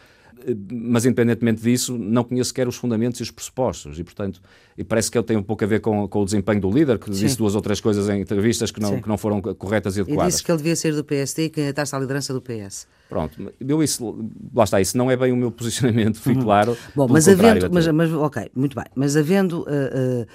mas 0.71 1.05
independentemente 1.05 1.63
disso, 1.63 1.97
não 1.97 2.25
conheço 2.25 2.49
sequer 2.49 2.69
os 2.69 2.77
fundamentos 2.77 3.21
e 3.21 3.23
os 3.23 3.31
pressupostos. 3.31 3.99
E, 3.99 4.05
portanto, 4.05 4.41
e 4.77 4.85
parece 4.85 5.11
que 5.11 5.19
ele 5.19 5.25
tem 5.25 5.37
um 5.37 5.43
pouco 5.43 5.65
a 5.65 5.67
ver 5.67 5.81
com, 5.81 6.07
com 6.09 6.21
o 6.21 6.25
desempenho 6.25 6.61
do 6.61 6.71
líder, 6.71 6.99
que 6.99 7.13
Sim. 7.13 7.25
disse 7.25 7.37
duas 7.37 7.55
ou 7.55 7.61
três 7.61 7.81
coisas 7.81 8.09
em 8.09 8.21
entrevistas 8.21 8.71
que 8.71 8.81
não, 8.81 9.01
que 9.01 9.09
não 9.09 9.19
foram 9.19 9.41
corretas 9.41 9.97
e 9.97 10.01
adequadas. 10.01 10.33
E 10.33 10.37
disse 10.37 10.45
que 10.45 10.51
ele 10.51 10.59
devia 10.59 10.77
ser 10.77 10.95
do 10.95 11.05
PSD 11.05 11.45
e 11.45 11.51
que 11.51 11.61
está-se 11.61 11.95
à 11.95 11.99
liderança 11.99 12.33
do 12.33 12.41
PS. 12.41 12.87
Pronto, 13.09 13.53
eu 13.61 13.83
isso, 13.83 14.27
lá 14.55 14.65
está, 14.65 14.81
isso 14.81 14.97
não 14.97 15.11
é 15.11 15.17
bem 15.17 15.33
o 15.33 15.37
meu 15.37 15.51
posicionamento, 15.53 16.19
fui 16.19 16.35
uhum. 16.35 16.43
claro. 16.43 16.77
Bom, 16.97 17.07
mas 17.09 17.29
havendo, 17.29 17.69
mas, 17.71 17.87
mas, 17.89 18.11
ok, 18.11 18.51
muito 18.55 18.75
bem, 18.75 18.87
mas 18.95 19.19
havendo 19.19 19.61
uh, 19.61 20.23
uh, 20.23 20.27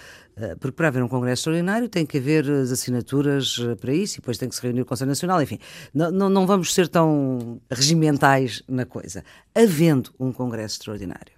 porque 0.60 0.76
para 0.76 0.90
haver 0.90 1.04
um 1.04 1.08
Congresso 1.08 1.42
Extraordinário 1.42 1.90
tem 1.90 2.06
que 2.06 2.18
haver 2.18 2.50
as 2.50 2.72
assinaturas 2.72 3.58
eh, 3.60 3.76
para 3.76 3.94
isso 3.94 4.16
e 4.16 4.18
depois 4.20 4.38
tem 4.38 4.48
que 4.48 4.56
se 4.56 4.62
reunir 4.62 4.82
o 4.82 4.86
Conselho 4.86 5.10
Nacional, 5.10 5.42
enfim, 5.42 5.58
não, 5.94 6.30
não, 6.30 6.46
vamos 6.46 6.74
ser 6.74 6.88
tão 6.88 7.60
regimentais 7.72 8.62
na 8.68 8.86
coisa. 8.86 9.24
Havendo 9.56 10.12
um 10.20 10.32
Congresso 10.32 10.76
Extraordinário, 10.76 11.34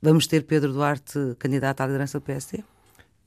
vamos 0.00 0.26
ter 0.26 0.44
Pedro 0.44 0.72
Duarte 0.72 1.18
candidato 1.38 1.82
à 1.82 1.86
liderança 1.86 2.18
do 2.18 2.22
PSD? 2.22 2.64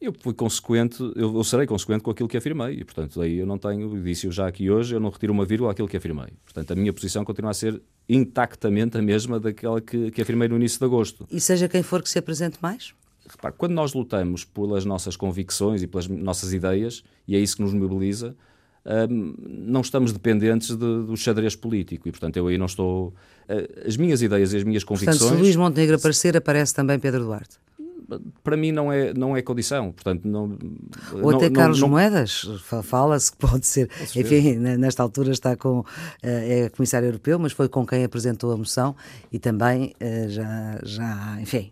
Eu 0.01 0.11
fui 0.19 0.33
consequente, 0.33 0.99
eu, 1.15 1.35
eu, 1.35 1.43
serei 1.43 1.67
consequente 1.67 2.01
com 2.01 2.09
aquilo 2.09 2.27
que 2.27 2.35
afirmei 2.35 2.79
e, 2.79 2.83
portanto, 2.83 3.21
aí 3.21 3.37
eu 3.37 3.45
não 3.45 3.59
tenho, 3.59 4.01
disse 4.01 4.25
eu 4.25 4.31
já 4.31 4.47
aqui 4.47 4.71
hoje, 4.71 4.95
eu 4.95 4.99
não 4.99 5.11
retiro 5.11 5.31
uma 5.31 5.45
vírgula 5.45 5.71
àquilo 5.71 5.87
que 5.87 5.95
afirmei. 5.95 6.29
Portanto, 6.43 6.71
a 6.71 6.75
minha 6.75 6.91
posição 6.91 7.23
continua 7.23 7.51
a 7.51 7.53
ser 7.53 7.79
intactamente 8.09 8.97
a 8.97 9.01
mesma 9.01 9.39
daquela 9.39 9.79
que, 9.79 10.09
que 10.09 10.19
afirmei 10.23 10.47
no 10.47 10.55
início 10.55 10.79
de 10.79 10.85
agosto. 10.85 11.27
E 11.29 11.39
seja 11.39 11.69
quem 11.69 11.83
for 11.83 12.01
que 12.01 12.09
se 12.09 12.17
apresente 12.17 12.57
mais? 12.59 12.95
Repare, 13.31 13.55
quando 13.57 13.73
nós 13.73 13.93
lutamos 13.93 14.43
pelas 14.45 14.85
nossas 14.85 15.15
convicções 15.15 15.81
e 15.81 15.87
pelas 15.87 16.07
nossas 16.07 16.53
ideias, 16.53 17.03
e 17.27 17.35
é 17.35 17.39
isso 17.39 17.55
que 17.55 17.61
nos 17.61 17.73
mobiliza, 17.73 18.35
um, 19.09 19.35
não 19.39 19.81
estamos 19.81 20.11
dependentes 20.11 20.69
de, 20.69 20.75
do 20.75 21.15
xadrez 21.15 21.55
político. 21.55 22.07
E, 22.07 22.11
portanto, 22.11 22.37
eu 22.37 22.47
aí 22.47 22.57
não 22.57 22.65
estou. 22.65 23.13
Uh, 23.47 23.87
as 23.87 23.95
minhas 23.97 24.21
ideias 24.21 24.53
e 24.53 24.57
as 24.57 24.63
minhas 24.63 24.83
convicções. 24.83 25.19
Portanto, 25.19 25.37
se 25.37 25.43
Luís 25.43 25.55
Montenegro 25.55 25.95
aparecer, 25.95 26.35
aparece 26.35 26.73
também 26.73 26.97
Pedro 26.99 27.23
Duarte 27.23 27.57
para 28.43 28.57
mim 28.57 28.71
não 28.71 28.91
é, 28.91 29.13
não 29.13 29.37
é 29.37 29.41
condição. 29.41 29.91
Portanto, 29.91 30.25
não, 30.25 30.57
Ou 31.21 31.35
até 31.35 31.49
não, 31.49 31.53
Carlos 31.53 31.79
não, 31.79 31.89
Moedas, 31.89 32.45
fala-se 32.83 33.31
que 33.31 33.37
pode 33.37 33.65
ser. 33.65 33.89
Enfim, 34.15 34.55
nesta 34.57 35.03
altura 35.03 35.31
está 35.31 35.55
com. 35.55 35.85
Eh, 36.21 36.63
é 36.65 36.69
comissário 36.69 37.07
europeu, 37.07 37.39
mas 37.39 37.51
foi 37.51 37.69
com 37.69 37.85
quem 37.85 38.03
apresentou 38.03 38.51
a 38.51 38.57
moção 38.57 38.95
e 39.31 39.39
também 39.39 39.93
eh, 39.99 40.27
já, 40.27 40.79
já 40.83 41.37
enfim, 41.41 41.71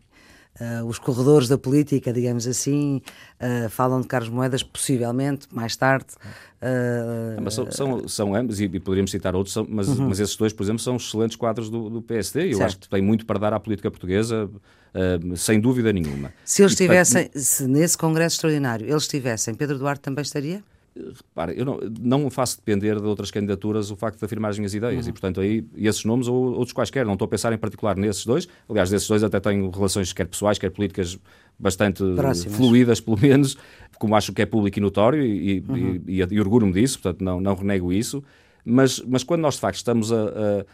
Uh, 0.59 0.85
os 0.85 0.99
corredores 0.99 1.47
da 1.47 1.57
política, 1.57 2.11
digamos 2.11 2.45
assim, 2.45 3.01
uh, 3.39 3.69
falam 3.69 4.01
de 4.01 4.07
Carlos 4.07 4.29
Moedas, 4.29 4.61
possivelmente, 4.61 5.47
mais 5.51 5.75
tarde. 5.77 6.07
Uh, 6.61 7.41
mas 7.41 7.53
são, 7.53 7.71
são, 7.71 8.07
são, 8.09 8.35
ambos, 8.35 8.59
e, 8.59 8.65
e, 8.65 8.79
poderíamos 8.79 9.09
citar 9.09 9.35
outros, 9.35 9.53
são, 9.53 9.65
mas, 9.69 9.87
uhum. 9.87 10.09
mas 10.09 10.19
esses 10.19 10.35
dois, 10.35 10.51
por 10.51 10.63
exemplo, 10.63 10.81
são 10.81 10.97
excelentes 10.97 11.37
quadros 11.37 11.69
do, 11.69 11.89
do 11.89 12.01
PSD. 12.01 12.47
Eu 12.47 12.57
certo. 12.57 12.63
acho 12.63 12.77
que 12.79 12.89
tem 12.89 13.01
muito 13.01 13.25
para 13.25 13.39
dar 13.39 13.53
à 13.53 13.59
política 13.59 13.89
portuguesa, 13.89 14.49
sem 15.37 15.61
dúvida 15.61 15.93
nenhuma. 15.93 16.33
Se 16.43 16.61
eles 16.61 16.73
estivessem, 16.73 17.29
se 17.33 17.65
nesse 17.65 17.97
Congresso 17.97 18.35
Extraordinário 18.35 18.85
eles 18.85 19.03
estivessem, 19.03 19.53
Pedro 19.53 19.77
Duarte 19.77 20.01
também 20.01 20.23
estaria? 20.23 20.61
Repara, 21.15 21.53
eu 21.53 21.65
não, 21.65 21.79
não 21.99 22.29
faço 22.29 22.57
depender 22.57 22.99
de 22.99 23.05
outras 23.05 23.31
candidaturas 23.31 23.91
o 23.91 23.95
facto 23.95 24.19
de 24.19 24.25
afirmar 24.25 24.49
as 24.49 24.57
minhas 24.57 24.73
ideias 24.73 25.05
uhum. 25.05 25.09
e, 25.09 25.13
portanto, 25.13 25.41
aí 25.41 25.65
esses 25.75 26.03
nomes 26.05 26.27
ou 26.27 26.53
outros 26.53 26.73
quaisquer, 26.73 27.05
não 27.05 27.13
estou 27.13 27.25
a 27.25 27.29
pensar 27.29 27.53
em 27.53 27.57
particular 27.57 27.95
nesses 27.95 28.25
dois. 28.25 28.47
Aliás, 28.67 28.89
desses 28.89 29.07
dois 29.07 29.23
até 29.23 29.39
tenho 29.39 29.69
relações 29.69 30.11
quer 30.13 30.27
pessoais, 30.27 30.57
quer 30.57 30.69
políticas 30.69 31.19
bastante 31.57 32.03
Próximas. 32.15 32.57
fluídas, 32.57 33.01
pelo 33.01 33.19
menos, 33.19 33.57
como 33.97 34.15
acho 34.15 34.33
que 34.33 34.41
é 34.41 34.45
público 34.45 34.79
e 34.79 34.81
notório 34.81 35.23
e, 35.23 35.63
uhum. 35.67 36.01
e, 36.07 36.21
e, 36.21 36.27
e 36.31 36.39
orgulho-me 36.39 36.73
disso, 36.73 36.99
portanto, 36.99 37.23
não, 37.23 37.39
não 37.39 37.55
renego 37.55 37.91
isso. 37.91 38.23
Mas, 38.63 38.99
mas 39.07 39.23
quando 39.23 39.41
nós, 39.41 39.55
de 39.55 39.61
facto, 39.61 39.77
estamos 39.77 40.11
a, 40.11 40.15
a 40.15 40.65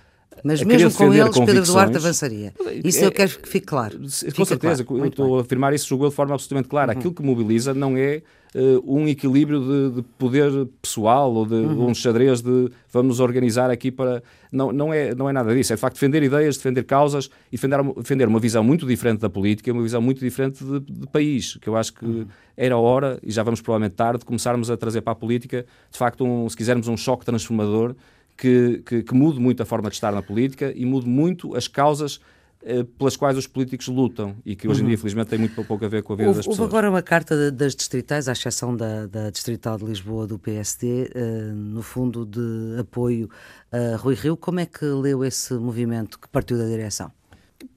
mas 0.44 0.62
mesmo 0.62 0.92
com 0.92 1.14
eles, 1.14 1.40
Pedro 1.40 1.66
Duarte 1.66 1.98
avançaria. 1.98 2.54
Isso 2.84 3.00
é, 3.04 3.06
eu 3.06 3.12
quero 3.12 3.40
que 3.40 3.50
fique 3.50 3.66
claro. 3.66 3.98
Com 4.00 4.10
Fica 4.10 4.46
certeza, 4.46 4.84
claro. 4.84 5.04
eu 5.04 5.08
estou 5.10 5.38
a 5.38 5.42
afirmar 5.42 5.74
isso, 5.74 5.88
julgo 5.88 6.10
de 6.10 6.16
forma 6.16 6.34
absolutamente 6.34 6.70
clara. 6.70 6.92
Uhum. 6.92 7.00
Aquilo 7.00 7.14
que 7.14 7.24
mobiliza 7.24 7.74
não 7.74 7.98
é 7.98 8.22
uh, 8.54 8.84
um 8.86 9.08
equilíbrio 9.08 9.60
de, 9.60 9.96
de, 9.96 10.02
poder 10.18 10.52
pessoal 10.82 11.34
ou 11.34 11.46
de 11.46 11.56
uhum. 11.56 11.88
um 11.88 11.96
xadrez 11.96 12.42
de 12.42 12.70
vamos 12.92 13.20
organizar 13.20 13.70
aqui 13.70 13.92
para. 13.92 14.22
Não, 14.52 14.72
não, 14.72 14.94
é, 14.94 15.14
não 15.14 15.30
é 15.30 15.34
nada 15.34 15.54
disso. 15.54 15.74
É 15.74 15.76
de 15.76 15.82
facto 15.82 15.96
defender 15.96 16.24
ideias, 16.24 16.58
defender 16.58 16.84
causas 16.84 17.30
e 17.52 17.58
defender, 17.58 17.84
defender 17.98 18.28
uma 18.28 18.40
visão 18.40 18.64
muito 18.64 18.86
diferente 18.86 19.20
da 19.20 19.30
política, 19.30 19.72
uma 19.72 19.84
visão 19.84 20.02
muito 20.02 20.20
diferente 20.20 20.64
de, 20.64 20.80
de 20.80 21.08
país, 21.08 21.58
que 21.58 21.68
eu 21.68 21.76
acho 21.76 21.94
que 21.94 22.06
uhum. 22.06 22.26
era 22.56 22.78
hora, 22.78 23.20
e 23.22 23.32
já 23.32 23.44
vamos 23.44 23.62
provavelmente 23.62 23.96
tarde, 23.96 24.20
de 24.20 24.26
começarmos 24.26 24.72
a 24.72 24.78
trazer 24.78 25.02
para 25.02 25.14
a 25.14 25.16
política, 25.16 25.66
de 25.92 25.98
facto, 25.98 26.24
um, 26.24 26.48
se 26.48 26.56
quisermos, 26.56 26.88
um 26.88 26.96
choque 26.96 27.26
transformador 27.26 27.96
que, 28.38 28.82
que, 28.86 29.04
que 29.04 29.14
mude 29.14 29.40
muito 29.40 29.62
a 29.64 29.66
forma 29.66 29.90
de 29.90 29.96
estar 29.96 30.12
na 30.12 30.22
política 30.22 30.74
e 30.76 30.86
mude 30.86 31.08
muito 31.08 31.56
as 31.56 31.68
causas 31.68 32.20
eh, 32.68 32.84
pelas 32.98 33.16
quais 33.16 33.38
os 33.38 33.46
políticos 33.46 33.88
lutam 33.88 34.36
e 34.44 34.56
que 34.56 34.68
hoje 34.68 34.82
em 34.82 34.86
dia, 34.86 34.94
uhum. 34.94 34.96
infelizmente, 34.96 35.28
tem 35.28 35.38
muito 35.38 35.54
pouco 35.54 35.86
a 35.86 35.88
ver 35.88 36.02
com 36.02 36.14
a 36.14 36.16
vida 36.16 36.30
houve, 36.30 36.40
das 36.40 36.48
pessoas. 36.48 36.60
Houve 36.60 36.72
agora 36.72 36.90
uma 36.90 37.04
carta 37.04 37.52
das 37.52 37.76
distritais, 37.76 38.28
à 38.28 38.32
exceção 38.32 38.76
da, 38.76 39.06
da 39.06 39.30
Distrital 39.30 39.78
de 39.78 39.86
Lisboa 39.86 40.26
do 40.26 40.40
PSD, 40.40 41.04
uh, 41.04 41.10
eh, 41.14 41.52
no 41.54 41.84
fundo 41.84 42.26
de 42.26 42.80
apoio 42.80 43.30
a 43.72 43.96
Rui 43.98 44.16
Rio. 44.16 44.36
Como 44.36 44.60
é 44.60 44.66
que 44.66 44.84
leu 44.84 45.24
esse 45.24 45.54
movimento 45.54 46.20
que 46.20 46.28
partiu 46.28 46.58
da 46.58 46.66
direção? 46.66 47.12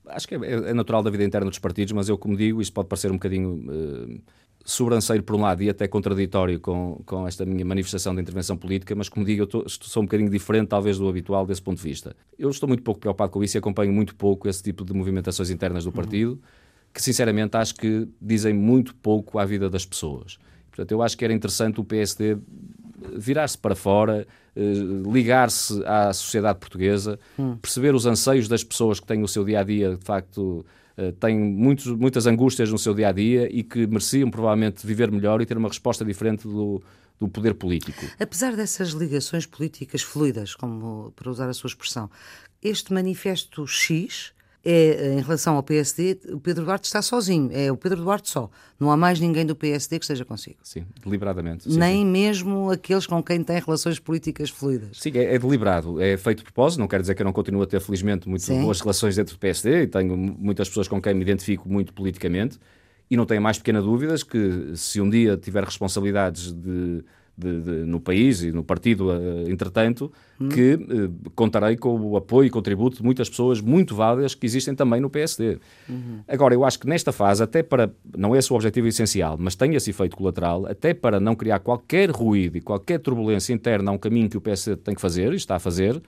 Acho 0.07 0.27
que 0.27 0.37
é, 0.37 0.53
é 0.71 0.73
natural 0.73 1.03
da 1.03 1.11
vida 1.11 1.23
interna 1.23 1.51
dos 1.51 1.59
partidos, 1.59 1.93
mas 1.93 2.09
eu, 2.09 2.17
como 2.17 2.35
digo, 2.35 2.63
isto 2.63 2.73
pode 2.73 2.89
parecer 2.89 3.11
um 3.11 3.17
bocadinho. 3.17 3.51
Uh, 3.71 4.21
sobranceiro 4.71 5.23
por 5.23 5.35
um 5.35 5.41
lado 5.41 5.63
e 5.63 5.71
até 5.71 5.89
contraditório 5.89 6.61
com, 6.61 7.01
com 7.07 7.27
esta 7.27 7.47
minha 7.47 7.65
manifestação 7.65 8.15
de 8.15 8.21
intervenção 8.21 8.55
política, 8.55 8.95
mas 8.95 9.09
como 9.09 9.25
digo, 9.25 9.43
eu 9.43 9.47
tô, 9.47 9.65
sou 9.67 10.03
um 10.03 10.07
bocadinho 10.07 10.29
diferente 10.29 10.69
talvez 10.69 10.99
do 10.99 11.09
habitual 11.09 11.47
desse 11.47 11.63
ponto 11.63 11.79
de 11.79 11.83
vista. 11.83 12.15
Eu 12.39 12.51
estou 12.51 12.69
muito 12.69 12.83
pouco 12.83 13.01
preocupado 13.01 13.33
com 13.33 13.43
isso 13.43 13.57
e 13.57 13.59
acompanho 13.59 13.91
muito 13.93 14.15
pouco 14.15 14.47
esse 14.47 14.63
tipo 14.63 14.85
de 14.85 14.93
movimentações 14.93 15.49
internas 15.49 15.85
do 15.85 15.91
partido, 15.91 16.33
uhum. 16.33 16.39
que 16.93 17.03
sinceramente 17.03 17.57
acho 17.57 17.75
que 17.77 18.07
dizem 18.21 18.53
muito 18.53 18.95
pouco 18.97 19.39
à 19.39 19.47
vida 19.47 19.71
das 19.71 19.87
pessoas. 19.87 20.39
Portanto, 20.71 20.93
eu 20.93 21.03
acho 21.03 21.17
que 21.17 21.25
era 21.25 21.33
interessante 21.33 21.81
o 21.81 21.85
PSD 21.85 22.37
virar-se 23.17 23.57
para 23.57 23.75
fora, 23.75 24.27
eh, 24.55 24.73
ligar-se 25.11 25.83
à 25.87 26.13
sociedade 26.13 26.59
portuguesa, 26.59 27.19
hum. 27.39 27.57
perceber 27.57 27.95
os 27.95 28.05
anseios 28.05 28.49
das 28.49 28.63
pessoas 28.63 29.01
que 29.01 29.07
têm 29.07 29.23
o 29.23 29.29
seu 29.29 29.45
dia 29.45 29.61
a 29.61 29.65
dia, 29.65 29.97
de 29.97 30.05
facto, 30.05 30.65
eh, 30.67 30.73
têm 31.21 31.39
muitos, 31.39 31.87
muitas 31.87 32.27
angústias 32.27 32.71
no 32.71 32.79
seu 32.79 32.95
dia 32.95 33.09
a 33.09 33.13
dia 33.13 33.49
e 33.51 33.63
que 33.63 33.87
mereciam 33.87 34.31
provavelmente 34.31 34.87
viver 34.87 35.11
melhor 35.11 35.41
e 35.41 35.47
ter 35.47 35.57
uma 35.57 35.69
resposta 35.69 36.05
diferente 36.05 36.43
do, 36.43 36.83
do 37.19 37.29
poder 37.29 37.55
político. 37.55 38.05
Apesar 38.19 38.57
dessas 38.57 38.91
ligações 38.91 39.47
políticas 39.47 40.03
fluidas, 40.03 40.55
como 40.55 41.13
para 41.17 41.31
usar 41.31 41.49
a 41.49 41.55
sua 41.55 41.69
expressão, 41.69 42.11
este 42.63 42.93
manifesto 42.93 43.67
X 43.67 44.33
é, 44.71 45.15
em 45.15 45.23
relação 45.23 45.57
ao 45.57 45.63
PSD, 45.63 46.19
o 46.31 46.39
Pedro 46.39 46.67
Duarte 46.67 46.85
está 46.85 47.01
sozinho. 47.01 47.49
É 47.55 47.73
o 47.73 47.77
Pedro 47.77 48.03
Duarte 48.03 48.29
só. 48.29 48.51
Não 48.79 48.91
há 48.91 48.99
mais 48.99 49.19
ninguém 49.19 49.47
do 49.47 49.57
PSD 49.57 49.99
que 49.99 50.05
esteja 50.05 50.27
consigo. 50.27 50.59
Sim, 50.63 50.85
deliberadamente. 51.03 51.65
Sim, 51.65 51.79
Nem 51.79 52.03
sim. 52.03 52.05
mesmo 52.05 52.71
aqueles 52.71 53.07
com 53.07 53.23
quem 53.23 53.43
tem 53.43 53.59
relações 53.61 53.99
políticas 53.99 54.51
fluidas. 54.51 54.99
Sim, 55.01 55.13
é, 55.15 55.37
é, 55.37 55.39
deliberado. 55.39 55.99
É 56.03 56.19
feito 56.19 56.39
de 56.39 56.45
propósito. 56.45 56.81
Não 56.81 56.87
quer 56.87 57.01
dizer 57.01 57.15
que 57.15 57.23
eu 57.23 57.25
não 57.25 57.33
continue 57.33 57.63
a 57.63 57.67
ter, 57.67 57.81
felizmente, 57.81 58.29
muito 58.29 58.45
sim. 58.45 58.61
boas 58.61 58.79
relações 58.79 59.17
dentro 59.17 59.35
do 59.35 59.39
PSD 59.39 59.85
e 59.85 59.87
tenho 59.87 60.15
muitas 60.15 60.69
pessoas 60.69 60.87
com 60.87 61.01
quem 61.01 61.15
me 61.15 61.23
identifico 61.23 61.67
muito 61.67 61.95
politicamente. 61.95 62.59
E 63.11 63.17
não 63.17 63.25
tenho 63.25 63.41
mais 63.41 63.57
pequena 63.57 63.81
dúvidas 63.81 64.23
que, 64.23 64.73
se 64.75 65.01
um 65.01 65.09
dia 65.09 65.39
tiver 65.39 65.65
responsabilidades 65.65 66.53
de 66.53 67.03
de, 67.39 67.61
de, 67.61 67.71
no 67.85 68.01
país 68.01 68.43
e 68.43 68.51
no 68.51 68.65
partido, 68.65 69.11
uh, 69.11 69.49
entretanto, 69.49 70.13
hum. 70.41 70.49
que 70.49 70.75
uh, 70.75 71.31
contarei 71.37 71.77
com 71.77 71.97
o 72.01 72.17
apoio 72.17 72.49
e 72.49 72.51
contributo 72.51 72.97
de 72.97 73.05
muitas 73.05 73.31
pessoas 73.31 73.61
muito 73.61 73.95
válidas 73.95 74.35
que 74.35 74.45
existem 74.45 74.75
também 74.75 75.01
no 75.01 75.09
PSD. 75.09 75.59
Uhum. 75.89 76.21
Agora, 76.27 76.53
eu 76.55 76.65
acho 76.65 76.81
que 76.81 76.89
nesta 76.89 77.13
fase, 77.13 77.43
até 77.43 77.63
para, 77.63 77.93
não 78.17 78.35
é 78.35 78.39
esse 78.39 78.53
o 78.53 78.57
objetivo 78.57 78.89
essencial, 78.89 79.37
mas 79.39 79.55
tem 79.55 79.75
esse 79.77 79.91
efeito 79.91 80.17
colateral, 80.17 80.67
até 80.67 80.93
para 80.93 81.21
não 81.21 81.37
criar 81.37 81.61
qualquer 81.61 82.11
ruído 82.11 82.57
e 82.57 82.61
qualquer 82.61 82.99
turbulência 82.99 83.53
interna 83.53 83.93
a 83.93 83.95
um 83.95 83.99
caminho 83.99 84.29
que 84.29 84.37
o 84.37 84.41
PSD 84.41 84.77
tem 84.77 84.95
que 84.95 85.01
fazer 85.01 85.33
e 85.33 85.37
está 85.37 85.57
a 85.57 85.61
fazer, 85.61 86.03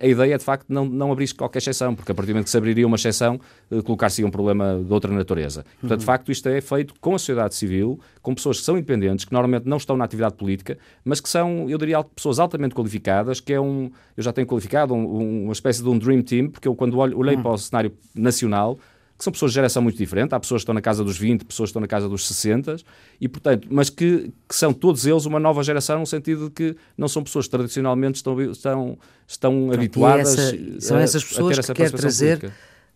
a 0.00 0.06
ideia 0.06 0.34
é 0.34 0.38
de 0.38 0.44
facto 0.44 0.66
não, 0.68 0.84
não 0.84 1.10
abrir 1.10 1.32
qualquer 1.34 1.58
exceção, 1.58 1.94
porque 1.94 2.12
a 2.12 2.14
partir 2.14 2.28
do 2.28 2.34
momento 2.34 2.44
que 2.44 2.50
se 2.50 2.56
abriria 2.56 2.86
uma 2.86 2.96
exceção, 2.96 3.40
uh, 3.70 3.82
colocar-se 3.82 4.24
um 4.24 4.30
problema 4.30 4.80
de 4.84 4.92
outra 4.92 5.12
natureza. 5.12 5.64
Portanto, 5.80 5.90
uhum. 5.90 5.96
de 5.96 6.04
facto, 6.04 6.32
isto 6.32 6.48
é 6.48 6.60
feito 6.60 6.94
com 7.00 7.14
a 7.14 7.18
sociedade 7.18 7.54
civil, 7.54 7.98
com 8.22 8.34
pessoas 8.34 8.58
que 8.58 8.64
são 8.64 8.76
independentes, 8.76 9.24
que 9.24 9.32
normalmente 9.32 9.66
não 9.66 9.76
estão 9.76 9.96
na 9.96 10.04
atividade 10.04 10.34
política, 10.34 10.78
mas 11.04 11.20
que 11.20 11.28
são, 11.28 11.68
eu 11.68 11.78
diria, 11.78 12.02
pessoas 12.04 12.38
altamente 12.38 12.74
qualificadas, 12.74 13.40
que 13.40 13.52
é 13.52 13.60
um, 13.60 13.90
eu 14.16 14.22
já 14.22 14.32
tenho 14.32 14.46
qualificado, 14.46 14.94
um, 14.94 15.44
uma 15.44 15.52
espécie 15.52 15.82
de 15.82 15.88
um 15.88 15.98
dream 15.98 16.22
team, 16.22 16.50
porque 16.50 16.68
eu 16.68 16.74
quando 16.74 16.98
olho, 16.98 17.18
olhei 17.18 17.36
uhum. 17.36 17.42
para 17.42 17.52
o 17.52 17.58
cenário 17.58 17.92
nacional, 18.14 18.78
que 19.16 19.22
são 19.22 19.32
pessoas 19.32 19.52
de 19.52 19.54
geração 19.54 19.82
muito 19.82 19.96
diferente, 19.96 20.34
há 20.34 20.40
pessoas 20.40 20.60
que 20.60 20.64
estão 20.64 20.74
na 20.74 20.80
casa 20.80 21.04
dos 21.04 21.16
20, 21.16 21.44
pessoas 21.44 21.68
que 21.68 21.70
estão 21.70 21.80
na 21.80 21.86
casa 21.86 22.08
dos 22.08 22.26
60, 22.26 22.76
e 23.20 23.28
portanto, 23.28 23.68
mas 23.70 23.88
que, 23.88 24.32
que 24.48 24.54
são 24.54 24.72
todos 24.72 25.06
eles 25.06 25.24
uma 25.24 25.38
nova 25.38 25.62
geração, 25.62 26.00
no 26.00 26.06
sentido 26.06 26.46
de 26.46 26.50
que 26.50 26.76
não 26.98 27.06
são 27.06 27.22
pessoas 27.22 27.46
que 27.46 27.52
tradicionalmente 27.52 28.16
estão, 28.16 28.40
estão, 28.40 28.98
estão 29.26 29.72
habituadas 29.72 30.36
essa, 30.36 30.80
são 30.80 30.98
essas 30.98 31.24
pessoas 31.24 31.58
a 31.58 31.62
ter 31.62 31.74
que 31.74 31.82
quer 31.82 31.90
trazer 31.92 32.52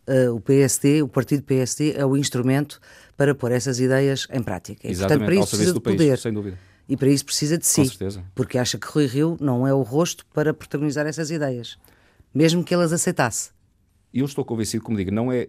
uh, 0.09 0.35
o 0.35 0.41
PSD, 0.41 1.03
o 1.03 1.09
partido 1.09 1.43
PSD, 1.43 1.93
é 1.97 2.05
o 2.05 2.17
instrumento 2.17 2.81
para 3.17 3.35
pôr 3.35 3.53
essas 3.53 3.79
ideias 3.79 4.27
em 4.33 4.43
prática. 4.43 4.87
E, 4.87 4.91
Exatamente, 4.91 5.19
portanto, 5.19 5.27
para 5.27 5.35
isso 5.35 5.51
precisa 5.51 5.75
de 5.75 5.81
país, 5.81 5.97
poder. 5.97 6.19
Sem 6.19 6.33
dúvida. 6.33 6.59
E 6.89 6.97
para 6.97 7.09
isso 7.11 7.25
precisa 7.25 7.59
de 7.59 7.67
si. 7.67 7.83
Com 7.83 7.87
certeza. 7.87 8.25
Porque 8.35 8.57
acha 8.57 8.79
que 8.79 8.87
Rui 8.87 9.07
Rio 9.07 9.37
não 9.41 9.67
é 9.67 9.75
o 9.75 9.83
rosto 9.83 10.25
para 10.33 10.55
protagonizar 10.55 11.07
essas 11.07 11.31
ideias. 11.31 11.79
Mesmo 12.35 12.65
que 12.65 12.73
elas 12.73 12.93
aceitasse. 12.93 13.51
Eu 14.13 14.25
estou 14.25 14.45
convencido, 14.45 14.83
como 14.83 14.97
digo, 14.97 15.11
não 15.11 15.31
é 15.31 15.47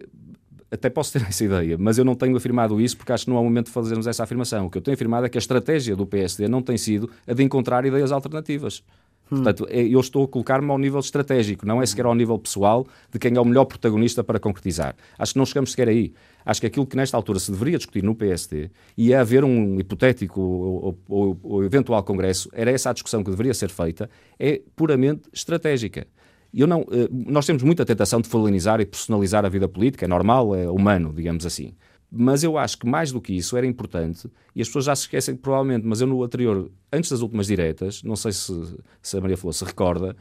até 0.70 0.88
posso 0.88 1.12
ter 1.12 1.22
essa 1.28 1.44
ideia, 1.44 1.76
mas 1.78 1.98
eu 1.98 2.04
não 2.04 2.14
tenho 2.14 2.36
afirmado 2.36 2.80
isso 2.80 2.96
porque 2.96 3.12
acho 3.12 3.24
que 3.24 3.30
não 3.30 3.40
o 3.40 3.44
momento 3.44 3.66
de 3.66 3.72
fazermos 3.72 4.06
essa 4.06 4.22
afirmação. 4.22 4.66
O 4.66 4.70
que 4.70 4.78
eu 4.78 4.82
tenho 4.82 4.94
afirmado 4.94 5.26
é 5.26 5.28
que 5.28 5.38
a 5.38 5.40
estratégia 5.40 5.96
do 5.96 6.06
PSD 6.06 6.48
não 6.48 6.62
tem 6.62 6.76
sido 6.76 7.10
a 7.26 7.32
de 7.32 7.42
encontrar 7.42 7.84
ideias 7.84 8.12
alternativas. 8.12 8.82
Hum. 9.30 9.36
Portanto, 9.36 9.66
é, 9.70 9.80
eu 9.80 10.00
estou 10.00 10.24
a 10.24 10.28
colocar-me 10.28 10.68
ao 10.70 10.78
nível 10.78 10.98
estratégico, 11.00 11.64
não 11.64 11.80
é 11.80 11.86
sequer 11.86 12.04
ao 12.04 12.14
nível 12.14 12.38
pessoal 12.38 12.86
de 13.12 13.18
quem 13.18 13.36
é 13.36 13.40
o 13.40 13.44
melhor 13.44 13.64
protagonista 13.64 14.24
para 14.24 14.40
concretizar. 14.40 14.96
Acho 15.18 15.34
que 15.34 15.38
não 15.38 15.46
chegamos 15.46 15.70
sequer 15.70 15.88
aí. 15.88 16.12
Acho 16.44 16.60
que 16.60 16.66
aquilo 16.66 16.86
que 16.86 16.96
nesta 16.96 17.16
altura 17.16 17.38
se 17.38 17.50
deveria 17.52 17.76
discutir 17.76 18.02
no 18.02 18.14
PSD 18.14 18.70
e 18.96 19.12
é 19.12 19.18
haver 19.18 19.44
um 19.44 19.78
hipotético 19.78 20.40
ou, 20.40 20.98
ou, 21.08 21.38
ou 21.42 21.64
eventual 21.64 22.02
congresso, 22.02 22.48
era 22.52 22.70
essa 22.70 22.90
a 22.90 22.92
discussão 22.92 23.22
que 23.22 23.30
deveria 23.30 23.54
ser 23.54 23.70
feita, 23.70 24.10
é 24.38 24.62
puramente 24.74 25.22
estratégica. 25.32 26.06
Eu 26.52 26.66
não, 26.66 26.80
eh, 26.90 27.08
nós 27.10 27.46
temos 27.46 27.62
muita 27.62 27.84
tentação 27.84 28.20
de 28.20 28.28
falanizar 28.28 28.80
e 28.80 28.86
personalizar 28.86 29.44
a 29.44 29.48
vida 29.48 29.68
política, 29.68 30.04
é 30.04 30.08
normal, 30.08 30.54
é 30.54 30.68
humano, 30.68 31.12
digamos 31.14 31.46
assim. 31.46 31.72
Mas 32.10 32.42
eu 32.42 32.58
acho 32.58 32.78
que 32.78 32.86
mais 32.86 33.12
do 33.12 33.20
que 33.20 33.32
isso 33.32 33.56
era 33.56 33.66
importante, 33.66 34.28
e 34.54 34.60
as 34.60 34.66
pessoas 34.68 34.86
já 34.86 34.96
se 34.96 35.02
esquecem 35.02 35.36
provavelmente, 35.36 35.86
mas 35.86 36.00
eu 36.00 36.08
no 36.08 36.22
anterior, 36.24 36.68
antes 36.92 37.10
das 37.10 37.20
últimas 37.20 37.46
diretas, 37.46 38.02
não 38.02 38.16
sei 38.16 38.32
se, 38.32 38.52
se 39.00 39.16
a 39.16 39.20
Maria 39.20 39.36
Flor 39.36 39.54
se 39.54 39.64
recorda, 39.64 40.16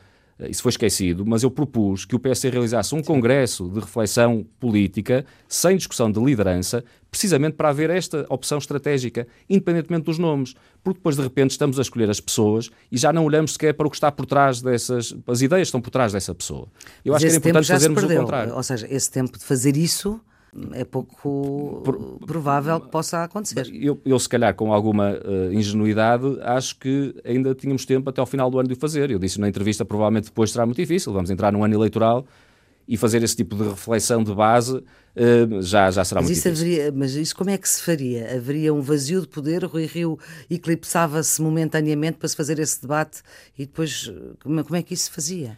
isso 0.47 0.61
foi 0.61 0.69
esquecido, 0.69 1.25
mas 1.25 1.43
eu 1.43 1.51
propus 1.51 2.05
que 2.05 2.15
o 2.15 2.19
PSD 2.19 2.49
realizasse 2.49 2.95
um 2.95 3.01
congresso 3.01 3.67
de 3.67 3.79
reflexão 3.79 4.45
política, 4.59 5.25
sem 5.47 5.75
discussão 5.75 6.09
de 6.09 6.19
liderança, 6.19 6.83
precisamente 7.11 7.55
para 7.55 7.69
haver 7.69 7.89
esta 7.89 8.25
opção 8.29 8.57
estratégica, 8.57 9.27
independentemente 9.49 10.05
dos 10.05 10.17
nomes. 10.17 10.55
Porque 10.83 10.99
depois, 10.99 11.17
de 11.17 11.21
repente, 11.21 11.51
estamos 11.51 11.77
a 11.77 11.81
escolher 11.81 12.09
as 12.09 12.21
pessoas 12.21 12.69
e 12.91 12.97
já 12.97 13.11
não 13.11 13.25
olhamos 13.25 13.53
sequer 13.53 13.73
para 13.73 13.87
o 13.87 13.89
que 13.89 13.97
está 13.97 14.11
por 14.11 14.25
trás 14.25 14.61
dessas. 14.61 15.13
As 15.27 15.41
ideias 15.41 15.67
estão 15.67 15.81
por 15.81 15.89
trás 15.89 16.13
dessa 16.13 16.33
pessoa. 16.33 16.67
Eu 17.03 17.13
mas 17.13 17.23
acho 17.23 17.25
que 17.25 17.29
era 17.31 17.37
importante 17.37 17.67
fazermos 17.67 18.03
o 18.03 18.07
contrário. 18.07 18.55
Ou 18.55 18.63
seja, 18.63 18.87
esse 18.89 19.11
tempo 19.11 19.37
de 19.37 19.43
fazer 19.43 19.75
isso 19.75 20.21
é 20.73 20.83
pouco 20.83 21.83
provável 22.25 22.79
que 22.79 22.89
possa 22.89 23.23
acontecer. 23.23 23.69
Eu, 23.73 23.99
eu 24.05 24.19
se 24.19 24.27
calhar, 24.27 24.53
com 24.55 24.73
alguma 24.73 25.11
uh, 25.11 25.53
ingenuidade, 25.53 26.25
acho 26.41 26.77
que 26.77 27.15
ainda 27.23 27.53
tínhamos 27.53 27.85
tempo 27.85 28.09
até 28.09 28.19
ao 28.19 28.25
final 28.25 28.49
do 28.49 28.59
ano 28.59 28.67
de 28.67 28.73
o 28.73 28.77
fazer. 28.77 29.11
Eu 29.11 29.19
disse 29.19 29.39
na 29.39 29.47
entrevista, 29.47 29.85
provavelmente 29.85 30.25
depois 30.25 30.51
será 30.51 30.65
muito 30.65 30.77
difícil. 30.77 31.13
Vamos 31.13 31.29
entrar 31.29 31.51
num 31.51 31.63
ano 31.63 31.73
eleitoral 31.73 32.25
e 32.87 32.97
fazer 32.97 33.21
esse 33.21 33.35
tipo 33.35 33.55
de 33.55 33.69
reflexão 33.69 34.23
de 34.23 34.33
base 34.33 34.77
uh, 34.77 35.61
já, 35.61 35.91
já 35.91 36.03
será 36.03 36.21
mas 36.21 36.29
muito 36.29 36.39
isso 36.39 36.49
difícil. 36.49 36.73
Haveria, 36.73 36.91
mas 36.91 37.13
isso 37.13 37.35
como 37.35 37.51
é 37.51 37.57
que 37.57 37.69
se 37.69 37.83
faria? 37.83 38.35
Haveria 38.35 38.73
um 38.73 38.81
vazio 38.81 39.21
de 39.21 39.27
poder? 39.27 39.63
Rui 39.65 39.85
Rio 39.85 40.17
eclipsava-se 40.49 41.39
momentaneamente 41.41 42.17
para 42.17 42.27
se 42.27 42.35
fazer 42.35 42.57
esse 42.57 42.81
debate 42.81 43.21
e 43.57 43.67
depois 43.67 44.11
como, 44.41 44.63
como 44.63 44.75
é 44.75 44.81
que 44.81 44.95
isso 44.95 45.03
se 45.03 45.11
fazia? 45.11 45.55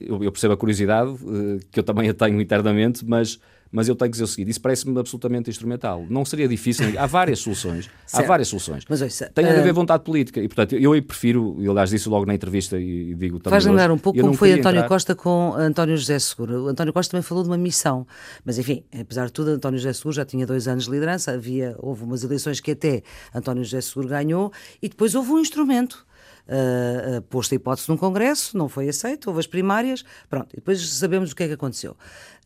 Eu 0.00 0.30
percebo 0.30 0.54
a 0.54 0.56
curiosidade, 0.56 1.10
uh, 1.10 1.60
que 1.70 1.78
eu 1.78 1.84
também 1.84 2.08
a 2.08 2.14
tenho 2.14 2.40
internamente, 2.40 3.04
mas 3.04 3.38
mas 3.72 3.88
eu 3.88 3.94
tenho 3.94 4.10
que 4.10 4.14
dizer 4.14 4.24
o 4.24 4.26
seguinte: 4.26 4.50
isso 4.50 4.60
parece-me 4.60 4.98
absolutamente 4.98 5.48
instrumental. 5.48 6.04
Não 6.08 6.24
seria 6.24 6.48
difícil. 6.48 6.86
Há 6.98 7.06
várias 7.06 7.38
soluções. 7.38 7.88
há 8.12 8.22
várias 8.26 8.48
soluções. 8.48 8.84
Mas 8.88 9.00
ouça, 9.00 9.30
Tem 9.34 9.44
uh... 9.44 9.48
a 9.48 9.52
haver 9.52 9.72
vontade 9.72 10.02
política. 10.02 10.40
E, 10.40 10.48
portanto, 10.48 10.74
eu 10.74 11.00
prefiro, 11.02 11.56
e 11.58 11.68
aliás 11.68 11.90
disse 11.90 12.08
logo 12.08 12.26
na 12.26 12.34
entrevista 12.34 12.78
e 12.78 13.14
digo 13.14 13.38
também. 13.38 13.52
Faz 13.52 13.64
lembrar 13.64 13.90
um 13.90 13.98
pouco 13.98 14.18
como 14.20 14.34
foi 14.34 14.52
António 14.52 14.78
entrar... 14.78 14.88
Costa 14.88 15.14
com 15.14 15.54
António 15.54 15.96
José 15.96 16.18
Seguro. 16.18 16.64
O 16.64 16.68
António 16.68 16.92
Costa 16.92 17.12
também 17.12 17.22
falou 17.22 17.44
de 17.44 17.50
uma 17.50 17.58
missão. 17.58 18.06
Mas, 18.44 18.58
enfim, 18.58 18.82
apesar 18.98 19.26
de 19.26 19.32
tudo, 19.32 19.50
António 19.50 19.78
José 19.78 19.92
Seguro 19.92 20.14
já 20.14 20.24
tinha 20.24 20.46
dois 20.46 20.66
anos 20.66 20.84
de 20.84 20.90
liderança. 20.90 21.32
Havia, 21.32 21.76
houve 21.78 22.02
umas 22.02 22.24
eleições 22.24 22.60
que 22.60 22.72
até 22.72 23.02
António 23.34 23.62
José 23.62 23.80
Seguro 23.80 24.08
ganhou 24.08 24.52
e 24.82 24.88
depois 24.88 25.14
houve 25.14 25.30
um 25.30 25.38
instrumento 25.38 26.06
uh, 26.50 27.18
uh, 27.18 27.22
posto 27.22 27.52
a 27.52 27.56
hipótese 27.56 27.88
num 27.88 27.96
congresso, 27.96 28.56
não 28.56 28.68
foi 28.68 28.88
aceito, 28.88 29.28
houve 29.28 29.40
as 29.40 29.46
primárias, 29.46 30.04
pronto, 30.28 30.52
e 30.52 30.56
depois 30.56 30.80
sabemos 30.88 31.32
o 31.32 31.36
que 31.36 31.44
é 31.44 31.48
que 31.48 31.54
aconteceu. 31.54 31.96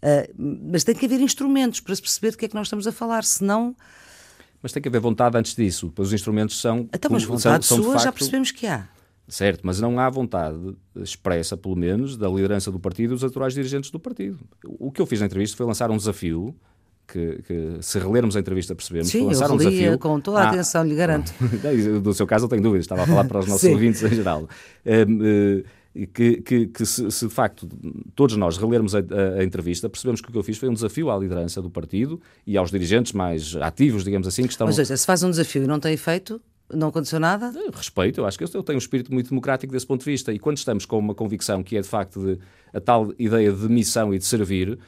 Uh, 0.05 0.69
mas 0.71 0.85
tem 0.85 0.95
que 0.95 1.07
haver 1.07 1.21
instrumentos 1.21 1.81
para 1.81 1.97
se 1.97 2.03
perceber 2.03 2.33
de 2.33 2.37
que 2.37 2.45
é 2.45 2.49
que 2.49 2.55
nós 2.55 2.67
estamos 2.67 2.87
a 2.87 2.93
falar, 2.93 3.25
senão... 3.25 3.75
Mas 4.63 4.71
tem 4.71 4.83
que 4.83 4.89
haver 4.89 5.01
vontade 5.01 5.37
antes 5.39 5.55
disso, 5.57 5.87
depois 5.89 6.09
os 6.09 6.15
instrumentos 6.15 6.61
são... 6.61 6.89
Então, 6.93 7.11
mas 7.11 7.25
vontade 7.25 7.65
são, 7.65 7.79
sua 7.79 7.93
facto... 7.93 8.05
já 8.05 8.13
percebemos 8.13 8.51
que 8.51 8.67
há. 8.67 8.87
Certo, 9.27 9.63
mas 9.63 9.81
não 9.81 9.99
há 9.99 10.11
vontade 10.11 10.77
expressa, 10.97 11.57
pelo 11.57 11.75
menos, 11.75 12.17
da 12.19 12.29
liderança 12.29 12.71
do 12.71 12.79
partido 12.79 13.13
e 13.13 13.15
dos 13.15 13.25
atuais 13.25 13.55
dirigentes 13.55 13.91
do 13.91 13.99
partido. 13.99 14.39
O 14.79 14.93
que 14.93 15.01
eu 15.01 15.07
fiz 15.07 15.21
na 15.21 15.27
entrevista 15.27 15.57
foi 15.57 15.65
lançar 15.65 15.91
um 15.91 15.97
desafio 15.97 16.55
que, 17.07 17.43
que, 17.43 17.79
se 17.81 17.99
relermos 17.99 18.37
a 18.37 18.41
entrevista 18.41 18.75
percebemos, 18.75 19.09
Sim, 19.09 19.25
lançar 19.25 19.51
um 19.51 19.57
desafio. 19.57 19.99
com 19.99 20.21
toda 20.21 20.41
a 20.41 20.49
atenção, 20.49 20.85
lhe 20.85 20.95
garanto. 20.95 21.33
Do 22.03 22.13
seu 22.13 22.27
caso, 22.27 22.45
eu 22.45 22.49
tenho 22.49 22.63
dúvidas, 22.63 22.85
estava 22.85 23.03
a 23.03 23.07
falar 23.07 23.25
para 23.25 23.39
os 23.41 23.47
nossos 23.47 23.69
ouvintes 23.71 24.03
em 24.03 24.11
geral. 24.11 24.43
Uh, 24.85 25.65
que, 26.12 26.42
que, 26.42 26.66
que 26.66 26.84
se, 26.84 27.09
se, 27.11 27.28
de 27.28 27.32
facto 27.32 27.68
todos 28.14 28.36
nós 28.36 28.57
relermos 28.57 28.95
a, 28.95 28.99
a, 28.99 29.40
a, 29.40 29.45
entrevista, 29.45 29.88
percebemos 29.88 30.20
que 30.20 30.28
o 30.28 30.32
que 30.32 30.38
eu 30.38 30.42
fiz 30.42 30.59
foi 30.59 30.68
um 30.68 30.74
desafio 30.74 31.11
à 31.11 31.16
liderança 31.16 31.62
do 31.62 31.70
partido 31.70 32.20
e 32.47 32.57
aos 32.57 32.70
dirigentes 32.70 33.12
mais 33.12 33.55
ativos, 33.57 34.03
digamos 34.03 34.26
assim, 34.26 34.42
que 34.42 34.51
estão. 34.51 34.66
Mas 34.66 34.76
seja, 34.76 34.97
se 34.97 35.07
faz 35.07 35.22
um 35.22 35.30
desafio 35.30 35.62
e 35.62 35.66
não 35.66 35.78
tem 35.78 35.92
efeito, 35.95 36.40
não 36.72 36.88
aconteceu 36.88 37.20
nada? 37.20 37.53
Respeito, 37.72 38.20
eu 38.20 38.26
acho 38.26 38.36
que 38.36 38.45
eu 38.45 38.62
tenho 38.62 38.76
um 38.76 38.78
espírito 38.78 39.12
muito 39.12 39.28
democrático 39.28 39.72
desse 39.72 39.86
ponto 39.86 40.01
de 40.05 40.11
vista. 40.11 40.32
E 40.32 40.38
quando 40.38 40.57
estamos 40.57 40.84
com 40.84 40.99
uma 40.99 41.14
convicção 41.14 41.62
que 41.62 41.76
é 41.76 41.80
de 41.80 41.88
facto 41.88 42.20
de, 42.20 42.38
a 42.72 42.80
tal 42.80 43.12
ideia 43.18 43.53
de 43.53 43.68
missão 43.68 44.12
e 44.12 44.18
de 44.18 44.24
servir, 44.24 44.78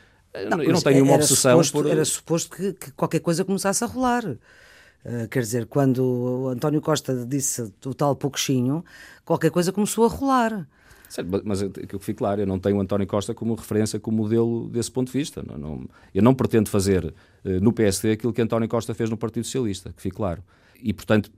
não, 0.49 0.63
eu 0.63 0.73
não 0.73 0.81
tenho 0.81 1.05
uma 1.05 1.15
obsessão 1.15 1.63
suposto, 1.63 1.73
por... 1.73 1.87
Era 1.91 2.05
suposto 2.05 2.51
que, 2.51 2.73
que, 2.73 2.91
qualquer 2.93 3.21
coisa 3.21 3.45
começasse 3.45 3.83
a 3.85 3.87
rolar. 3.87 4.25
Uh, 4.25 5.29
quer 5.31 5.41
dizer, 5.41 5.67
quando 5.67 6.03
o 6.05 6.49
António 6.49 6.81
Costa 6.81 7.25
disse 7.27 7.73
o 7.85 7.95
tal 7.95 8.17
pouquinho, 8.17 8.85
qualquer 9.25 9.51
coisa 9.51 9.73
começou 9.73 10.05
a 10.05 10.09
rolar. 10.09 10.67
Certo, 11.09 11.43
mas 11.45 11.63
que 11.63 11.95
eu 11.95 11.99
fique 11.99 12.19
claro, 12.19 12.41
eu 12.41 12.47
não 12.47 12.59
tenho 12.59 12.77
o 12.77 12.81
António 12.81 13.07
Costa 13.07 13.35
como 13.35 13.55
referência, 13.55 13.99
como 13.99 14.17
modelo 14.17 14.69
desse 14.69 14.91
ponto 14.91 15.07
de 15.07 15.19
vista. 15.19 15.43
Não, 15.47 15.57
não, 15.57 15.89
eu 16.15 16.23
não 16.23 16.35
pretendo 16.35 16.69
fazer 16.69 17.05
uh, 17.05 17.13
no 17.61 17.73
PSD 17.73 18.13
aquilo 18.13 18.33
que 18.33 18.43
António 18.43 18.69
Costa 18.69 18.95
fez 18.95 19.09
no 19.09 19.17
Partido 19.17 19.45
Socialista, 19.45 19.93
que 19.95 20.03
fique 20.03 20.17
claro. 20.17 20.43
E, 20.83 20.93
portanto, 20.93 21.31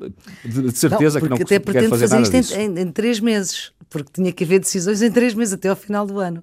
de, 0.45 0.73
certeza 0.73 1.21
não, 1.21 1.27
que 1.27 1.31
não 1.31 1.37
até 1.37 1.59
pretendo 1.59 1.91
fazer, 1.91 2.09
fazer 2.09 2.39
isto 2.39 2.55
em, 2.55 2.79
em, 2.81 2.91
três 2.91 3.21
meses, 3.21 3.73
porque 3.89 4.11
tinha 4.13 4.33
que 4.33 4.43
haver 4.43 4.59
decisões 4.59 5.01
em 5.01 5.13
três 5.13 5.33
meses, 5.33 5.55
até 5.55 5.69
ao 5.69 5.77
final 5.77 6.07
do 6.07 6.19
ano 6.19 6.43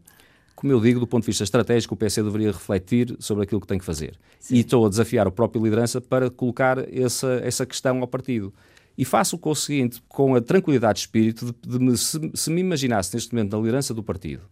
como 0.55 0.71
eu 0.71 0.80
digo, 0.80 0.99
do 0.99 1.05
ponto 1.05 1.21
de 1.21 1.28
vista 1.28 1.43
estratégico, 1.43 1.93
o 1.93 1.97
PC 1.97 2.23
deveria 2.23 2.51
refletir 2.51 3.15
sobre 3.19 3.43
aquilo 3.43 3.59
que 3.59 3.67
tem 3.67 3.78
que 3.78 3.86
fazer. 3.86 4.17
Sim. 4.39 4.55
E 4.55 4.59
estou 4.61 4.86
a 4.86 4.89
desafiar 4.89 5.28
o 5.28 5.32
próprio 5.32 5.63
liderança 5.63 5.99
para 5.99 6.30
colocar 6.30 6.78
essa, 6.91 7.39
essa 7.43 7.65
questão 7.65 7.99
ao 7.99 8.07
partido. 8.07 8.53
E 8.98 9.04
faço 9.04 9.39
o 9.41 9.56
seguinte, 9.56 10.02
com 10.08 10.36
a 10.36 10.41
tranquilidade 10.41 11.00
de 11.00 11.00
espírito 11.02 11.46
de, 11.46 11.78
de 11.78 11.80
me, 11.80 11.98
se, 11.98 12.20
se, 12.34 12.50
me 12.50 12.62
imaginasse 12.62 13.14
neste 13.14 13.34
momento 13.34 13.52
na 13.52 13.60
liderança 13.60 13.93
do 13.93 14.02
partido, 14.02 14.43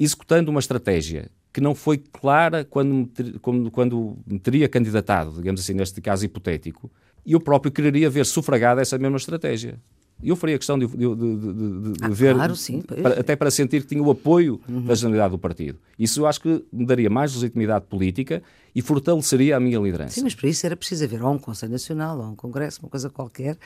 executando 0.00 0.50
uma 0.50 0.60
estratégia 0.60 1.30
que 1.52 1.60
não 1.60 1.74
foi 1.74 1.98
clara 1.98 2.64
quando 2.64 2.94
me, 2.94 3.06
ter, 3.06 3.38
quando, 3.38 3.70
quando 3.70 4.16
me 4.26 4.38
teria 4.38 4.68
candidatado, 4.68 5.32
digamos 5.34 5.60
assim, 5.60 5.74
neste 5.74 6.00
caso 6.00 6.24
hipotético, 6.24 6.90
eu 7.26 7.38
próprio 7.38 7.70
quereria 7.70 8.10
ver 8.10 8.26
sufragada 8.26 8.80
essa 8.80 8.98
mesma 8.98 9.16
estratégia. 9.16 9.78
Eu 10.22 10.36
faria 10.36 10.56
questão 10.56 10.78
de, 10.78 10.86
de, 10.86 10.96
de, 10.96 11.92
de 11.92 12.04
ah, 12.04 12.08
ver, 12.08 12.34
claro, 12.34 12.54
sim, 12.54 12.80
para, 12.80 13.20
até 13.20 13.34
para 13.34 13.50
sentir 13.50 13.82
que 13.82 13.88
tinha 13.88 14.02
o 14.02 14.10
apoio 14.10 14.60
uhum. 14.68 14.84
da 14.84 14.94
generalidade 14.94 15.32
do 15.32 15.38
partido. 15.38 15.78
Isso 15.98 16.20
eu 16.20 16.26
acho 16.26 16.40
que 16.40 16.64
me 16.72 16.86
daria 16.86 17.10
mais 17.10 17.34
legitimidade 17.34 17.86
política 17.86 18.42
e 18.74 18.80
fortaleceria 18.80 19.56
a 19.56 19.60
minha 19.60 19.78
liderança. 19.78 20.14
Sim, 20.14 20.22
mas 20.22 20.34
para 20.34 20.48
isso 20.48 20.64
era 20.64 20.76
preciso 20.76 21.04
haver 21.04 21.22
ou 21.22 21.32
um 21.32 21.38
Conselho 21.38 21.72
Nacional 21.72 22.18
ou 22.18 22.24
um 22.24 22.34
Congresso, 22.34 22.80
uma 22.82 22.88
coisa 22.88 23.10
qualquer, 23.10 23.58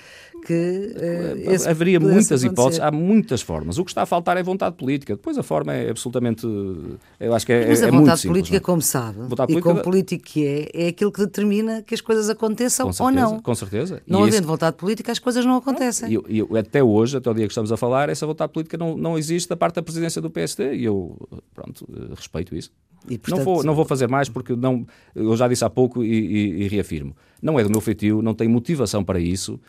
que. 0.45 0.95
Uh, 1.47 1.71
Haveria 1.71 2.01
muitas 2.01 2.43
hipóteses, 2.43 2.81
há 2.81 2.91
muitas 2.91 3.41
formas. 3.41 3.79
O 3.79 3.85
que 3.85 3.91
está 3.91 4.03
a 4.03 4.07
faltar 4.07 4.37
é 4.37 4.43
vontade 4.43 4.77
política. 4.77 5.15
Depois 5.15 5.39
a 5.39 5.43
forma 5.43 5.73
é 5.73 5.91
absolutamente. 5.91 6.47
Eu 7.21 7.35
acho 7.35 7.47
que 7.47 7.53
é, 7.53 7.69
mas 7.69 7.83
é, 7.83 7.85
a 7.85 7.89
é 7.89 7.91
vontade 7.91 8.21
simples, 8.21 8.33
política, 8.33 8.57
não? 8.57 8.65
como 8.65 8.83
sabe, 8.83 9.19
vontade 9.21 9.53
e 9.53 9.61
como 9.61 9.83
político 9.83 10.25
que 10.25 10.47
é, 10.47 10.87
é 10.87 10.89
aquilo 10.89 11.13
que 11.13 11.21
determina 11.21 11.83
que 11.83 11.95
as 11.95 12.01
coisas 12.01 12.29
aconteçam 12.29 12.93
certeza, 12.93 13.05
ou 13.05 13.11
não. 13.11 13.41
Com 13.41 13.55
certeza. 13.55 14.03
Não 14.07 14.21
e 14.21 14.23
havendo 14.23 14.43
isso... 14.43 14.49
vontade 14.49 14.77
política, 14.77 15.13
as 15.13 15.19
coisas 15.19 15.45
não 15.45 15.57
acontecem. 15.57 16.13
E, 16.13 16.39
e, 16.41 16.59
até 16.59 16.83
hoje, 16.83 17.17
até 17.17 17.31
o 17.31 17.35
dia 17.35 17.47
que 17.47 17.53
estamos 17.53 17.71
a 17.71 17.77
falar, 17.77 18.09
essa 18.09 18.27
vontade 18.27 18.53
política 18.53 18.77
não, 18.77 18.97
não 18.97 19.17
existe 19.17 19.49
da 19.49 19.57
parte 19.57 19.77
da 19.77 19.83
presidência 19.83 20.21
do 20.21 20.31
PSD 20.31 20.75
e 20.75 20.85
eu, 20.85 21.17
pronto, 21.55 21.87
respeito 22.15 22.55
isso. 22.57 22.71
E, 23.09 23.19
portanto, 23.19 23.39
não, 23.39 23.45
vou, 23.45 23.65
não 23.65 23.75
vou 23.75 23.85
fazer 23.85 24.09
mais 24.09 24.29
porque 24.29 24.55
não, 24.57 24.87
eu 25.15 25.37
já 25.37 25.49
disse 25.49 25.65
há 25.65 25.71
pouco 25.71 26.05
e, 26.05 26.09
e, 26.09 26.63
e, 26.65 26.69
reafirmo. 26.69 27.17
Não 27.41 27.59
é 27.59 27.63
do 27.63 27.71
meu 27.71 27.81
feitio, 27.81 28.23
não 28.23 28.35
tenho 28.35 28.51
motivação 28.51 29.03
para 29.05 29.19
isso 29.19 29.61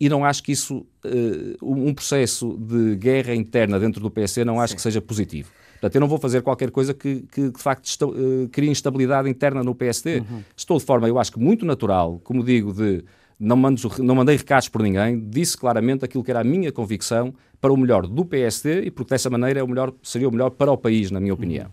e 0.00 0.08
não 0.08 0.24
acho 0.24 0.42
que 0.42 0.52
isso, 0.52 0.78
uh, 0.78 1.56
um 1.62 1.92
processo 1.92 2.56
de 2.58 2.96
guerra 2.96 3.34
interna 3.34 3.78
dentro 3.78 4.00
do 4.00 4.10
PSD, 4.10 4.44
não 4.46 4.58
acho 4.58 4.70
Sim. 4.70 4.76
que 4.76 4.82
seja 4.82 5.00
positivo. 5.00 5.50
Portanto, 5.72 5.94
eu 5.94 6.00
não 6.00 6.08
vou 6.08 6.18
fazer 6.18 6.40
qualquer 6.40 6.70
coisa 6.70 6.94
que, 6.94 7.22
que 7.30 7.50
de 7.50 7.58
facto, 7.58 7.84
uh, 8.06 8.48
crie 8.48 8.70
instabilidade 8.70 9.28
interna 9.28 9.62
no 9.62 9.74
PSD. 9.74 10.20
Uhum. 10.20 10.42
Estou 10.56 10.78
de 10.78 10.84
forma, 10.84 11.06
eu 11.06 11.18
acho 11.18 11.32
que 11.32 11.38
muito 11.38 11.66
natural, 11.66 12.18
como 12.24 12.42
digo, 12.42 12.72
de 12.72 13.04
não, 13.38 13.56
mando, 13.56 13.80
não 13.98 14.14
mandei 14.14 14.36
recados 14.36 14.68
por 14.68 14.82
ninguém, 14.82 15.18
disse 15.28 15.56
claramente 15.56 16.04
aquilo 16.04 16.24
que 16.24 16.30
era 16.30 16.40
a 16.40 16.44
minha 16.44 16.72
convicção 16.72 17.34
para 17.60 17.72
o 17.72 17.76
melhor 17.76 18.06
do 18.06 18.24
PSD 18.24 18.82
e 18.82 18.90
porque 18.90 19.10
dessa 19.10 19.28
maneira 19.28 19.60
é 19.60 19.62
o 19.62 19.68
melhor, 19.68 19.92
seria 20.02 20.28
o 20.28 20.32
melhor 20.32 20.50
para 20.50 20.72
o 20.72 20.78
país, 20.78 21.10
na 21.10 21.20
minha 21.20 21.34
opinião. 21.34 21.66
Uhum. 21.66 21.72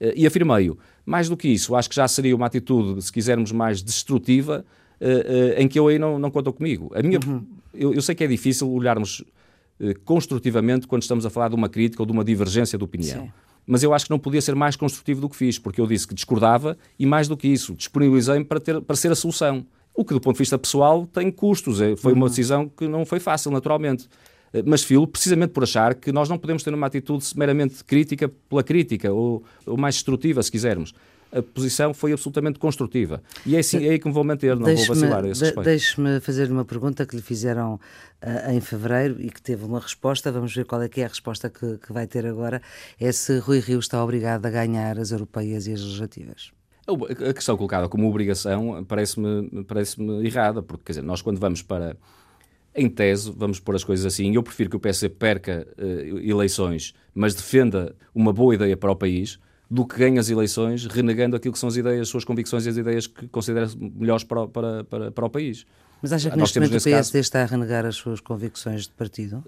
Eh, 0.00 0.14
e 0.16 0.26
afirmei-o. 0.26 0.78
Mais 1.04 1.28
do 1.28 1.36
que 1.36 1.48
isso, 1.48 1.74
acho 1.74 1.88
que 1.88 1.96
já 1.96 2.06
seria 2.06 2.34
uma 2.34 2.46
atitude, 2.46 3.02
se 3.02 3.12
quisermos, 3.12 3.52
mais 3.52 3.82
destrutiva, 3.82 4.64
eh, 5.00 5.54
eh, 5.56 5.62
em 5.62 5.68
que 5.68 5.78
eu 5.78 5.88
aí 5.88 5.98
não, 5.98 6.18
não 6.18 6.30
conto 6.30 6.52
comigo. 6.52 6.90
A 6.94 7.02
minha, 7.02 7.18
uhum. 7.26 7.44
eu, 7.74 7.94
eu, 7.94 8.02
sei 8.02 8.14
que 8.14 8.24
é 8.24 8.26
difícil 8.26 8.70
olharmos 8.70 9.24
construtivamente 10.04 10.88
quando 10.88 11.02
estamos 11.02 11.24
a 11.24 11.30
falar 11.30 11.50
de 11.50 11.54
uma 11.54 11.68
crítica 11.68 12.02
ou 12.02 12.06
de 12.06 12.10
uma 12.10 12.24
divergência 12.24 12.76
de 12.76 12.82
opinião. 12.82 13.26
Sim. 13.26 13.32
Mas 13.64 13.84
eu 13.84 13.94
acho 13.94 14.06
que 14.06 14.10
não 14.10 14.18
podia 14.18 14.40
ser 14.42 14.56
mais 14.56 14.74
construtivo 14.74 15.20
do 15.20 15.28
que 15.28 15.36
fiz, 15.36 15.56
porque 15.56 15.80
eu 15.80 15.86
disse 15.86 16.04
que 16.04 16.14
discordava 16.14 16.76
e, 16.98 17.06
mais 17.06 17.28
do 17.28 17.36
que 17.36 17.46
isso, 17.46 17.74
disponibilizei-me 17.74 18.44
para, 18.44 18.58
ter, 18.58 18.80
para 18.80 18.96
ser 18.96 19.12
a 19.12 19.14
solução. 19.14 19.64
O 19.94 20.04
que, 20.04 20.12
do 20.12 20.20
ponto 20.20 20.34
de 20.34 20.40
vista 20.40 20.58
pessoal, 20.58 21.06
tem 21.06 21.30
custos. 21.30 21.78
Foi 21.98 22.12
uma 22.12 22.24
uhum. 22.24 22.28
decisão 22.28 22.68
que 22.68 22.88
não 22.88 23.06
foi 23.06 23.20
fácil, 23.20 23.52
naturalmente. 23.52 24.08
Eh, 24.52 24.62
mas 24.64 24.82
filo 24.82 25.06
precisamente 25.06 25.50
por 25.50 25.62
achar 25.62 25.94
que 25.94 26.12
nós 26.12 26.28
não 26.28 26.38
podemos 26.38 26.62
ter 26.62 26.72
uma 26.72 26.86
atitude 26.86 27.24
meramente 27.36 27.84
crítica 27.84 28.28
pela 28.48 28.62
crítica, 28.62 29.12
ou, 29.12 29.42
ou 29.66 29.76
mais 29.76 29.94
destrutiva, 29.96 30.42
se 30.42 30.50
quisermos 30.50 30.94
a 31.32 31.42
posição 31.42 31.92
foi 31.92 32.12
absolutamente 32.12 32.58
construtiva. 32.58 33.22
E 33.44 33.56
é, 33.56 33.58
assim, 33.58 33.84
é 33.86 33.90
aí 33.90 33.98
que 33.98 34.06
me 34.06 34.14
vou 34.14 34.24
manter, 34.24 34.56
não 34.56 34.74
vou 34.74 34.86
vacilar 34.86 35.24
a 35.24 35.28
esse 35.28 35.44
respeito. 35.44 35.64
Deixe-me 35.64 36.20
fazer 36.20 36.50
uma 36.50 36.64
pergunta 36.64 37.04
que 37.06 37.14
lhe 37.14 37.22
fizeram 37.22 37.74
uh, 37.74 38.50
em 38.50 38.60
fevereiro 38.60 39.20
e 39.20 39.30
que 39.30 39.40
teve 39.40 39.64
uma 39.64 39.80
resposta. 39.80 40.32
Vamos 40.32 40.54
ver 40.54 40.64
qual 40.64 40.82
é 40.82 40.88
que 40.88 41.00
é 41.00 41.04
a 41.04 41.08
resposta 41.08 41.50
que, 41.50 41.78
que 41.78 41.92
vai 41.92 42.06
ter 42.06 42.26
agora. 42.26 42.62
É 42.98 43.12
se 43.12 43.38
Rui 43.38 43.60
Rio 43.60 43.78
está 43.78 44.02
obrigado 44.02 44.46
a 44.46 44.50
ganhar 44.50 44.98
as 44.98 45.10
europeias 45.10 45.66
e 45.66 45.72
as 45.72 45.80
legislativas. 45.80 46.50
A 47.28 47.34
questão 47.34 47.54
colocada 47.54 47.86
como 47.86 48.08
obrigação 48.08 48.82
parece-me 48.88 49.62
parece 49.64 50.00
errada, 50.24 50.62
porque 50.62 50.84
quer 50.86 50.92
dizer, 50.92 51.02
nós 51.02 51.20
quando 51.20 51.38
vamos 51.38 51.60
para 51.60 51.94
em 52.78 52.88
tese, 52.88 53.32
vamos 53.36 53.60
pôr 53.60 53.74
as 53.74 53.84
coisas 53.84 54.06
assim, 54.06 54.34
eu 54.34 54.42
prefiro 54.42 54.70
que 54.70 54.76
o 54.76 54.80
PS 54.80 55.08
perca 55.18 55.66
uh, 55.76 56.18
eleições, 56.18 56.94
mas 57.14 57.34
defenda 57.34 57.94
uma 58.14 58.32
boa 58.32 58.54
ideia 58.54 58.76
para 58.76 58.90
o 58.90 58.96
país, 58.96 59.38
do 59.70 59.86
que 59.86 59.98
ganhe 59.98 60.18
as 60.18 60.30
eleições 60.30 60.86
renegando 60.86 61.36
aquilo 61.36 61.52
que 61.52 61.58
são 61.58 61.68
as 61.68 61.76
ideias, 61.76 62.02
as 62.02 62.08
suas 62.08 62.24
convicções 62.24 62.64
e 62.64 62.68
as 62.70 62.76
ideias 62.76 63.06
que 63.06 63.28
considera 63.28 63.68
melhores 63.78 64.24
para, 64.24 64.48
para, 64.48 64.84
para, 64.84 65.10
para 65.10 65.26
o 65.26 65.30
país. 65.30 65.66
Mas 66.00 66.12
acha 66.12 66.30
que 66.30 66.36
Nós 66.36 66.48
neste 66.48 66.60
momento 66.60 66.80
o 66.80 66.84
PSD 66.84 67.18
caso... 67.18 67.18
está 67.18 67.42
a 67.42 67.44
renegar 67.44 67.84
as 67.84 67.96
suas 67.96 68.20
convicções 68.20 68.84
de 68.84 68.90
partido? 68.90 69.44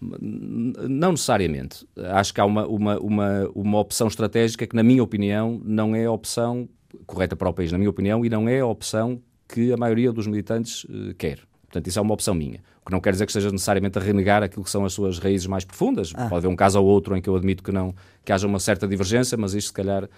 Não 0.00 1.12
necessariamente. 1.12 1.86
Acho 1.96 2.34
que 2.34 2.40
há 2.40 2.44
uma, 2.44 2.66
uma, 2.66 2.98
uma, 2.98 3.50
uma 3.54 3.78
opção 3.78 4.08
estratégica 4.08 4.66
que, 4.66 4.74
na 4.74 4.82
minha 4.82 5.02
opinião, 5.02 5.60
não 5.64 5.94
é 5.94 6.04
a 6.06 6.10
opção 6.10 6.68
correta 7.06 7.36
para 7.36 7.48
o 7.48 7.54
país, 7.54 7.70
na 7.70 7.78
minha 7.78 7.90
opinião, 7.90 8.24
e 8.24 8.28
não 8.28 8.48
é 8.48 8.60
a 8.60 8.66
opção 8.66 9.20
que 9.48 9.72
a 9.72 9.76
maioria 9.76 10.12
dos 10.12 10.26
militantes 10.26 10.84
uh, 10.84 11.14
quer. 11.16 11.38
Portanto, 11.72 11.86
isso 11.86 11.98
é 11.98 12.02
uma 12.02 12.12
opção 12.12 12.34
minha. 12.34 12.60
O 12.82 12.86
que 12.86 12.92
não 12.92 13.00
quer 13.00 13.12
dizer 13.12 13.24
que 13.24 13.30
esteja 13.30 13.50
necessariamente 13.50 13.98
a 13.98 14.02
renegar 14.02 14.42
aquilo 14.42 14.62
que 14.62 14.70
são 14.70 14.84
as 14.84 14.92
suas 14.92 15.18
raízes 15.18 15.46
mais 15.46 15.64
profundas. 15.64 16.12
Ah. 16.14 16.28
Pode 16.28 16.44
haver 16.44 16.48
um 16.48 16.56
caso 16.56 16.78
ou 16.78 16.86
outro 16.86 17.16
em 17.16 17.22
que 17.22 17.30
eu 17.30 17.34
admito 17.34 17.62
que, 17.62 17.72
não, 17.72 17.94
que 18.22 18.30
haja 18.30 18.46
uma 18.46 18.60
certa 18.60 18.86
divergência, 18.86 19.38
mas 19.38 19.54
isto, 19.54 19.68
se 19.68 19.72
calhar, 19.72 20.04
uh, 20.04 20.08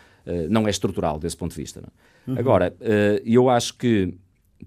não 0.50 0.66
é 0.66 0.70
estrutural 0.70 1.16
desse 1.16 1.36
ponto 1.36 1.52
de 1.52 1.56
vista. 1.56 1.80
É? 1.80 2.30
Uhum. 2.30 2.38
Agora, 2.38 2.74
uh, 2.80 3.22
eu 3.24 3.48
acho 3.48 3.76
que 3.78 4.14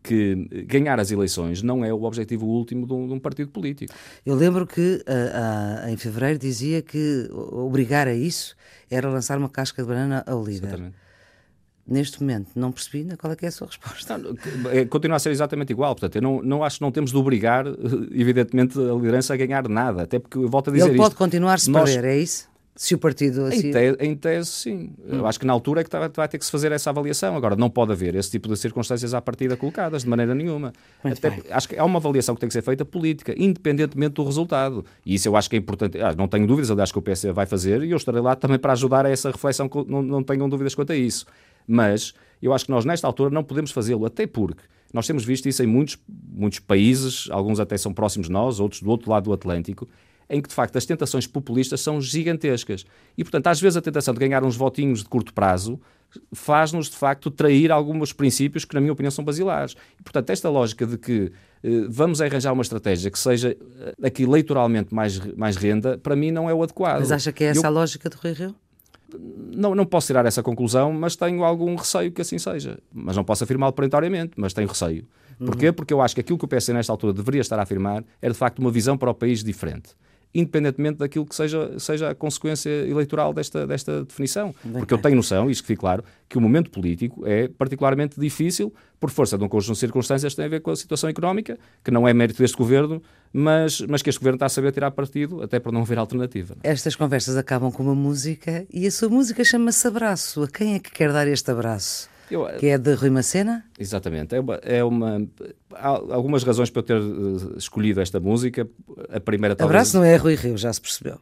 que 0.04 0.36
ganhar 0.68 1.00
as 1.00 1.10
eleições 1.10 1.64
não 1.64 1.84
é 1.84 1.92
o 1.92 2.04
objetivo 2.04 2.46
último 2.46 2.86
de 2.86 2.94
um, 2.94 3.08
de 3.08 3.14
um 3.14 3.20
partido 3.20 3.50
político. 3.50 3.92
Eu 4.24 4.36
lembro 4.36 4.68
que 4.68 5.04
uh, 5.08 5.90
em 5.90 5.98
fevereiro 5.98 6.38
dizia 6.38 6.84
que 6.84 7.28
obrigar 7.32 8.08
a 8.08 8.14
isso 8.14 8.56
era 8.92 9.10
lançar 9.10 9.40
uma 9.40 9.50
casca 9.50 9.82
de 9.82 9.88
banana 9.88 10.24
ao 10.28 10.44
líder. 10.44 10.68
Exatamente. 10.68 11.07
Neste 11.88 12.20
momento, 12.20 12.50
não 12.54 12.70
percebi 12.70 13.06
né, 13.06 13.16
qual 13.16 13.32
é, 13.32 13.38
é 13.42 13.48
a 13.48 13.52
sua 13.52 13.68
resposta. 13.68 14.18
Não, 14.18 14.36
é, 14.70 14.84
continua 14.84 15.16
a 15.16 15.20
ser 15.20 15.30
exatamente 15.30 15.72
igual. 15.72 15.96
Portanto, 15.96 16.18
eu 16.18 16.22
não, 16.22 16.44
não 16.44 16.64
acho 16.64 16.80
que 16.80 16.82
não 16.82 16.92
temos 16.92 17.12
de 17.12 17.18
obrigar, 17.18 17.66
evidentemente, 18.12 18.78
a 18.78 18.94
liderança 18.94 19.34
a 19.34 19.38
ganhar 19.38 19.70
nada. 19.70 20.04
Até 20.04 20.20
porque, 20.20 20.38
volto 20.40 20.70
a 20.70 20.74
dizer 20.74 20.90
Ele 20.90 20.98
pode 20.98 21.10
isto, 21.10 21.18
continuar-se 21.18 21.70
nós... 21.70 21.90
perder, 21.90 22.10
é 22.10 22.18
isso? 22.18 22.50
Se 22.76 22.94
o 22.94 22.98
partido 23.00 23.46
assim... 23.46 23.70
Em 23.70 23.72
tese, 23.72 23.98
em 24.00 24.16
tese 24.16 24.50
sim. 24.50 24.92
Hum. 25.00 25.18
Eu 25.18 25.28
acho 25.28 25.40
que 25.40 25.46
na 25.48 25.54
altura 25.54 25.82
é 25.82 25.84
que 25.84 25.90
vai 26.14 26.28
ter 26.28 26.38
que 26.38 26.46
se 26.46 26.52
fazer 26.52 26.72
essa 26.72 26.92
avaliação. 26.92 27.36
Agora, 27.36 27.56
não 27.56 27.72
pode 27.72 27.92
haver 27.92 28.14
esse 28.14 28.30
tipo 28.30 28.48
de 28.48 28.56
circunstâncias 28.56 29.16
à 29.16 29.22
partida 29.22 29.58
colocadas, 29.58 30.04
de 30.04 30.10
maneira 30.10 30.36
nenhuma. 30.36 30.72
Até, 31.04 31.42
acho 31.50 31.70
que 31.70 31.76
é 31.76 31.82
uma 31.82 31.98
avaliação 31.98 32.36
que 32.36 32.42
tem 32.42 32.48
que 32.48 32.54
ser 32.54 32.62
feita 32.62 32.86
política, 32.86 33.34
independentemente 33.36 34.14
do 34.14 34.24
resultado. 34.24 34.86
E 35.04 35.16
isso 35.16 35.28
eu 35.28 35.36
acho 35.36 35.50
que 35.50 35.56
é 35.56 35.60
importante. 35.60 36.00
Ah, 36.00 36.14
não 36.16 36.28
tenho 36.28 36.46
dúvidas, 36.46 36.70
aliás, 36.70 36.92
que 36.92 37.00
o 37.00 37.02
PS 37.02 37.24
vai 37.34 37.48
fazer 37.48 37.82
e 37.82 37.90
eu 37.90 37.98
estarei 37.98 38.22
lá 38.22 38.36
também 38.36 38.60
para 38.60 38.74
ajudar 38.74 39.08
a 39.08 39.10
essa 39.10 39.32
reflexão, 39.32 39.68
não, 39.88 40.04
não 40.04 40.22
tenham 40.22 40.48
dúvidas 40.48 40.76
quanto 40.76 40.92
a 40.92 40.96
isso. 40.96 41.26
Mas 41.68 42.14
eu 42.42 42.54
acho 42.54 42.66
que 42.66 42.72
nós, 42.72 42.86
nesta 42.86 43.06
altura, 43.06 43.30
não 43.30 43.44
podemos 43.44 43.72
fazê-lo, 43.72 44.06
até 44.06 44.26
porque 44.26 44.64
nós 44.94 45.06
temos 45.06 45.26
visto 45.26 45.48
isso 45.50 45.62
em 45.62 45.68
muitos, 45.68 45.98
muitos 46.08 46.60
países, 46.60 47.28
alguns 47.30 47.60
até 47.60 47.78
são 47.78 47.94
próximos 47.94 48.28
de 48.28 48.34
nós, 48.34 48.60
outros 48.60 48.82
do 48.82 48.90
outro 48.90 49.12
lado 49.12 49.26
do 49.26 49.34
Atlântico, 49.34 49.88
em 50.30 50.42
que 50.42 50.50
de 50.50 50.56
facto 50.56 50.76
as 50.78 50.86
tentações 50.86 51.26
populistas 51.28 51.82
são 51.82 52.02
gigantescas. 52.02 52.86
E 53.18 53.24
portanto, 53.24 53.48
às 53.48 53.60
vezes 53.60 53.78
a 53.78 53.82
tentação 53.82 54.14
de 54.14 54.20
ganhar 54.20 54.44
uns 54.44 54.56
votinhos 54.56 55.00
de 55.00 55.10
curto 55.10 55.34
prazo 55.34 55.80
faz-nos 56.34 56.90
de 56.90 56.96
facto 56.96 57.30
trair 57.30 57.72
alguns 57.72 58.14
princípios 58.14 58.64
que, 58.64 58.74
na 58.74 58.82
minha 58.82 58.94
opinião, 58.94 59.12
são 59.12 59.26
basilares. 59.26 59.76
E 60.00 60.04
portanto, 60.04 60.30
esta 60.30 60.50
lógica 60.50 60.86
de 60.86 60.98
que 60.98 61.32
eh, 61.64 61.86
vamos 61.90 62.22
arranjar 62.22 62.54
uma 62.54 62.62
estratégia 62.62 63.12
que 63.12 63.20
seja 63.20 63.58
eh, 63.80 64.08
aqui 64.08 64.24
eleitoralmente 64.24 64.94
mais, 64.94 65.20
mais 65.36 65.58
renda, 65.58 65.98
para 65.98 66.16
mim 66.16 66.32
não 66.32 66.50
é 66.50 66.54
o 66.54 66.64
adequado. 66.64 67.00
Mas 67.00 67.12
acha 67.12 67.32
que 67.32 67.44
é 67.44 67.48
essa 67.48 67.60
Eu... 67.60 67.66
a 67.66 67.70
lógica 67.70 68.10
do 68.10 68.16
Rui 68.16 68.34
Rio? 68.34 68.56
Não, 69.56 69.74
não 69.74 69.86
posso 69.86 70.08
tirar 70.08 70.26
essa 70.26 70.44
conclusão, 70.44 70.92
mas 70.92 71.16
tenho 71.16 71.44
algum 71.44 71.76
receio 71.76 72.12
que 72.12 72.22
assim 72.22 72.38
seja. 72.38 72.78
Mas 72.94 73.16
não 73.16 73.24
posso 73.24 73.44
afirmá-lo 73.44 73.74
perentoriamente, 73.74 74.34
mas 74.36 74.54
tenho 74.54 74.68
receio. 74.68 75.08
Porquê? 75.40 75.68
Uhum. 75.68 75.74
Porque 75.74 75.94
eu 75.94 76.02
acho 76.02 76.16
que 76.16 76.22
aquilo 76.22 76.38
que 76.38 76.46
o 76.46 76.48
PS 76.48 76.70
nesta 76.70 76.92
altura 76.92 77.14
deveria 77.14 77.42
estar 77.42 77.60
a 77.60 77.64
afirmar 77.64 78.04
era 78.22 78.34
de 78.34 78.38
facto 78.40 78.60
uma 78.60 78.72
visão 78.72 78.98
para 78.98 79.12
o 79.12 79.14
país 79.14 79.44
diferente 79.44 79.96
independentemente 80.34 81.00
daquilo 81.00 81.26
que 81.26 81.36
seja, 81.36 81.80
seja 81.80 82.10
a 82.10 82.16
consequência 82.16 82.70
eleitoral 82.70 83.34
desta, 83.34 83.66
desta 83.66 84.04
definição. 84.04 84.54
Porque 84.74 84.94
eu 84.94 84.98
tenho 84.98 85.16
noção, 85.16 85.50
e 85.50 85.52
isto 85.52 85.64
que 85.64 85.68
fique 85.68 85.80
claro, 85.80 86.04
que 86.30 86.38
o 86.38 86.42
momento 86.42 86.70
político 86.70 87.26
é 87.26 87.48
particularmente 87.48 88.20
difícil 88.20 88.74
por 89.00 89.10
força 89.10 89.38
de 89.38 89.44
um 89.44 89.48
conjunto 89.48 89.74
de 89.74 89.80
circunstâncias 89.80 90.34
que 90.34 90.38
tem 90.38 90.46
a 90.46 90.50
ver 90.50 90.62
com 90.62 90.72
a 90.72 90.76
situação 90.76 91.10
económica, 91.10 91.58
que 91.84 91.92
não 91.92 92.08
é 92.08 92.14
mérito 92.14 92.42
deste 92.42 92.58
governo, 92.58 93.02
mas, 93.32 93.82
mas 93.82 94.02
que 94.02 94.10
este 94.10 94.20
governo 94.20 94.36
está 94.36 94.48
a 94.48 94.50
saber 94.50 94.72
tirar 94.72 94.92
partido, 94.92 95.42
até 95.42 95.60
para 95.60 95.72
não 95.72 95.82
haver 95.82 95.98
alternativa. 95.98 96.56
Estas 96.64 96.96
conversas 96.96 97.38
acabam 97.38 97.72
com 97.72 97.84
uma 97.84 97.96
música 97.96 98.66
e 98.72 98.88
a 98.88 98.92
sua 98.92 99.10
música 99.10 99.44
chama-se 99.44 99.88
Abraço. 99.88 100.44
A 100.44 100.48
quem 100.48 100.76
é 100.76 100.80
que 100.80 100.92
quer 100.92 101.12
dar 101.12 101.28
este 101.28 101.50
abraço? 101.52 102.10
Eu, 102.30 102.46
que 102.60 102.68
é 102.68 102.78
de 102.78 102.94
Rui 102.94 103.10
Macena? 103.10 103.64
Exatamente. 103.80 104.36
É 104.36 104.40
uma, 104.40 104.56
é 104.56 104.84
uma, 104.84 105.28
há 105.74 105.88
algumas 105.88 106.44
razões 106.44 106.70
para 106.70 106.80
eu 106.82 106.84
ter 106.84 106.98
uh, 106.98 107.58
escolhido 107.58 108.02
esta 108.02 108.20
música. 108.20 108.68
A 109.10 109.20
primeira 109.20 109.56
talvez... 109.56 109.76
Abraço 109.76 109.98
não 109.98 110.04
é 110.04 110.16
Rui 110.18 110.36
Rio, 110.36 110.58
já 110.58 110.72
se 110.72 110.82
percebeu. 110.82 111.20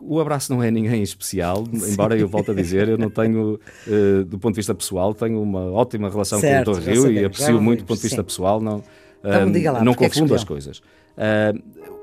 O 0.00 0.20
abraço 0.20 0.52
não 0.52 0.62
é 0.62 0.70
ninguém 0.70 1.02
especial, 1.02 1.66
Sim. 1.66 1.92
embora 1.92 2.16
eu 2.16 2.28
volte 2.28 2.52
a 2.52 2.54
dizer, 2.54 2.88
eu 2.88 2.96
não 2.96 3.10
tenho, 3.10 3.58
uh, 3.88 4.24
do 4.24 4.38
ponto 4.38 4.54
de 4.54 4.58
vista 4.58 4.74
pessoal, 4.74 5.12
tenho 5.12 5.42
uma 5.42 5.72
ótima 5.72 6.08
relação 6.08 6.38
certo, 6.38 6.70
com 6.70 6.76
o 6.76 6.80
Dr. 6.80 6.88
Rio 6.88 7.10
e 7.10 7.24
aprecio 7.24 7.60
muito 7.60 7.80
do 7.80 7.86
ponto 7.86 7.96
de 7.96 8.02
vista 8.02 8.22
Sim. 8.22 8.24
pessoal, 8.24 8.60
não, 8.60 8.84
então, 9.18 9.48
uh, 9.48 9.72
lá, 9.72 9.82
não 9.82 9.92
é 9.92 9.96
confundo 9.96 10.34
as 10.34 10.44
coisas. 10.44 10.80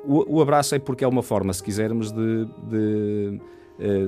O, 0.06 0.38
o, 0.38 0.42
abraço 0.42 0.76
é 0.76 0.80
porque 0.80 1.06
é 1.06 1.08
uma 1.08 1.24
forma, 1.24 1.54
se 1.54 1.64
quisermos, 1.64 2.12
de, 2.12 2.46
de, 2.70 3.40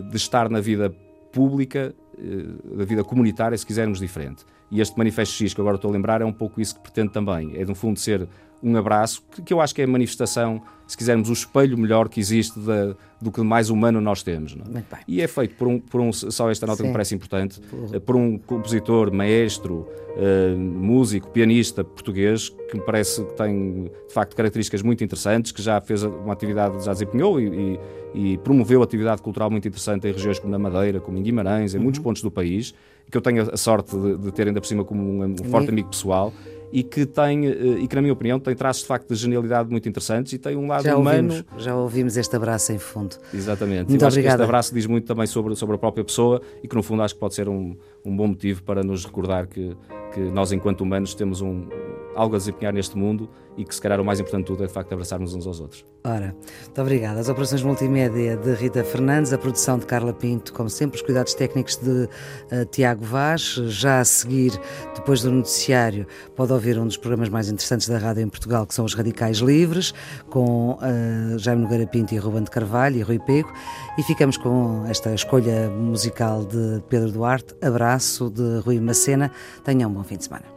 de 0.10 0.18
estar 0.18 0.50
na 0.50 0.60
vida 0.60 0.94
pública 1.36 1.94
eh, 2.18 2.78
da 2.78 2.86
vida 2.86 3.04
comunitária, 3.04 3.58
se 3.58 3.66
quisermos, 3.66 4.00
diferente. 4.00 4.46
E 4.72 4.80
este 4.80 4.98
Manifesto 4.98 5.36
X, 5.36 5.54
que 5.54 5.60
agora 5.60 5.76
estou 5.76 5.92
a 5.92 5.94
lembrar, 5.94 6.22
é 6.22 6.26
um 6.26 6.32
pouco 6.32 6.62
isso 6.62 6.76
que 6.76 6.82
pretende 6.82 7.12
também. 7.12 7.56
É, 7.56 7.66
no 7.66 7.76
fundo, 7.76 8.00
ser 8.00 8.28
um 8.62 8.76
abraço, 8.78 9.24
que, 9.32 9.42
que 9.42 9.54
eu 9.54 9.62
acho 9.62 9.74
que 9.74 9.82
é 9.82 9.86
a 9.86 9.88
manifestação, 9.88 10.62
se 10.88 10.98
quisermos, 10.98 11.30
o 11.30 11.34
espelho 11.34 11.78
melhor 11.78 12.10
que 12.10 12.20
existe 12.20 12.60
da, 12.60 12.96
do 13.22 13.32
que 13.32 13.42
mais 13.42 13.70
humano 13.70 14.00
nós 14.02 14.24
temos. 14.24 14.54
É? 14.54 15.04
E 15.08 15.22
é 15.22 15.28
feito 15.28 15.56
por 15.56 15.68
um, 15.68 15.80
por 15.80 16.02
um, 16.02 16.12
só 16.12 16.50
esta 16.50 16.66
nota 16.66 16.78
Sim. 16.78 16.84
que 16.84 16.88
me 16.88 16.94
parece 16.94 17.16
importante, 17.16 17.60
por... 17.60 18.00
por 18.02 18.16
um 18.16 18.38
compositor, 18.38 19.12
maestro, 19.12 19.88
uh, 20.16 20.58
músico, 20.58 21.30
pianista 21.30 21.84
português, 21.84 22.50
que 22.50 22.78
me 22.78 22.84
parece 22.84 23.24
que 23.24 23.34
tem, 23.34 23.84
de 24.08 24.14
facto, 24.14 24.36
características 24.36 24.82
muito 24.82 25.04
interessantes, 25.04 25.52
que 25.52 25.62
já 25.62 25.80
fez 25.82 26.04
uma 26.04 26.34
atividade, 26.34 26.84
já 26.84 26.94
desempenhou 26.94 27.40
e, 27.40 27.80
e, 28.14 28.34
e 28.34 28.38
promoveu 28.40 28.82
atividade 28.82 29.22
cultural 29.22 29.50
muito 29.50 29.68
interessante 29.68 30.08
em 30.08 30.12
regiões 30.12 30.40
como 30.40 30.52
na 30.52 30.60
Madeira, 30.60 31.00
como 31.00 31.18
em 31.18 31.24
Guimarães, 31.24 31.74
em 31.74 31.78
uhum. 31.78 31.84
muitos 31.84 32.00
pontos 32.00 32.22
do 32.22 32.32
país, 32.32 32.74
que 33.10 33.18
eu 33.18 33.22
tenho 33.22 33.50
a 33.52 33.58
sorte 33.58 33.96
de, 33.96 34.18
de 34.18 34.32
ter 34.32 34.48
ainda 34.48 34.60
por 34.60 34.68
cima 34.68 34.84
como 34.84 35.02
um, 35.02 35.24
um 35.26 35.50
forte 35.50 35.70
amigo 35.70 35.90
pessoal 35.90 36.34
e 36.72 36.84
que 36.84 37.06
tem, 37.06 37.48
eh, 37.48 37.80
e 37.80 37.88
que 37.88 37.96
na 37.96 38.02
minha 38.02 38.14
opinião 38.14 38.40
tem 38.40 38.56
traços 38.56 38.84
de 38.84 38.88
facto 38.88 39.08
de 39.08 39.16
genialidade 39.16 39.70
muito 39.70 39.88
interessantes 39.88 40.34
e 40.34 40.38
tem 40.38 40.56
um 40.56 40.68
lado 40.68 40.84
já 40.84 40.98
humano. 40.98 41.34
Ouvimos, 41.34 41.64
já 41.64 41.76
ouvimos 41.76 42.18
este 42.18 42.36
abraço 42.36 42.72
em 42.72 42.78
fundo. 42.78 43.16
Exatamente. 43.34 43.90
Muito 43.90 44.02
Eu 44.02 44.08
acho 44.08 44.20
que 44.20 44.28
este 44.28 44.42
abraço 44.42 44.74
diz 44.74 44.86
muito 44.86 45.06
também 45.06 45.28
sobre, 45.28 45.56
sobre 45.56 45.76
a 45.76 45.78
própria 45.78 46.04
pessoa 46.04 46.42
e 46.64 46.68
que 46.68 46.76
no 46.76 46.84
fundo 46.84 47.02
acho 47.02 47.14
que 47.14 47.20
pode 47.20 47.36
ser 47.36 47.48
um, 47.48 47.76
um 48.04 48.16
bom 48.16 48.28
motivo 48.28 48.64
para 48.64 48.84
nos 48.84 49.06
recordar 49.06 49.48
que, 49.48 49.76
que 50.14 50.20
nós 50.20 50.52
enquanto 50.52 50.82
humanos 50.82 51.14
temos 51.14 51.42
um, 51.42 51.68
algo 52.16 52.36
a 52.36 52.38
desempenhar 52.38 52.74
neste 52.74 52.98
mundo 52.98 53.30
e 53.58 53.64
que 53.64 53.74
se 53.74 53.82
calhar 53.82 54.00
o 54.00 54.06
mais 54.06 54.20
importante 54.20 54.42
de 54.42 54.48
tudo 54.48 54.64
é 54.64 54.68
de 54.68 54.74
facto 54.74 54.92
abraçarmos 54.94 55.34
uns 55.34 55.48
aos 55.48 55.60
outros. 55.60 55.86
Ora, 56.04 56.36
muito 56.64 56.82
obrigada. 56.82 57.20
As 57.20 57.30
operações 57.30 57.64
multimédia 57.64 58.38
de 58.38 58.54
Rita 58.54 58.84
Fernandes, 58.84 59.34
a 59.34 59.38
produção 59.38 59.80
de 59.80 59.86
Carla 59.86 60.14
Pinto, 60.14 60.54
como 60.54 60.70
sempre, 60.70 60.98
os 60.98 61.02
cuidados 61.02 61.34
técnicos 61.34 61.78
de 61.78 61.90
uh, 61.90 62.66
Tiago 62.70 63.04
Vaz. 63.04 63.56
Já 63.68 64.00
a 64.00 64.06
seguir, 64.06 64.60
depois 64.94 65.22
do 65.22 65.32
noticiário, 65.32 66.06
pode 66.36 66.54
ouvir 66.54 66.78
um 66.78 66.86
dos 66.86 66.98
programas 66.98 67.30
mais 67.30 67.50
interessantes 67.50 67.88
da 67.88 67.98
rádio 67.98 68.22
em 68.22 68.30
Portugal, 68.30 68.68
que 68.68 68.74
são 68.74 68.86
os 68.86 68.94
Radicais 68.94 69.38
Livres, 69.38 69.94
com 70.30 70.74
uh, 70.74 71.40
Jaime 71.40 71.64
Nogueira 71.64 71.88
Pinto 71.88 72.14
e 72.14 72.18
Ruben 72.18 72.44
de 72.44 72.52
Carvalho 72.52 72.98
e 72.98 73.02
Rui 73.02 73.20
Pego. 73.20 73.52
E 73.98 74.04
ficamos 74.04 74.38
com 74.38 74.86
esta 74.88 75.14
escolha 75.14 75.70
musical 75.70 76.46
de 76.46 76.84
Pedro 76.90 77.12
Duarte, 77.12 77.56
Abraço 77.62 78.30
de 78.30 78.60
Rui 78.60 78.80
Macena. 78.80 79.32
Tenham 79.64 79.90
um 79.90 79.94
bom 79.94 80.04
fim 80.04 80.18
de 80.18 80.26
semana. 80.26 80.55